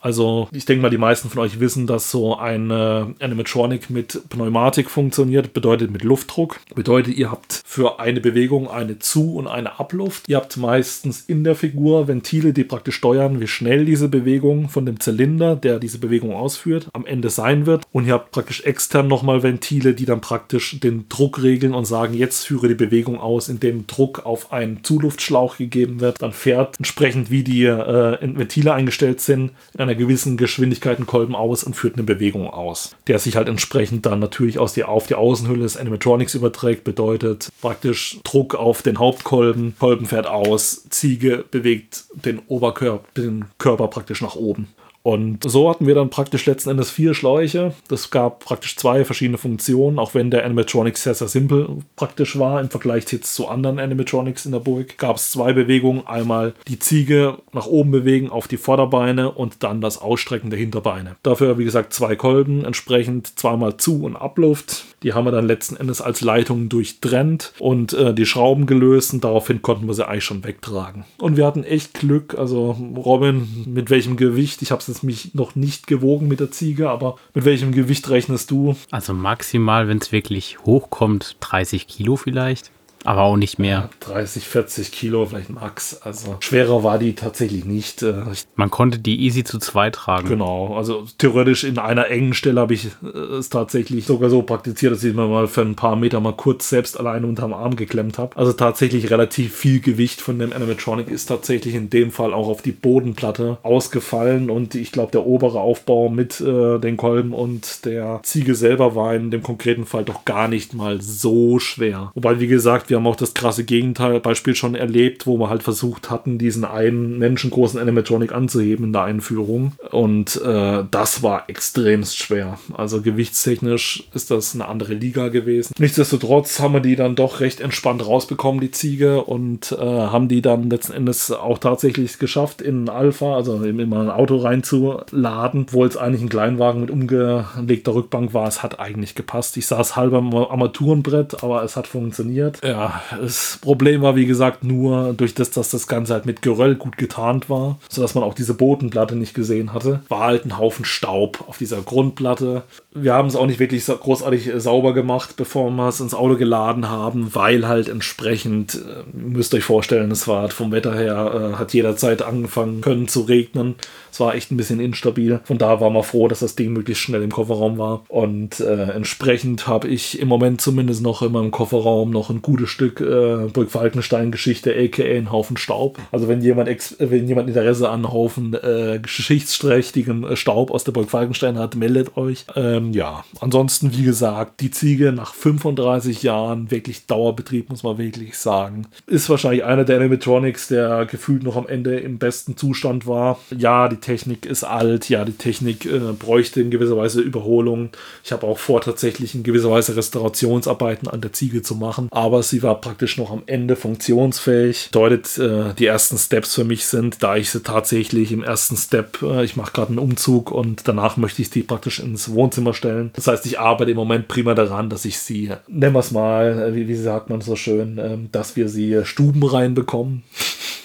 also 0.00 0.48
ich 0.52 0.64
denke 0.64 0.82
mal, 0.82 0.90
die 0.90 0.98
meisten 0.98 1.28
von 1.28 1.40
euch 1.40 1.58
wissen, 1.58 1.86
dass 1.86 2.10
so 2.10 2.36
eine 2.36 3.14
Animatronic 3.18 3.90
mit 3.90 4.28
Pneumatik 4.28 4.90
funktioniert, 4.90 5.52
bedeutet 5.52 5.90
mit 5.90 6.04
Luftdruck. 6.04 6.60
Bedeutet, 6.74 7.16
ihr 7.16 7.30
habt 7.30 7.62
für 7.64 7.98
eine 7.98 8.20
Bewegung 8.20 8.70
eine 8.70 9.00
Zu- 9.00 9.34
und 9.36 9.48
eine 9.48 9.80
Abluft. 9.80 10.28
Ihr 10.28 10.36
habt 10.36 10.56
meistens 10.56 11.22
in 11.26 11.42
der 11.42 11.56
Figur 11.56 12.06
Ventile, 12.06 12.52
die 12.52 12.64
praktisch 12.64 12.94
steuern, 12.94 13.40
wie 13.40 13.48
schnell 13.48 13.84
diese 13.84 14.08
Bewegung 14.08 14.68
von 14.68 14.86
dem 14.86 15.00
Zylinder, 15.00 15.56
der 15.56 15.80
diese 15.80 15.98
Bewegung 15.98 16.32
ausführt, 16.32 16.88
am 16.92 17.04
Ende 17.04 17.30
sein 17.30 17.66
wird. 17.66 17.84
Und 17.90 18.06
ihr 18.06 18.14
habt 18.14 18.30
praktisch 18.30 18.62
extern 18.62 19.08
nochmal 19.08 19.42
Ventile, 19.42 19.94
die 19.94 20.04
dann 20.04 20.20
praktisch 20.20 20.78
den 20.78 21.08
Druck 21.08 21.42
regeln 21.42 21.74
und 21.74 21.86
sagen, 21.86 22.14
jetzt 22.14 22.46
führe 22.46 22.68
die 22.68 22.74
Bewegung 22.74 23.18
aus, 23.18 23.48
indem 23.48 23.88
Druck 23.88 24.24
auf 24.24 24.52
einen 24.52 24.84
Zuluftschlauch 24.84 25.56
gegeben 25.56 26.00
wird. 26.00 26.22
Dann 26.22 26.32
fährt 26.32 26.76
entsprechend, 26.78 27.32
wie 27.32 27.42
die 27.42 27.64
äh, 27.64 28.18
Ventile 28.20 28.74
eingestellt 28.74 29.20
sind, 29.20 29.50
in 29.74 29.87
einer 29.88 29.98
gewissen 29.98 30.36
Geschwindigkeit 30.36 30.98
einen 30.98 31.06
Kolben 31.06 31.34
aus 31.34 31.64
und 31.64 31.74
führt 31.74 31.94
eine 31.94 32.02
Bewegung 32.02 32.48
aus, 32.48 32.94
der 33.06 33.18
sich 33.18 33.36
halt 33.36 33.48
entsprechend 33.48 34.04
dann 34.06 34.18
natürlich 34.18 34.58
aus 34.58 34.74
die, 34.74 34.84
auf 34.84 35.06
die 35.06 35.14
Außenhülle 35.14 35.62
des 35.62 35.76
Animatronics 35.76 36.34
überträgt, 36.34 36.84
bedeutet 36.84 37.48
praktisch 37.60 38.18
Druck 38.22 38.54
auf 38.54 38.82
den 38.82 38.98
Hauptkolben, 38.98 39.74
Kolben 39.78 40.06
fährt 40.06 40.26
aus, 40.26 40.86
Ziege 40.90 41.44
bewegt 41.50 42.04
den 42.12 42.40
Oberkörper, 42.48 43.04
den 43.16 43.46
Körper 43.58 43.88
praktisch 43.88 44.20
nach 44.20 44.36
oben. 44.36 44.68
Und 45.08 45.50
so 45.50 45.70
hatten 45.70 45.86
wir 45.86 45.94
dann 45.94 46.10
praktisch 46.10 46.44
letzten 46.44 46.68
Endes 46.68 46.90
vier 46.90 47.14
Schläuche. 47.14 47.72
Das 47.88 48.10
gab 48.10 48.40
praktisch 48.44 48.76
zwei 48.76 49.06
verschiedene 49.06 49.38
Funktionen, 49.38 49.98
auch 49.98 50.12
wenn 50.12 50.30
der 50.30 50.44
Animatronic 50.44 50.98
sehr, 50.98 51.14
sehr 51.14 51.28
simpel 51.28 51.78
praktisch 51.96 52.38
war 52.38 52.60
im 52.60 52.68
Vergleich 52.68 53.10
jetzt 53.10 53.34
zu 53.34 53.48
anderen 53.48 53.78
Animatronics 53.78 54.44
in 54.44 54.52
der 54.52 54.58
Burg. 54.58 54.98
Gab 54.98 55.16
es 55.16 55.30
zwei 55.30 55.54
Bewegungen. 55.54 56.06
Einmal 56.06 56.52
die 56.66 56.78
Ziege 56.78 57.38
nach 57.54 57.66
oben 57.66 57.90
bewegen 57.90 58.28
auf 58.28 58.48
die 58.48 58.58
Vorderbeine 58.58 59.30
und 59.30 59.62
dann 59.62 59.80
das 59.80 59.96
Ausstrecken 59.96 60.50
der 60.50 60.58
Hinterbeine. 60.58 61.16
Dafür, 61.22 61.56
wie 61.56 61.64
gesagt, 61.64 61.94
zwei 61.94 62.14
Kolben, 62.14 62.66
entsprechend 62.66 63.38
zweimal 63.38 63.78
Zu- 63.78 64.04
und 64.04 64.14
Abluft. 64.14 64.84
Die 65.02 65.12
haben 65.12 65.24
wir 65.24 65.30
dann 65.30 65.46
letzten 65.46 65.76
Endes 65.76 66.00
als 66.00 66.20
Leitung 66.20 66.68
durchtrennt 66.68 67.52
und 67.58 67.92
äh, 67.92 68.12
die 68.14 68.26
Schrauben 68.26 68.66
gelöst 68.66 69.14
und 69.14 69.24
daraufhin 69.24 69.62
konnten 69.62 69.86
wir 69.86 69.94
sie 69.94 70.06
eigentlich 70.06 70.24
schon 70.24 70.44
wegtragen. 70.44 71.04
Und 71.18 71.36
wir 71.36 71.46
hatten 71.46 71.64
echt 71.64 71.94
Glück. 71.94 72.36
Also 72.36 72.76
Robin, 72.96 73.64
mit 73.66 73.90
welchem 73.90 74.16
Gewicht? 74.16 74.62
Ich 74.62 74.70
habe 74.70 74.80
es 74.80 74.88
jetzt 74.88 75.04
mich 75.04 75.34
noch 75.34 75.54
nicht 75.54 75.86
gewogen 75.86 76.28
mit 76.28 76.40
der 76.40 76.50
Ziege, 76.50 76.90
aber 76.90 77.16
mit 77.34 77.44
welchem 77.44 77.72
Gewicht 77.72 78.08
rechnest 78.10 78.50
du? 78.50 78.76
Also 78.90 79.14
maximal, 79.14 79.88
wenn 79.88 79.98
es 79.98 80.12
wirklich 80.12 80.58
hochkommt, 80.64 81.36
30 81.40 81.86
Kilo 81.86 82.16
vielleicht 82.16 82.70
aber 83.04 83.22
auch 83.22 83.36
nicht 83.36 83.58
mehr. 83.58 83.88
30, 84.00 84.44
40 84.46 84.92
Kilo, 84.92 85.26
vielleicht 85.26 85.50
max. 85.50 86.00
Also 86.02 86.36
schwerer 86.40 86.82
war 86.82 86.98
die 86.98 87.14
tatsächlich 87.14 87.64
nicht. 87.64 88.02
Äh, 88.02 88.24
Man 88.56 88.70
konnte 88.70 88.98
die 88.98 89.20
easy 89.20 89.44
zu 89.44 89.58
zweit 89.58 89.94
tragen. 89.94 90.28
Genau, 90.28 90.76
also 90.76 91.04
theoretisch 91.18 91.64
in 91.64 91.78
einer 91.78 92.08
engen 92.08 92.34
Stelle 92.34 92.60
habe 92.60 92.74
ich 92.74 92.88
äh, 93.02 93.18
es 93.38 93.48
tatsächlich 93.48 94.04
sogar 94.04 94.30
so 94.30 94.42
praktiziert, 94.42 94.92
dass 94.92 95.04
ich 95.04 95.14
mir 95.14 95.26
mal 95.26 95.48
für 95.48 95.62
ein 95.62 95.76
paar 95.76 95.96
Meter 95.96 96.20
mal 96.20 96.32
kurz 96.32 96.68
selbst 96.68 96.98
alleine 96.98 97.26
unterm 97.26 97.52
Arm 97.52 97.76
geklemmt 97.76 98.18
habe. 98.18 98.36
Also 98.36 98.52
tatsächlich 98.52 99.10
relativ 99.10 99.54
viel 99.54 99.80
Gewicht 99.80 100.20
von 100.20 100.38
dem 100.38 100.52
Animatronic 100.52 101.08
ist 101.08 101.26
tatsächlich 101.26 101.74
in 101.74 101.90
dem 101.90 102.10
Fall 102.10 102.34
auch 102.34 102.48
auf 102.48 102.62
die 102.62 102.72
Bodenplatte 102.72 103.58
ausgefallen 103.62 104.50
und 104.50 104.74
ich 104.74 104.92
glaube 104.92 105.12
der 105.12 105.26
obere 105.26 105.60
Aufbau 105.60 106.08
mit 106.08 106.40
äh, 106.40 106.78
den 106.78 106.96
Kolben 106.96 107.32
und 107.32 107.84
der 107.84 108.20
Ziege 108.22 108.54
selber 108.54 108.94
war 108.94 109.14
in 109.14 109.30
dem 109.30 109.42
konkreten 109.42 109.86
Fall 109.86 110.04
doch 110.04 110.24
gar 110.24 110.48
nicht 110.48 110.74
mal 110.74 111.00
so 111.00 111.58
schwer. 111.58 112.10
Wobei, 112.14 112.40
wie 112.40 112.46
gesagt, 112.46 112.87
wir 112.88 112.96
haben 112.96 113.06
auch 113.06 113.16
das 113.16 113.34
krasse 113.34 113.64
Gegenteil 113.64 114.20
Beispiel 114.20 114.54
schon 114.54 114.74
erlebt, 114.74 115.26
wo 115.26 115.38
wir 115.38 115.48
halt 115.48 115.62
versucht 115.62 116.10
hatten, 116.10 116.38
diesen 116.38 116.64
einen 116.64 117.18
menschengroßen 117.18 117.80
Animatronic 117.80 118.32
anzuheben 118.32 118.86
in 118.86 118.92
der 118.92 119.02
Einführung. 119.02 119.72
Und 119.90 120.40
äh, 120.42 120.84
das 120.90 121.22
war 121.22 121.48
extremst 121.48 122.16
schwer. 122.16 122.58
Also 122.74 123.02
gewichtstechnisch 123.02 124.04
ist 124.14 124.30
das 124.30 124.54
eine 124.54 124.66
andere 124.66 124.94
Liga 124.94 125.28
gewesen. 125.28 125.74
Nichtsdestotrotz 125.78 126.60
haben 126.60 126.74
wir 126.74 126.80
die 126.80 126.96
dann 126.96 127.16
doch 127.16 127.40
recht 127.40 127.60
entspannt 127.60 128.06
rausbekommen, 128.06 128.60
die 128.60 128.70
Ziege, 128.70 129.22
und 129.22 129.72
äh, 129.72 129.84
haben 129.84 130.28
die 130.28 130.42
dann 130.42 130.70
letzten 130.70 130.92
Endes 130.92 131.30
auch 131.30 131.58
tatsächlich 131.58 132.18
geschafft, 132.18 132.62
in 132.62 132.88
Alpha, 132.88 133.34
also 133.34 133.62
in 133.62 133.80
ein 133.80 134.10
Auto 134.10 134.36
reinzuladen, 134.36 135.62
obwohl 135.62 135.86
es 135.86 135.96
eigentlich 135.96 136.22
ein 136.22 136.28
Kleinwagen 136.28 136.80
mit 136.80 136.90
umgelegter 136.90 137.94
Rückbank 137.94 138.34
war. 138.34 138.48
Es 138.48 138.62
hat 138.62 138.80
eigentlich 138.80 139.14
gepasst. 139.14 139.56
Ich 139.56 139.66
saß 139.66 139.96
halb 139.96 140.12
am 140.14 140.34
Armaturenbrett, 140.34 141.42
aber 141.42 141.62
es 141.62 141.76
hat 141.76 141.86
funktioniert. 141.86 142.60
Ja, 142.64 142.77
das 143.20 143.58
Problem 143.60 144.02
war, 144.02 144.16
wie 144.16 144.26
gesagt, 144.26 144.64
nur 144.64 145.12
durch 145.14 145.34
das, 145.34 145.50
dass 145.50 145.70
das 145.70 145.86
Ganze 145.86 146.14
halt 146.14 146.26
mit 146.26 146.42
Geröll 146.42 146.74
gut 146.74 146.96
getarnt 146.96 147.48
war, 147.50 147.78
sodass 147.88 148.14
man 148.14 148.24
auch 148.24 148.34
diese 148.34 148.54
Bodenplatte 148.54 149.16
nicht 149.16 149.34
gesehen 149.34 149.72
hatte, 149.72 150.00
war 150.08 150.20
halt 150.20 150.44
ein 150.44 150.58
Haufen 150.58 150.84
Staub 150.84 151.44
auf 151.46 151.58
dieser 151.58 151.82
Grundplatte. 151.82 152.62
Wir 152.94 153.14
haben 153.14 153.28
es 153.28 153.36
auch 153.36 153.46
nicht 153.46 153.60
wirklich 153.60 153.84
großartig 153.86 154.48
äh, 154.48 154.60
sauber 154.60 154.94
gemacht, 154.94 155.34
bevor 155.36 155.70
wir 155.70 155.88
es 155.88 156.00
ins 156.00 156.14
Auto 156.14 156.36
geladen 156.36 156.88
haben, 156.88 157.34
weil 157.34 157.66
halt 157.66 157.88
entsprechend, 157.88 158.74
äh, 158.74 159.04
müsst 159.12 159.52
ihr 159.52 159.58
euch 159.58 159.64
vorstellen, 159.64 160.10
es 160.10 160.26
war 160.28 160.42
halt 160.42 160.52
vom 160.52 160.72
Wetter 160.72 160.94
her, 160.94 161.52
äh, 161.54 161.56
hat 161.56 161.74
jederzeit 161.74 162.22
angefangen 162.22 162.80
können 162.80 163.08
zu 163.08 163.22
regnen. 163.22 163.74
Es 164.10 164.20
war 164.20 164.34
echt 164.34 164.50
ein 164.50 164.56
bisschen 164.56 164.80
instabil. 164.80 165.40
Von 165.44 165.58
da 165.58 165.80
war 165.80 165.90
man 165.90 166.02
froh, 166.02 166.28
dass 166.28 166.40
das 166.40 166.56
Ding 166.56 166.72
möglichst 166.72 167.02
schnell 167.02 167.22
im 167.22 167.30
Kofferraum 167.30 167.78
war. 167.78 168.04
Und 168.08 168.60
äh, 168.60 168.90
entsprechend 168.90 169.66
habe 169.66 169.88
ich 169.88 170.18
im 170.20 170.28
Moment 170.28 170.60
zumindest 170.60 171.02
noch 171.02 171.22
in 171.22 171.32
meinem 171.32 171.50
Kofferraum 171.50 172.10
noch 172.10 172.30
ein 172.30 172.42
gutes 172.42 172.67
Stück 172.68 173.00
äh, 173.00 173.48
Burg 173.52 173.70
Falkenstein-Geschichte, 173.70 174.74
aka 174.74 175.02
ein 175.02 175.32
Haufen 175.32 175.56
Staub. 175.56 175.98
Also 176.12 176.28
wenn 176.28 176.40
jemand, 176.40 176.68
wenn 176.98 177.26
jemand 177.26 177.48
Interesse 177.48 177.88
an 177.88 178.10
Haufen 178.12 178.54
äh, 178.54 178.98
geschichtsträchtigem 179.02 180.24
äh, 180.24 180.36
Staub 180.36 180.70
aus 180.70 180.84
der 180.84 180.92
Burg 180.92 181.10
Falkenstein 181.10 181.58
hat, 181.58 181.74
meldet 181.76 182.16
euch. 182.16 182.46
Ähm, 182.54 182.92
ja, 182.92 183.24
ansonsten, 183.40 183.92
wie 183.96 184.02
gesagt, 184.02 184.60
die 184.60 184.70
Ziege 184.70 185.12
nach 185.12 185.34
35 185.34 186.22
Jahren 186.22 186.70
wirklich 186.70 187.06
Dauerbetrieb, 187.06 187.70
muss 187.70 187.82
man 187.82 187.98
wirklich 187.98 188.38
sagen. 188.38 188.86
Ist 189.06 189.30
wahrscheinlich 189.30 189.64
einer 189.64 189.84
der 189.84 189.96
Animatronics, 189.98 190.68
der 190.68 191.06
gefühlt 191.06 191.42
noch 191.42 191.56
am 191.56 191.66
Ende 191.66 191.98
im 191.98 192.18
besten 192.18 192.56
Zustand 192.56 193.06
war. 193.06 193.38
Ja, 193.56 193.88
die 193.88 193.96
Technik 193.96 194.46
ist 194.46 194.64
alt, 194.64 195.08
ja, 195.08 195.24
die 195.24 195.32
Technik 195.32 195.86
äh, 195.86 195.98
bräuchte 196.18 196.60
in 196.60 196.70
gewisser 196.70 196.96
Weise 196.96 197.20
Überholung. 197.20 197.90
Ich 198.24 198.32
habe 198.32 198.46
auch 198.46 198.58
vor, 198.58 198.80
tatsächlich 198.80 199.34
in 199.34 199.42
gewisser 199.42 199.70
Weise 199.70 199.96
Restaurationsarbeiten 199.96 201.08
an 201.08 201.20
der 201.20 201.32
Ziege 201.32 201.62
zu 201.62 201.74
machen, 201.74 202.08
aber 202.10 202.42
sie 202.42 202.57
war 202.62 202.80
praktisch 202.80 203.16
noch 203.16 203.30
am 203.30 203.42
Ende 203.46 203.76
funktionsfähig. 203.76 204.88
Deutet, 204.92 205.38
äh, 205.38 205.74
die 205.78 205.86
ersten 205.86 206.18
Steps 206.18 206.54
für 206.54 206.64
mich 206.64 206.86
sind, 206.86 207.22
da 207.22 207.36
ich 207.36 207.50
sie 207.50 207.62
tatsächlich 207.62 208.32
im 208.32 208.42
ersten 208.42 208.76
Step, 208.76 209.22
äh, 209.22 209.44
ich 209.44 209.56
mache 209.56 209.72
gerade 209.72 209.90
einen 209.90 209.98
Umzug 209.98 210.50
und 210.50 210.86
danach 210.86 211.16
möchte 211.16 211.42
ich 211.42 211.50
die 211.50 211.62
praktisch 211.62 212.00
ins 212.00 212.30
Wohnzimmer 212.30 212.74
stellen. 212.74 213.10
Das 213.14 213.26
heißt, 213.26 213.46
ich 213.46 213.58
arbeite 213.58 213.90
im 213.90 213.96
Moment 213.96 214.28
prima 214.28 214.54
daran, 214.54 214.90
dass 214.90 215.04
ich 215.04 215.18
sie, 215.18 215.52
nennen 215.66 215.94
wir 215.94 216.00
es 216.00 216.10
mal, 216.10 216.58
äh, 216.58 216.74
wie, 216.74 216.88
wie 216.88 216.96
sagt 216.96 217.30
man 217.30 217.40
so 217.40 217.56
schön, 217.56 217.98
ähm, 217.98 218.28
dass 218.32 218.56
wir 218.56 218.68
sie 218.68 219.00
stubenrein 219.04 219.74
bekommen 219.74 220.24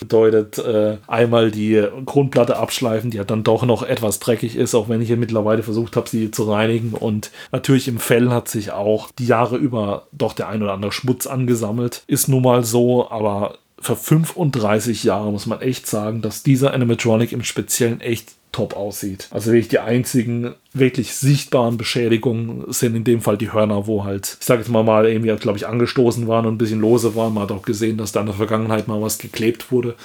bedeutet 0.04 0.58
äh, 0.58 0.98
einmal 1.08 1.50
die 1.50 1.82
Grundplatte 2.06 2.58
abschleifen, 2.58 3.10
die 3.10 3.18
ja 3.18 3.24
dann 3.24 3.44
doch 3.44 3.64
noch 3.64 3.84
etwas 3.84 4.20
dreckig 4.20 4.58
ist, 4.58 4.76
auch 4.76 4.90
wenn 4.90 5.02
ich 5.02 5.08
ja 5.08 5.16
mittlerweile 5.16 5.64
versucht 5.64 5.96
habe, 5.96 6.10
sie 6.10 6.30
zu 6.30 6.44
reinigen. 6.44 6.94
Und 6.94 7.32
natürlich 7.54 7.88
im 7.88 8.00
Fell 8.00 8.30
hat 8.30 8.50
sich 8.50 8.72
auch 8.72 9.12
die 9.12 9.28
Jahre 9.28 9.56
über 9.56 10.08
doch 10.12 10.34
der 10.34 10.50
ein 10.50 10.62
oder 10.62 10.74
andere 10.74 10.92
Schmutz 10.92 11.26
angesammelt. 11.26 12.04
Ist 12.08 12.28
nun 12.28 12.44
mal 12.44 12.66
so, 12.66 13.10
aber 13.10 13.56
für 13.80 13.96
35 13.96 15.06
Jahre 15.06 15.32
muss 15.32 15.46
man 15.46 15.62
echt 15.62 15.88
sagen, 15.88 16.22
dass 16.22 16.44
dieser 16.44 16.74
Animatronic 16.74 17.32
im 17.32 17.44
Speziellen 17.44 18.02
echt 18.02 18.34
top 18.54 18.78
aussieht. 18.78 19.28
Also 19.32 19.52
wirklich 19.52 19.68
die 19.68 19.80
einzigen 19.80 20.56
wirklich 20.74 21.14
sichtbaren 21.14 21.78
Beschädigungen 21.78 22.64
sind 22.72 22.96
in 22.96 23.04
dem 23.04 23.22
Fall 23.22 23.38
die 23.38 23.52
Hörner, 23.52 23.86
wo 23.86 24.06
halt, 24.06 24.38
ich 24.40 24.46
sage 24.46 24.62
jetzt 24.62 24.70
mal 24.70 24.84
mal, 24.84 25.06
irgendwie, 25.06 25.36
glaube 25.36 25.58
ich, 25.58 25.68
angestoßen 25.68 26.28
waren 26.28 26.46
und 26.46 26.56
ein 26.56 26.58
bisschen 26.58 26.80
lose 26.80 27.16
waren. 27.16 27.34
Man 27.34 27.44
hat 27.44 27.52
auch 27.52 27.64
gesehen, 27.64 27.98
dass 27.98 28.12
da 28.12 28.22
in 28.22 28.28
der 28.28 28.36
Vergangenheit 28.36 28.88
mal 28.88 29.02
was 29.02 29.18
geklebt 29.18 29.72
wurde. 29.72 29.96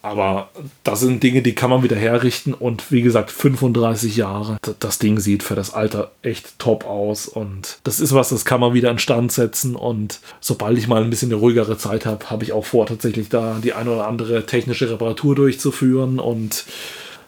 Aber 0.00 0.50
das 0.84 1.00
sind 1.00 1.22
Dinge, 1.22 1.42
die 1.42 1.54
kann 1.54 1.70
man 1.70 1.82
wieder 1.82 1.96
herrichten 1.96 2.54
und 2.54 2.92
wie 2.92 3.02
gesagt, 3.02 3.30
35 3.30 4.16
Jahre. 4.16 4.58
Das 4.78 4.98
Ding 4.98 5.18
sieht 5.18 5.42
für 5.42 5.56
das 5.56 5.74
Alter 5.74 6.12
echt 6.22 6.58
top 6.58 6.86
aus 6.86 7.26
und 7.26 7.78
das 7.82 7.98
ist 7.98 8.14
was, 8.14 8.28
das 8.28 8.44
kann 8.44 8.60
man 8.60 8.74
wieder 8.74 8.90
instand 8.90 9.32
setzen 9.32 9.74
und 9.74 10.20
sobald 10.40 10.78
ich 10.78 10.86
mal 10.86 11.02
ein 11.02 11.10
bisschen 11.10 11.32
eine 11.32 11.40
ruhigere 11.40 11.78
Zeit 11.78 12.06
habe, 12.06 12.30
habe 12.30 12.44
ich 12.44 12.52
auch 12.52 12.64
vor, 12.64 12.86
tatsächlich 12.86 13.28
da 13.28 13.58
die 13.62 13.72
eine 13.72 13.90
oder 13.90 14.06
andere 14.06 14.46
technische 14.46 14.88
Reparatur 14.88 15.34
durchzuführen 15.34 16.20
und 16.20 16.64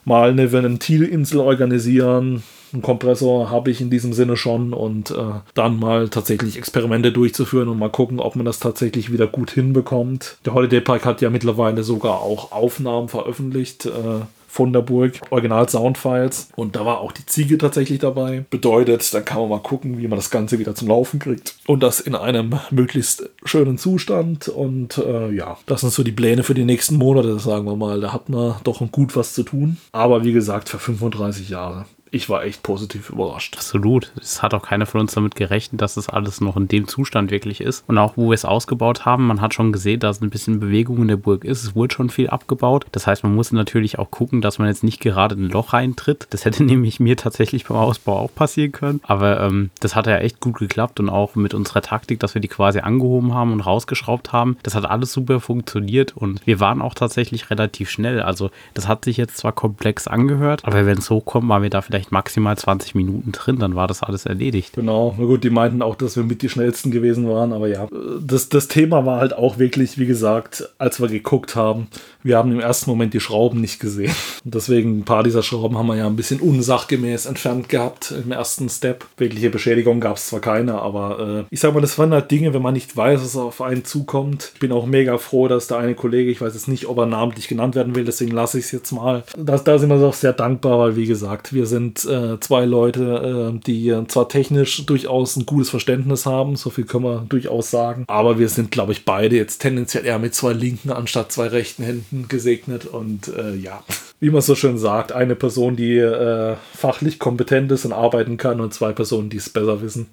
mal 0.05 0.31
eine 0.31 0.53
Ventilinsel 0.53 1.41
organisieren. 1.41 2.43
Einen 2.73 2.83
Kompressor 2.83 3.51
habe 3.51 3.71
ich 3.71 3.81
in 3.81 3.91
diesem 3.91 4.13
Sinne 4.13 4.37
schon 4.37 4.73
und 4.73 5.11
äh, 5.11 5.15
dann 5.55 5.79
mal 5.79 6.09
tatsächlich 6.09 6.57
Experimente 6.57 7.11
durchzuführen 7.11 7.69
und 7.69 7.79
mal 7.79 7.91
gucken, 7.91 8.21
ob 8.21 8.37
man 8.37 8.47
das 8.47 8.61
tatsächlich 8.61 9.13
wieder 9.13 9.27
gut 9.27 9.51
hinbekommt. 9.51 10.37
Der 10.45 10.55
Holiday 10.55 10.81
Park 10.81 11.05
hat 11.05 11.21
ja 11.21 11.31
mittlerweile 11.31 11.83
sogar 11.83 12.21
auch 12.21 12.53
Aufnahmen 12.53 13.09
veröffentlicht. 13.09 13.87
Äh, 13.87 14.21
von 14.51 14.73
der 14.73 14.81
Burg, 14.81 15.21
Original-Soundfiles. 15.31 16.49
Und 16.57 16.75
da 16.75 16.85
war 16.85 17.01
auch 17.01 17.13
die 17.13 17.25
Ziege 17.25 17.57
tatsächlich 17.57 18.01
dabei. 18.01 18.45
Bedeutet, 18.51 19.15
dann 19.15 19.25
kann 19.25 19.41
man 19.41 19.49
mal 19.49 19.63
gucken, 19.63 19.99
wie 19.99 20.09
man 20.09 20.19
das 20.19 20.31
Ganze 20.31 20.59
wieder 20.59 20.75
zum 20.75 20.89
Laufen 20.89 21.21
kriegt. 21.21 21.55
Und 21.67 21.83
das 21.83 22.01
in 22.01 22.17
einem 22.17 22.59
möglichst 22.71 23.31
schönen 23.45 23.79
Zustand. 23.79 24.49
Und 24.49 24.99
äh, 24.99 25.31
ja, 25.31 25.57
das 25.67 25.83
sind 25.83 25.93
so 25.93 26.03
die 26.03 26.13
Pläne 26.13 26.43
für 26.43 26.55
die 26.55 26.65
nächsten 26.65 26.97
Monate, 26.97 27.39
sagen 27.39 27.67
wir 27.67 27.77
mal. 27.77 28.01
Da 28.01 28.13
hat 28.13 28.29
man 28.29 28.57
doch 28.65 28.81
gut 28.91 29.15
was 29.15 29.35
zu 29.35 29.45
tun. 29.45 29.77
Aber 29.93 30.25
wie 30.25 30.33
gesagt, 30.33 30.69
für 30.69 30.79
35 30.79 31.49
Jahre 31.49 31.87
ich 32.13 32.29
war 32.29 32.45
echt 32.45 32.63
positiv 32.63 33.11
überrascht. 33.11 33.57
Absolut. 33.57 34.13
Es 34.21 34.43
hat 34.43 34.55
auch 34.55 34.63
keiner 34.63 34.87
von 34.87 35.01
uns 35.01 35.15
damit 35.15 35.37
gerechnet, 35.37 35.81
dass 35.81 35.95
das 35.95 36.09
alles 36.09 36.41
noch 36.41 36.57
in 36.57 36.69
dem 36.69 36.89
Zustand 36.89 37.31
wirklich 37.31 37.61
ist. 37.61 37.85
Und 37.87 37.99
auch 37.99 38.17
wo 38.17 38.31
wir 38.31 38.35
es 38.35 38.45
ausgebaut 38.45 39.05
haben, 39.05 39.27
man 39.27 39.41
hat 39.41 39.55
schon 39.55 39.73
gesehen, 39.73 40.01
dass 40.01 40.21
ein 40.21 40.31
bisschen 40.31 40.61
Bewegung 40.61 41.03
in 41.03 41.09
der 41.09 41.17
Burg 41.17 41.45
ist. 41.45 41.63
Es 41.63 41.75
wurde 41.75 41.95
schon 41.95 42.11
viel 42.11 42.29
abgebaut. 42.29 42.87
Das 42.93 43.07
heißt, 43.07 43.23
man 43.23 43.35
muss 43.35 43.53
natürlich 43.53 43.99
auch 43.99 44.11
gucken, 44.11 44.41
dass 44.41 44.59
man 44.59 44.69
jetzt 44.69 44.83
nicht 44.83 45.01
gerade 45.01 45.35
in 45.35 45.47
ein 45.47 45.51
Loch 45.51 45.73
reintritt. 45.73 46.27
Das 46.31 46.45
hätte 46.45 46.65
nämlich 46.71 47.01
mir 47.01 47.17
tatsächlich 47.17 47.65
beim 47.65 47.77
Ausbau 47.77 48.19
auch 48.19 48.35
passieren 48.35 48.73
können. 48.73 49.01
Aber 49.05 49.41
ähm, 49.41 49.71
das 49.81 49.95
hat 49.95 50.07
ja 50.07 50.19
echt 50.19 50.41
gut 50.41 50.59
geklappt 50.59 51.01
und 51.01 51.09
auch 51.09 51.37
mit 51.37 51.55
unserer 51.55 51.83
Taktik, 51.83 52.19
dass 52.21 52.35
wir 52.35 52.43
die 52.43 52.49
quasi 52.49 52.81
angehoben 52.81 53.35
haben 53.35 53.53
und 53.53 53.61
rausgeschraubt 53.61 54.33
haben. 54.33 54.57
Das 54.63 54.75
hat 54.75 54.85
alles 54.85 55.13
super 55.13 55.41
funktioniert 55.41 56.17
und 56.17 56.45
wir 56.47 56.61
waren 56.61 56.83
auch 56.83 56.95
tatsächlich 56.95 57.51
relativ 57.51 57.91
schnell. 57.91 58.21
Also 58.23 58.51
das 58.75 58.89
hat 58.89 59.05
sich 59.05 59.17
jetzt 59.17 59.37
zwar 59.37 59.53
komplex 59.53 60.09
angehört, 60.09 60.65
aber 60.65 60.87
wenn 60.87 60.99
es 60.99 61.11
hochkommt, 61.11 61.49
waren 61.49 61.63
wir 61.63 61.71
da 61.71 61.83
vielleicht 61.83 62.00
vielleicht 62.01 62.13
maximal 62.13 62.57
20 62.57 62.95
Minuten 62.95 63.33
drin, 63.33 63.59
dann 63.59 63.75
war 63.75 63.87
das 63.87 64.03
alles 64.03 64.27
erledigt. 64.27 64.75
Genau, 64.75 65.15
na 65.19 65.25
gut, 65.25 65.45
die 65.45 65.51
meinten 65.51 65.83
auch, 65.83 65.95
dass 65.95 66.17
wir 66.17 66.25
mit 66.25 66.43
die 66.43 66.49
schnellsten 66.49 66.91
gewesen 66.91 67.29
waren, 67.29 67.53
aber 67.53 67.69
ja, 67.69 67.89
das, 68.21 68.49
das 68.49 68.69
Thema 68.69 69.05
war 69.07 69.21
halt 69.21 69.35
auch 69.35 69.59
wirklich, 69.59 69.99
wie 69.99 70.07
gesagt, 70.07 70.69
als 70.79 71.01
wir 71.01 71.09
geguckt 71.09 71.57
haben, 71.57 71.89
wir 72.23 72.37
haben 72.37 72.53
im 72.53 72.61
ersten 72.61 72.91
Moment 72.91 73.15
die 73.15 73.21
Schrauben 73.21 73.61
nicht 73.61 73.81
gesehen. 73.81 74.15
Und 74.45 74.55
deswegen 74.55 74.99
ein 74.99 75.05
paar 75.05 75.23
dieser 75.23 75.43
Schrauben 75.43 75.79
haben 75.79 75.87
wir 75.87 75.97
ja 75.97 76.07
ein 76.07 76.17
bisschen 76.17 76.41
unsachgemäß 76.41 77.27
entfernt 77.27 77.69
gehabt 77.69 78.13
im 78.13 78.33
ersten 78.33 78.69
Step. 78.69 79.07
Wirkliche 79.17 79.51
Beschädigung 79.51 80.01
gab 80.01 80.17
es 80.17 80.27
zwar 80.27 80.41
keine, 80.41 80.81
aber 80.81 81.45
äh, 81.49 81.55
ich 81.55 81.61
sag 81.61 81.75
mal, 81.75 81.81
das 81.81 81.99
waren 81.99 82.13
halt 82.13 82.31
Dinge, 82.31 82.53
wenn 82.53 82.63
man 82.63 82.75
nicht 82.75 82.97
weiß, 82.97 83.21
was 83.23 83.37
auf 83.37 83.63
einen 83.63 83.85
zukommt. 83.85 84.53
Ich 84.55 84.61
bin 84.61 84.73
auch 84.73 84.87
mega 84.87 85.19
froh, 85.19 85.49
dass 85.49 85.67
der 85.67 85.79
eine 85.79 85.95
Kollege, 85.95 86.31
ich 86.31 86.41
weiß 86.41 86.55
jetzt 86.55 86.69
nicht, 86.69 86.87
ob 86.87 86.99
er 86.99 87.07
namentlich 87.07 87.49
genannt 87.49 87.75
werden 87.75 87.95
will, 87.95 88.05
deswegen 88.05 88.33
lasse 88.33 88.59
ich 88.59 88.67
es 88.67 88.73
jetzt 88.73 88.93
mal. 88.93 89.25
Das, 89.37 89.65
da 89.65 89.79
sind 89.79 89.89
wir 89.89 89.99
doch 89.99 90.15
sehr 90.15 90.33
dankbar, 90.33 90.79
weil 90.79 90.97
wie 90.97 91.07
gesagt, 91.07 91.53
wir 91.53 91.67
sind 91.67 92.05
äh, 92.05 92.39
zwei 92.41 92.65
Leute, 92.65 93.53
äh, 93.55 93.61
die 93.67 93.95
zwar 94.09 94.29
technisch 94.29 94.85
durchaus 94.87 95.37
ein 95.37 95.47
gutes 95.47 95.71
Verständnis 95.71 96.27
haben, 96.27 96.57
so 96.57 96.71
viel 96.71 96.85
können 96.85 97.05
wir 97.05 97.25
durchaus 97.29 97.71
sagen, 97.71 98.05
aber 98.09 98.39
wir 98.39 98.49
sind, 98.49 98.71
glaube 98.71 98.93
ich, 98.93 99.05
beide 99.05 99.37
jetzt 99.37 99.59
tendenziell 99.59 100.05
eher 100.05 100.19
mit 100.19 100.35
zwei 100.35 100.53
linken 100.53 100.91
anstatt 100.91 101.33
zwei 101.33 101.49
rechten 101.49 101.83
Händen 101.83 102.10
gesegnet 102.29 102.87
und 102.87 103.29
äh, 103.29 103.55
ja, 103.55 103.83
wie 104.21 104.31
man 104.31 104.43
so 104.43 104.55
schön 104.55 104.79
sagt, 104.79 105.13
eine 105.13 105.35
Person, 105.35 105.77
die 105.77 105.97
äh, 105.99 106.57
fachlich 106.75 107.19
kompetent 107.19 107.73
ist 107.73 107.85
und 107.85 107.93
arbeiten 107.93 108.37
kann 108.37 108.61
und 108.61 108.75
zwei 108.75 108.93
Personen, 108.93 109.31
die 109.31 109.39
es 109.39 109.51
besser 109.51 109.83
wissen, 109.83 110.09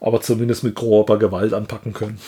aber 0.00 0.20
zumindest 0.20 0.64
mit 0.64 0.74
grober 0.74 1.18
Gewalt 1.18 1.52
anpacken 1.52 1.92
können. 1.92 2.18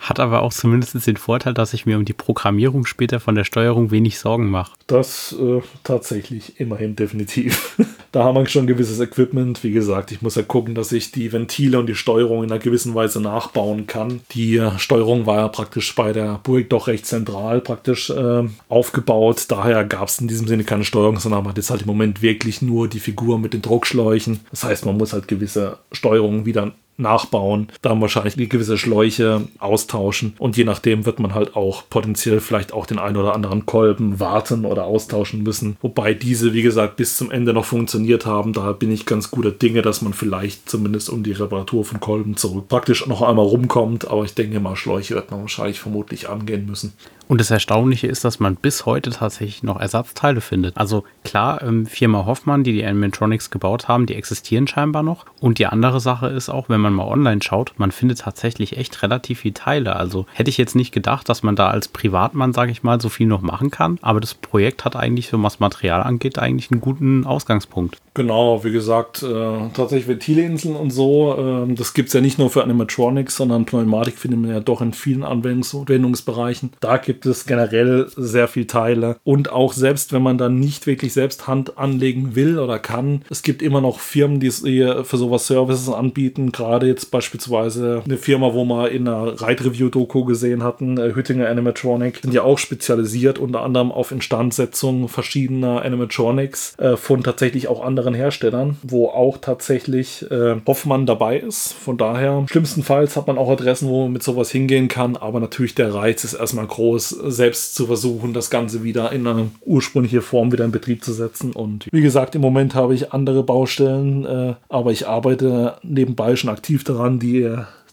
Hat 0.00 0.18
aber 0.18 0.40
auch 0.40 0.52
zumindest 0.52 1.06
den 1.06 1.18
Vorteil, 1.18 1.52
dass 1.52 1.74
ich 1.74 1.84
mir 1.84 1.98
um 1.98 2.06
die 2.06 2.14
Programmierung 2.14 2.86
später 2.86 3.20
von 3.20 3.34
der 3.34 3.44
Steuerung 3.44 3.90
wenig 3.90 4.18
Sorgen 4.18 4.50
mache. 4.50 4.72
Das 4.86 5.36
äh, 5.38 5.60
tatsächlich, 5.84 6.58
immerhin 6.58 6.96
definitiv. 6.96 7.76
da 8.12 8.24
haben 8.24 8.36
wir 8.36 8.46
schon 8.46 8.66
gewisses 8.66 8.98
Equipment. 8.98 9.62
Wie 9.62 9.72
gesagt, 9.72 10.10
ich 10.10 10.22
muss 10.22 10.36
ja 10.36 10.42
gucken, 10.42 10.74
dass 10.74 10.90
ich 10.92 11.12
die 11.12 11.32
Ventile 11.32 11.78
und 11.78 11.86
die 11.86 11.94
Steuerung 11.94 12.42
in 12.42 12.50
einer 12.50 12.58
gewissen 12.58 12.94
Weise 12.94 13.20
nachbauen 13.20 13.86
kann. 13.86 14.20
Die 14.32 14.56
äh, 14.56 14.78
Steuerung 14.78 15.26
war 15.26 15.36
ja 15.36 15.48
praktisch 15.48 15.94
bei 15.94 16.14
der 16.14 16.40
Burg 16.42 16.70
doch 16.70 16.86
recht 16.86 17.04
zentral 17.04 17.60
praktisch 17.60 18.08
äh, 18.08 18.44
aufgebaut. 18.70 19.44
Daher 19.48 19.84
gab 19.84 20.08
es 20.08 20.18
in 20.18 20.28
diesem 20.28 20.48
Sinne 20.48 20.64
keine 20.64 20.84
Steuerung, 20.84 21.18
sondern 21.18 21.42
man 21.42 21.50
hat 21.50 21.58
jetzt 21.58 21.70
halt 21.70 21.82
im 21.82 21.88
Moment 21.88 22.22
wirklich 22.22 22.62
nur 22.62 22.88
die 22.88 23.00
Figur 23.00 23.38
mit 23.38 23.52
den 23.52 23.60
Druckschläuchen. 23.60 24.40
Das 24.50 24.64
heißt, 24.64 24.86
man 24.86 24.96
muss 24.96 25.12
halt 25.12 25.28
gewisse 25.28 25.76
Steuerungen 25.92 26.46
wieder 26.46 26.72
nachbauen, 27.00 27.68
dann 27.82 28.00
wahrscheinlich 28.00 28.36
gewisse 28.48 28.78
Schläuche 28.78 29.42
austauschen 29.58 30.34
und 30.38 30.56
je 30.56 30.64
nachdem 30.64 31.06
wird 31.06 31.20
man 31.20 31.34
halt 31.34 31.56
auch 31.56 31.84
potenziell 31.88 32.40
vielleicht 32.40 32.72
auch 32.72 32.86
den 32.86 32.98
einen 32.98 33.16
oder 33.16 33.34
anderen 33.34 33.66
Kolben 33.66 34.20
warten 34.20 34.64
oder 34.64 34.84
austauschen 34.84 35.42
müssen. 35.42 35.76
Wobei 35.80 36.14
diese, 36.14 36.52
wie 36.52 36.62
gesagt, 36.62 36.96
bis 36.96 37.16
zum 37.16 37.30
Ende 37.30 37.52
noch 37.52 37.64
funktioniert 37.64 38.26
haben. 38.26 38.52
Da 38.52 38.72
bin 38.72 38.90
ich 38.90 39.06
ganz 39.06 39.30
guter 39.30 39.50
Dinge, 39.50 39.82
dass 39.82 40.02
man 40.02 40.12
vielleicht 40.12 40.68
zumindest 40.68 41.10
um 41.10 41.22
die 41.22 41.32
Reparatur 41.32 41.84
von 41.84 42.00
Kolben 42.00 42.36
zurück 42.36 42.68
praktisch 42.68 43.06
noch 43.06 43.22
einmal 43.22 43.46
rumkommt. 43.46 44.08
Aber 44.08 44.24
ich 44.24 44.34
denke 44.34 44.60
mal, 44.60 44.76
Schläuche 44.76 45.14
wird 45.14 45.30
man 45.30 45.40
wahrscheinlich 45.40 45.80
vermutlich 45.80 46.28
angehen 46.28 46.66
müssen. 46.66 46.92
Und 47.30 47.40
das 47.40 47.52
Erstaunliche 47.52 48.08
ist, 48.08 48.24
dass 48.24 48.40
man 48.40 48.56
bis 48.56 48.86
heute 48.86 49.10
tatsächlich 49.10 49.62
noch 49.62 49.78
Ersatzteile 49.78 50.40
findet. 50.40 50.76
Also 50.76 51.04
klar, 51.22 51.62
ähm, 51.62 51.86
Firma 51.86 52.26
Hoffmann, 52.26 52.64
die 52.64 52.72
die 52.72 52.84
Animatronics 52.84 53.52
gebaut 53.52 53.86
haben, 53.86 54.06
die 54.06 54.16
existieren 54.16 54.66
scheinbar 54.66 55.04
noch. 55.04 55.26
Und 55.38 55.60
die 55.60 55.66
andere 55.66 56.00
Sache 56.00 56.26
ist 56.26 56.48
auch, 56.48 56.68
wenn 56.68 56.80
man 56.80 56.92
mal 56.92 57.06
online 57.06 57.40
schaut, 57.40 57.74
man 57.76 57.92
findet 57.92 58.18
tatsächlich 58.18 58.76
echt 58.76 59.04
relativ 59.04 59.38
viele 59.38 59.54
Teile. 59.54 59.94
Also 59.94 60.26
hätte 60.32 60.50
ich 60.50 60.58
jetzt 60.58 60.74
nicht 60.74 60.90
gedacht, 60.90 61.28
dass 61.28 61.44
man 61.44 61.54
da 61.54 61.70
als 61.70 61.86
Privatmann, 61.86 62.52
sage 62.52 62.72
ich 62.72 62.82
mal, 62.82 63.00
so 63.00 63.08
viel 63.08 63.28
noch 63.28 63.42
machen 63.42 63.70
kann. 63.70 64.00
Aber 64.02 64.18
das 64.18 64.34
Projekt 64.34 64.84
hat 64.84 64.96
eigentlich, 64.96 65.28
so 65.28 65.40
was 65.40 65.60
Material 65.60 66.02
angeht, 66.02 66.36
eigentlich 66.36 66.72
einen 66.72 66.80
guten 66.80 67.24
Ausgangspunkt. 67.26 67.96
Genau, 68.14 68.64
wie 68.64 68.72
gesagt, 68.72 69.22
äh, 69.22 69.70
tatsächlich 69.72 70.08
Ventilinseln 70.08 70.74
und 70.74 70.90
so, 70.90 71.36
äh, 71.68 71.74
das 71.74 71.94
gibt 71.94 72.08
es 72.08 72.12
ja 72.12 72.20
nicht 72.20 72.40
nur 72.40 72.50
für 72.50 72.64
Animatronics, 72.64 73.36
sondern 73.36 73.66
Pneumatik 73.66 74.18
findet 74.18 74.40
man 74.40 74.50
ja 74.50 74.58
doch 74.58 74.82
in 74.82 74.92
vielen 74.92 75.22
Anwendungsbereichen. 75.22 76.72
Da 76.80 76.96
gibt 76.96 77.19
gibt 77.20 77.36
es 77.36 77.44
generell 77.44 78.06
sehr 78.16 78.48
viel 78.48 78.66
Teile. 78.66 79.16
Und 79.24 79.52
auch 79.52 79.74
selbst 79.74 80.14
wenn 80.14 80.22
man 80.22 80.38
dann 80.38 80.58
nicht 80.58 80.86
wirklich 80.86 81.12
selbst 81.12 81.46
Hand 81.46 81.76
anlegen 81.76 82.34
will 82.34 82.58
oder 82.58 82.78
kann, 82.78 83.22
es 83.28 83.42
gibt 83.42 83.60
immer 83.60 83.82
noch 83.82 84.00
Firmen, 84.00 84.40
die 84.40 84.50
für 84.50 85.16
sowas 85.18 85.46
Services 85.46 85.90
anbieten. 85.90 86.50
Gerade 86.50 86.86
jetzt 86.86 87.10
beispielsweise 87.10 88.02
eine 88.06 88.16
Firma, 88.16 88.54
wo 88.54 88.64
wir 88.64 88.90
in 88.90 89.06
einer 89.06 89.38
Ride-Review-Doku 89.38 90.24
gesehen 90.24 90.62
hatten, 90.62 90.96
äh, 90.96 91.14
Hüttinger 91.14 91.46
Animatronic, 91.46 92.20
sind 92.22 92.32
ja 92.32 92.42
auch 92.42 92.56
spezialisiert 92.56 93.38
unter 93.38 93.60
anderem 93.60 93.92
auf 93.92 94.12
Instandsetzung 94.12 95.08
verschiedener 95.08 95.82
Animatronics 95.82 96.78
äh, 96.78 96.96
von 96.96 97.22
tatsächlich 97.22 97.68
auch 97.68 97.84
anderen 97.84 98.14
Herstellern, 98.14 98.78
wo 98.82 99.08
auch 99.08 99.36
tatsächlich 99.36 100.24
äh, 100.30 100.56
Hoffmann 100.66 101.04
dabei 101.04 101.38
ist. 101.38 101.74
Von 101.74 101.98
daher, 101.98 102.46
schlimmstenfalls 102.48 103.16
hat 103.16 103.26
man 103.26 103.36
auch 103.36 103.50
Adressen, 103.50 103.88
wo 103.88 104.04
man 104.04 104.12
mit 104.12 104.22
sowas 104.22 104.50
hingehen 104.50 104.88
kann, 104.88 105.18
aber 105.18 105.38
natürlich 105.38 105.74
der 105.74 105.92
Reiz 105.92 106.24
ist 106.24 106.32
erstmal 106.32 106.66
groß 106.66 107.09
selbst 107.10 107.74
zu 107.74 107.86
versuchen, 107.86 108.32
das 108.32 108.50
Ganze 108.50 108.82
wieder 108.82 109.12
in 109.12 109.26
eine 109.26 109.50
ursprüngliche 109.64 110.22
Form 110.22 110.52
wieder 110.52 110.64
in 110.64 110.72
Betrieb 110.72 111.04
zu 111.04 111.12
setzen. 111.12 111.52
Und 111.52 111.86
wie 111.92 112.00
gesagt, 112.00 112.34
im 112.34 112.40
Moment 112.40 112.74
habe 112.74 112.94
ich 112.94 113.12
andere 113.12 113.42
Baustellen, 113.42 114.24
äh, 114.24 114.54
aber 114.68 114.92
ich 114.92 115.06
arbeite 115.06 115.76
nebenbei 115.82 116.36
schon 116.36 116.50
aktiv 116.50 116.84
daran, 116.84 117.18
die 117.18 117.48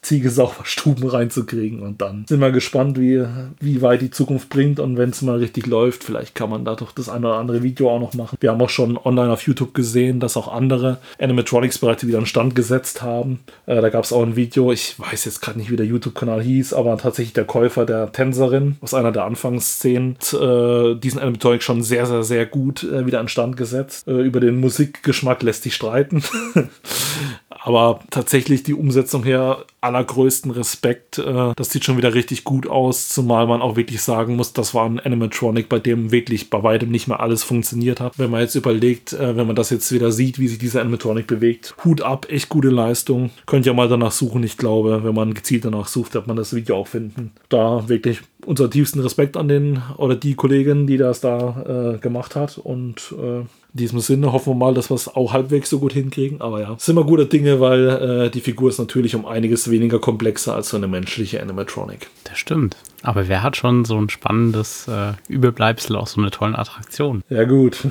Ziege 0.07 0.29
sauber 0.29 0.63
Stuben 0.63 1.05
reinzukriegen. 1.05 1.81
Und 1.81 2.01
dann 2.01 2.25
sind 2.27 2.39
wir 2.39 2.51
gespannt, 2.51 2.97
wie, 2.97 3.25
wie 3.59 3.81
weit 3.81 4.01
die 4.01 4.09
Zukunft 4.09 4.47
bringt. 4.49 4.79
Und 4.79 4.97
wenn 4.97 5.09
es 5.09 5.21
mal 5.21 5.37
richtig 5.37 5.67
läuft, 5.67 6.03
vielleicht 6.03 6.33
kann 6.33 6.49
man 6.49 6.63
da 6.63 6.75
doch 6.75 6.93
das 6.93 7.09
eine 7.09 7.27
oder 7.27 7.35
andere 7.35 7.61
Video 7.61 7.89
auch 7.91 7.99
noch 7.99 8.13
machen. 8.13 8.37
Wir 8.39 8.51
haben 8.51 8.61
auch 8.61 8.69
schon 8.69 8.97
online 8.97 9.31
auf 9.31 9.41
YouTube 9.41 9.73
gesehen, 9.73 10.21
dass 10.21 10.37
auch 10.37 10.47
andere 10.47 10.97
Animatronics 11.19 11.79
bereits 11.79 12.07
wieder 12.07 12.17
einen 12.17 12.25
Stand 12.25 12.55
gesetzt 12.55 13.01
haben. 13.01 13.39
Äh, 13.65 13.81
da 13.81 13.89
gab 13.89 14.05
es 14.05 14.13
auch 14.13 14.23
ein 14.23 14.37
Video, 14.37 14.71
ich 14.71 14.97
weiß 14.97 15.25
jetzt 15.25 15.41
gerade 15.41 15.59
nicht, 15.59 15.71
wie 15.71 15.75
der 15.75 15.85
YouTube-Kanal 15.85 16.41
hieß, 16.41 16.73
aber 16.73 16.97
tatsächlich 16.97 17.33
der 17.33 17.45
Käufer 17.45 17.85
der 17.85 18.11
Tänzerin 18.11 18.77
aus 18.79 18.93
einer 18.93 19.11
der 19.11 19.25
Anfangsszenen 19.25 20.17
äh, 20.33 20.95
diesen 20.95 21.19
Animatronic 21.19 21.63
schon 21.63 21.83
sehr, 21.83 22.05
sehr, 22.05 22.23
sehr 22.23 22.45
gut 22.45 22.83
äh, 22.83 23.05
wieder 23.05 23.19
in 23.19 23.27
Stand 23.27 23.57
gesetzt. 23.57 24.07
Äh, 24.07 24.21
über 24.21 24.39
den 24.39 24.59
Musikgeschmack 24.59 25.43
lässt 25.43 25.63
sich 25.63 25.75
streiten. 25.75 26.23
Aber 27.63 27.99
tatsächlich 28.11 28.63
die 28.63 28.73
Umsetzung 28.73 29.23
her 29.23 29.65
allergrößten 29.81 30.51
Respekt. 30.51 31.17
Äh, 31.17 31.53
das 31.55 31.71
sieht 31.71 31.85
schon 31.85 31.97
wieder 31.97 32.13
richtig 32.13 32.43
gut 32.43 32.67
aus, 32.67 33.09
zumal 33.09 33.47
man 33.47 33.61
auch 33.61 33.75
wirklich 33.75 34.01
sagen 34.01 34.35
muss, 34.35 34.53
das 34.53 34.73
war 34.73 34.85
ein 34.85 34.99
Animatronic, 34.99 35.69
bei 35.69 35.79
dem 35.79 36.11
wirklich 36.11 36.49
bei 36.49 36.63
weitem 36.63 36.89
nicht 36.89 37.07
mehr 37.07 37.19
alles 37.19 37.43
funktioniert 37.43 37.99
hat. 37.99 38.17
Wenn 38.17 38.31
man 38.31 38.41
jetzt 38.41 38.55
überlegt, 38.55 39.13
äh, 39.13 39.35
wenn 39.35 39.47
man 39.47 39.55
das 39.55 39.69
jetzt 39.69 39.91
wieder 39.91 40.11
sieht, 40.11 40.39
wie 40.39 40.47
sich 40.47 40.59
dieser 40.59 40.81
Animatronic 40.81 41.27
bewegt, 41.27 41.75
Hut 41.83 42.01
ab, 42.01 42.27
echt 42.29 42.49
gute 42.49 42.69
Leistung. 42.69 43.31
Könnt 43.45 43.65
ihr 43.65 43.73
mal 43.73 43.87
danach 43.87 44.11
suchen. 44.11 44.43
Ich 44.43 44.57
glaube, 44.57 45.03
wenn 45.03 45.15
man 45.15 45.33
gezielt 45.33 45.65
danach 45.65 45.87
sucht, 45.87 46.13
wird 46.13 46.27
man 46.27 46.37
das 46.37 46.53
Video 46.53 46.77
auch 46.77 46.87
finden. 46.87 47.31
Da 47.49 47.87
wirklich 47.87 48.21
unser 48.45 48.69
tiefsten 48.69 49.01
Respekt 49.01 49.35
an 49.35 49.47
den 49.47 49.81
oder 49.97 50.15
die 50.15 50.35
Kollegin, 50.35 50.87
die 50.87 50.97
das 50.97 51.21
da 51.21 51.95
äh, 51.95 51.97
gemacht 51.99 52.35
hat 52.35 52.57
und 52.57 53.13
äh, 53.21 53.43
in 53.77 53.83
diesem 53.83 53.99
Sinne 53.99 54.33
hoffen 54.33 54.53
wir 54.53 54.55
mal, 54.55 54.73
dass 54.73 54.89
wir 54.89 54.95
es 54.95 55.07
auch 55.07 55.33
halbwegs 55.33 55.69
so 55.69 55.77
gut 55.77 55.93
hinkriegen. 55.93 56.41
Aber 56.41 56.61
ja, 56.61 56.75
sind 56.79 56.95
wir 56.95 57.03
gute 57.03 57.27
Dinge, 57.27 57.59
weil 57.59 57.87
äh, 57.87 58.29
die 58.31 58.41
Figur 58.41 58.69
ist 58.69 58.79
natürlich 58.79 59.13
um 59.13 59.27
einiges 59.27 59.69
weniger 59.69 59.99
komplexer 59.99 60.55
als 60.55 60.69
so 60.69 60.77
eine 60.77 60.87
menschliche 60.87 61.43
Animatronic. 61.43 62.09
Das 62.23 62.39
stimmt. 62.39 62.75
Aber 63.03 63.27
wer 63.27 63.43
hat 63.43 63.55
schon 63.55 63.85
so 63.85 63.97
ein 63.97 64.09
spannendes 64.09 64.87
äh, 64.87 65.13
Überbleibsel 65.27 65.95
aus 65.95 66.13
so 66.13 66.21
einer 66.21 66.31
tollen 66.31 66.55
Attraktion? 66.55 67.23
Ja, 67.29 67.43
gut. 67.43 67.77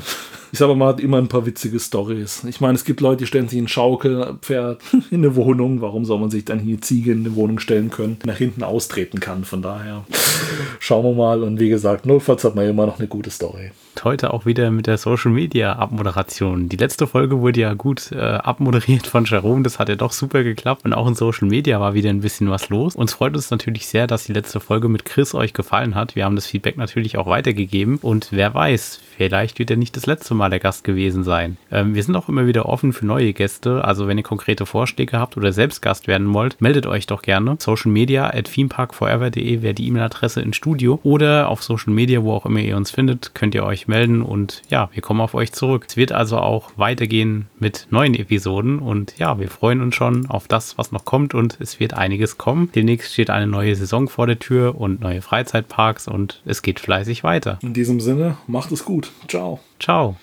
Ich 0.52 0.60
sage 0.60 0.74
mal, 0.74 0.88
hat 0.88 1.00
immer 1.00 1.18
ein 1.18 1.28
paar 1.28 1.44
witzige 1.44 1.78
Stories. 1.78 2.44
Ich 2.44 2.60
meine, 2.60 2.74
es 2.74 2.84
gibt 2.84 3.00
Leute, 3.00 3.18
die 3.18 3.26
stellen 3.26 3.48
sich 3.48 3.58
ein 3.58 3.68
Schaukelpferd 3.68 4.80
in 5.10 5.18
eine 5.18 5.36
Wohnung. 5.36 5.82
Warum 5.82 6.04
soll 6.04 6.18
man 6.18 6.30
sich 6.30 6.44
dann 6.44 6.60
hier 6.60 6.80
Ziege 6.80 7.12
in 7.12 7.26
eine 7.26 7.34
Wohnung 7.34 7.58
stellen 7.58 7.90
können, 7.90 8.18
nach 8.24 8.36
hinten 8.36 8.62
austreten 8.62 9.20
kann? 9.20 9.44
Von 9.44 9.60
daher 9.60 10.04
schauen 10.78 11.04
wir 11.04 11.14
mal. 11.14 11.42
Und 11.42 11.60
wie 11.60 11.68
gesagt, 11.68 12.06
notfalls 12.06 12.44
hat 12.44 12.54
man 12.54 12.66
immer 12.66 12.86
noch 12.86 12.98
eine 12.98 13.08
gute 13.08 13.28
Story 13.28 13.72
heute 14.06 14.32
auch 14.32 14.46
wieder 14.46 14.70
mit 14.70 14.86
der 14.86 14.96
Social 14.96 15.30
Media 15.30 15.74
Abmoderation. 15.74 16.70
Die 16.70 16.76
letzte 16.76 17.06
Folge 17.06 17.40
wurde 17.40 17.60
ja 17.60 17.74
gut 17.74 18.12
äh, 18.12 18.18
abmoderiert 18.18 19.06
von 19.06 19.26
Jerome. 19.26 19.62
Das 19.62 19.78
hat 19.78 19.90
ja 19.90 19.96
doch 19.96 20.12
super 20.12 20.42
geklappt. 20.42 20.84
Und 20.84 20.94
auch 20.94 21.06
in 21.06 21.14
Social 21.14 21.48
Media 21.48 21.80
war 21.80 21.92
wieder 21.92 22.08
ein 22.08 22.20
bisschen 22.20 22.48
was 22.48 22.70
los. 22.70 22.96
Uns 22.96 23.12
freut 23.12 23.34
uns 23.34 23.50
natürlich 23.50 23.86
sehr, 23.86 24.06
dass 24.06 24.24
die 24.24 24.32
letzte 24.32 24.60
Folge 24.60 24.88
mit 24.88 24.95
Chris 25.04 25.34
euch 25.34 25.52
gefallen 25.52 25.94
hat. 25.94 26.16
Wir 26.16 26.24
haben 26.24 26.36
das 26.36 26.46
Feedback 26.46 26.76
natürlich 26.76 27.18
auch 27.18 27.26
weitergegeben. 27.26 27.98
Und 28.00 28.28
wer 28.30 28.54
weiß, 28.54 29.00
vielleicht 29.16 29.58
wird 29.58 29.70
er 29.70 29.76
nicht 29.76 29.96
das 29.96 30.06
letzte 30.06 30.34
Mal 30.34 30.50
der 30.50 30.60
Gast 30.60 30.84
gewesen 30.84 31.24
sein. 31.24 31.56
Ähm, 31.70 31.94
wir 31.94 32.02
sind 32.02 32.16
auch 32.16 32.28
immer 32.28 32.46
wieder 32.46 32.66
offen 32.66 32.92
für 32.92 33.06
neue 33.06 33.32
Gäste. 33.32 33.84
Also 33.84 34.08
wenn 34.08 34.18
ihr 34.18 34.24
konkrete 34.24 34.66
Vorschläge 34.66 35.18
habt 35.18 35.36
oder 35.36 35.52
selbst 35.52 35.82
Gast 35.82 36.08
werden 36.08 36.32
wollt, 36.32 36.60
meldet 36.60 36.86
euch 36.86 37.06
doch 37.06 37.22
gerne. 37.22 37.56
Social 37.58 37.90
Media 37.90 38.26
at 38.26 38.52
themeparkforever.de 38.52 39.62
wäre 39.62 39.74
die 39.74 39.86
E-Mail-Adresse 39.88 40.40
ins 40.40 40.56
Studio. 40.56 41.00
Oder 41.02 41.48
auf 41.48 41.62
Social 41.62 41.92
Media, 41.92 42.22
wo 42.22 42.32
auch 42.32 42.46
immer 42.46 42.60
ihr 42.60 42.76
uns 42.76 42.90
findet, 42.90 43.34
könnt 43.34 43.54
ihr 43.54 43.64
euch 43.64 43.88
melden 43.88 44.22
und 44.22 44.62
ja, 44.68 44.88
wir 44.92 45.02
kommen 45.02 45.20
auf 45.20 45.34
euch 45.34 45.52
zurück. 45.52 45.86
Es 45.88 45.96
wird 45.96 46.12
also 46.12 46.38
auch 46.38 46.70
weitergehen 46.76 47.46
mit 47.58 47.86
neuen 47.90 48.14
Episoden 48.14 48.78
und 48.78 49.14
ja, 49.18 49.38
wir 49.38 49.48
freuen 49.48 49.80
uns 49.80 49.94
schon 49.94 50.26
auf 50.26 50.48
das, 50.48 50.78
was 50.78 50.92
noch 50.92 51.04
kommt 51.04 51.34
und 51.34 51.58
es 51.60 51.80
wird 51.80 51.94
einiges 51.94 52.38
kommen. 52.38 52.70
Demnächst 52.74 53.12
steht 53.12 53.30
eine 53.30 53.46
neue 53.46 53.74
Saison 53.74 54.08
vor 54.08 54.26
der 54.26 54.38
Tür 54.38 54.80
und 54.86 55.00
neue 55.00 55.20
Freizeitparks 55.20 56.08
und 56.08 56.40
es 56.46 56.62
geht 56.62 56.80
fleißig 56.80 57.24
weiter. 57.24 57.58
In 57.62 57.74
diesem 57.74 58.00
Sinne, 58.00 58.38
macht 58.46 58.72
es 58.72 58.84
gut. 58.84 59.10
Ciao. 59.28 59.60
Ciao. 59.78 60.16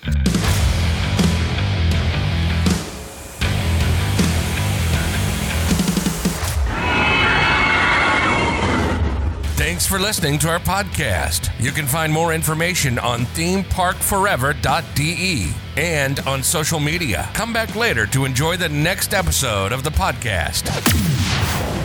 Thanks 9.56 9.86
for 9.86 9.98
listening 9.98 10.38
to 10.40 10.48
our 10.48 10.58
podcast. 10.58 11.50
You 11.58 11.70
can 11.70 11.86
find 11.86 12.12
more 12.12 12.32
information 12.32 12.98
on 12.98 13.20
themeparkforever.de 13.34 15.52
and 15.76 16.20
on 16.26 16.42
social 16.42 16.80
media. 16.80 17.28
Come 17.34 17.52
back 17.52 17.74
later 17.74 18.06
to 18.06 18.24
enjoy 18.24 18.56
the 18.56 18.68
next 18.68 19.14
episode 19.14 19.72
of 19.72 19.82
the 19.82 19.90
podcast. 19.90 21.83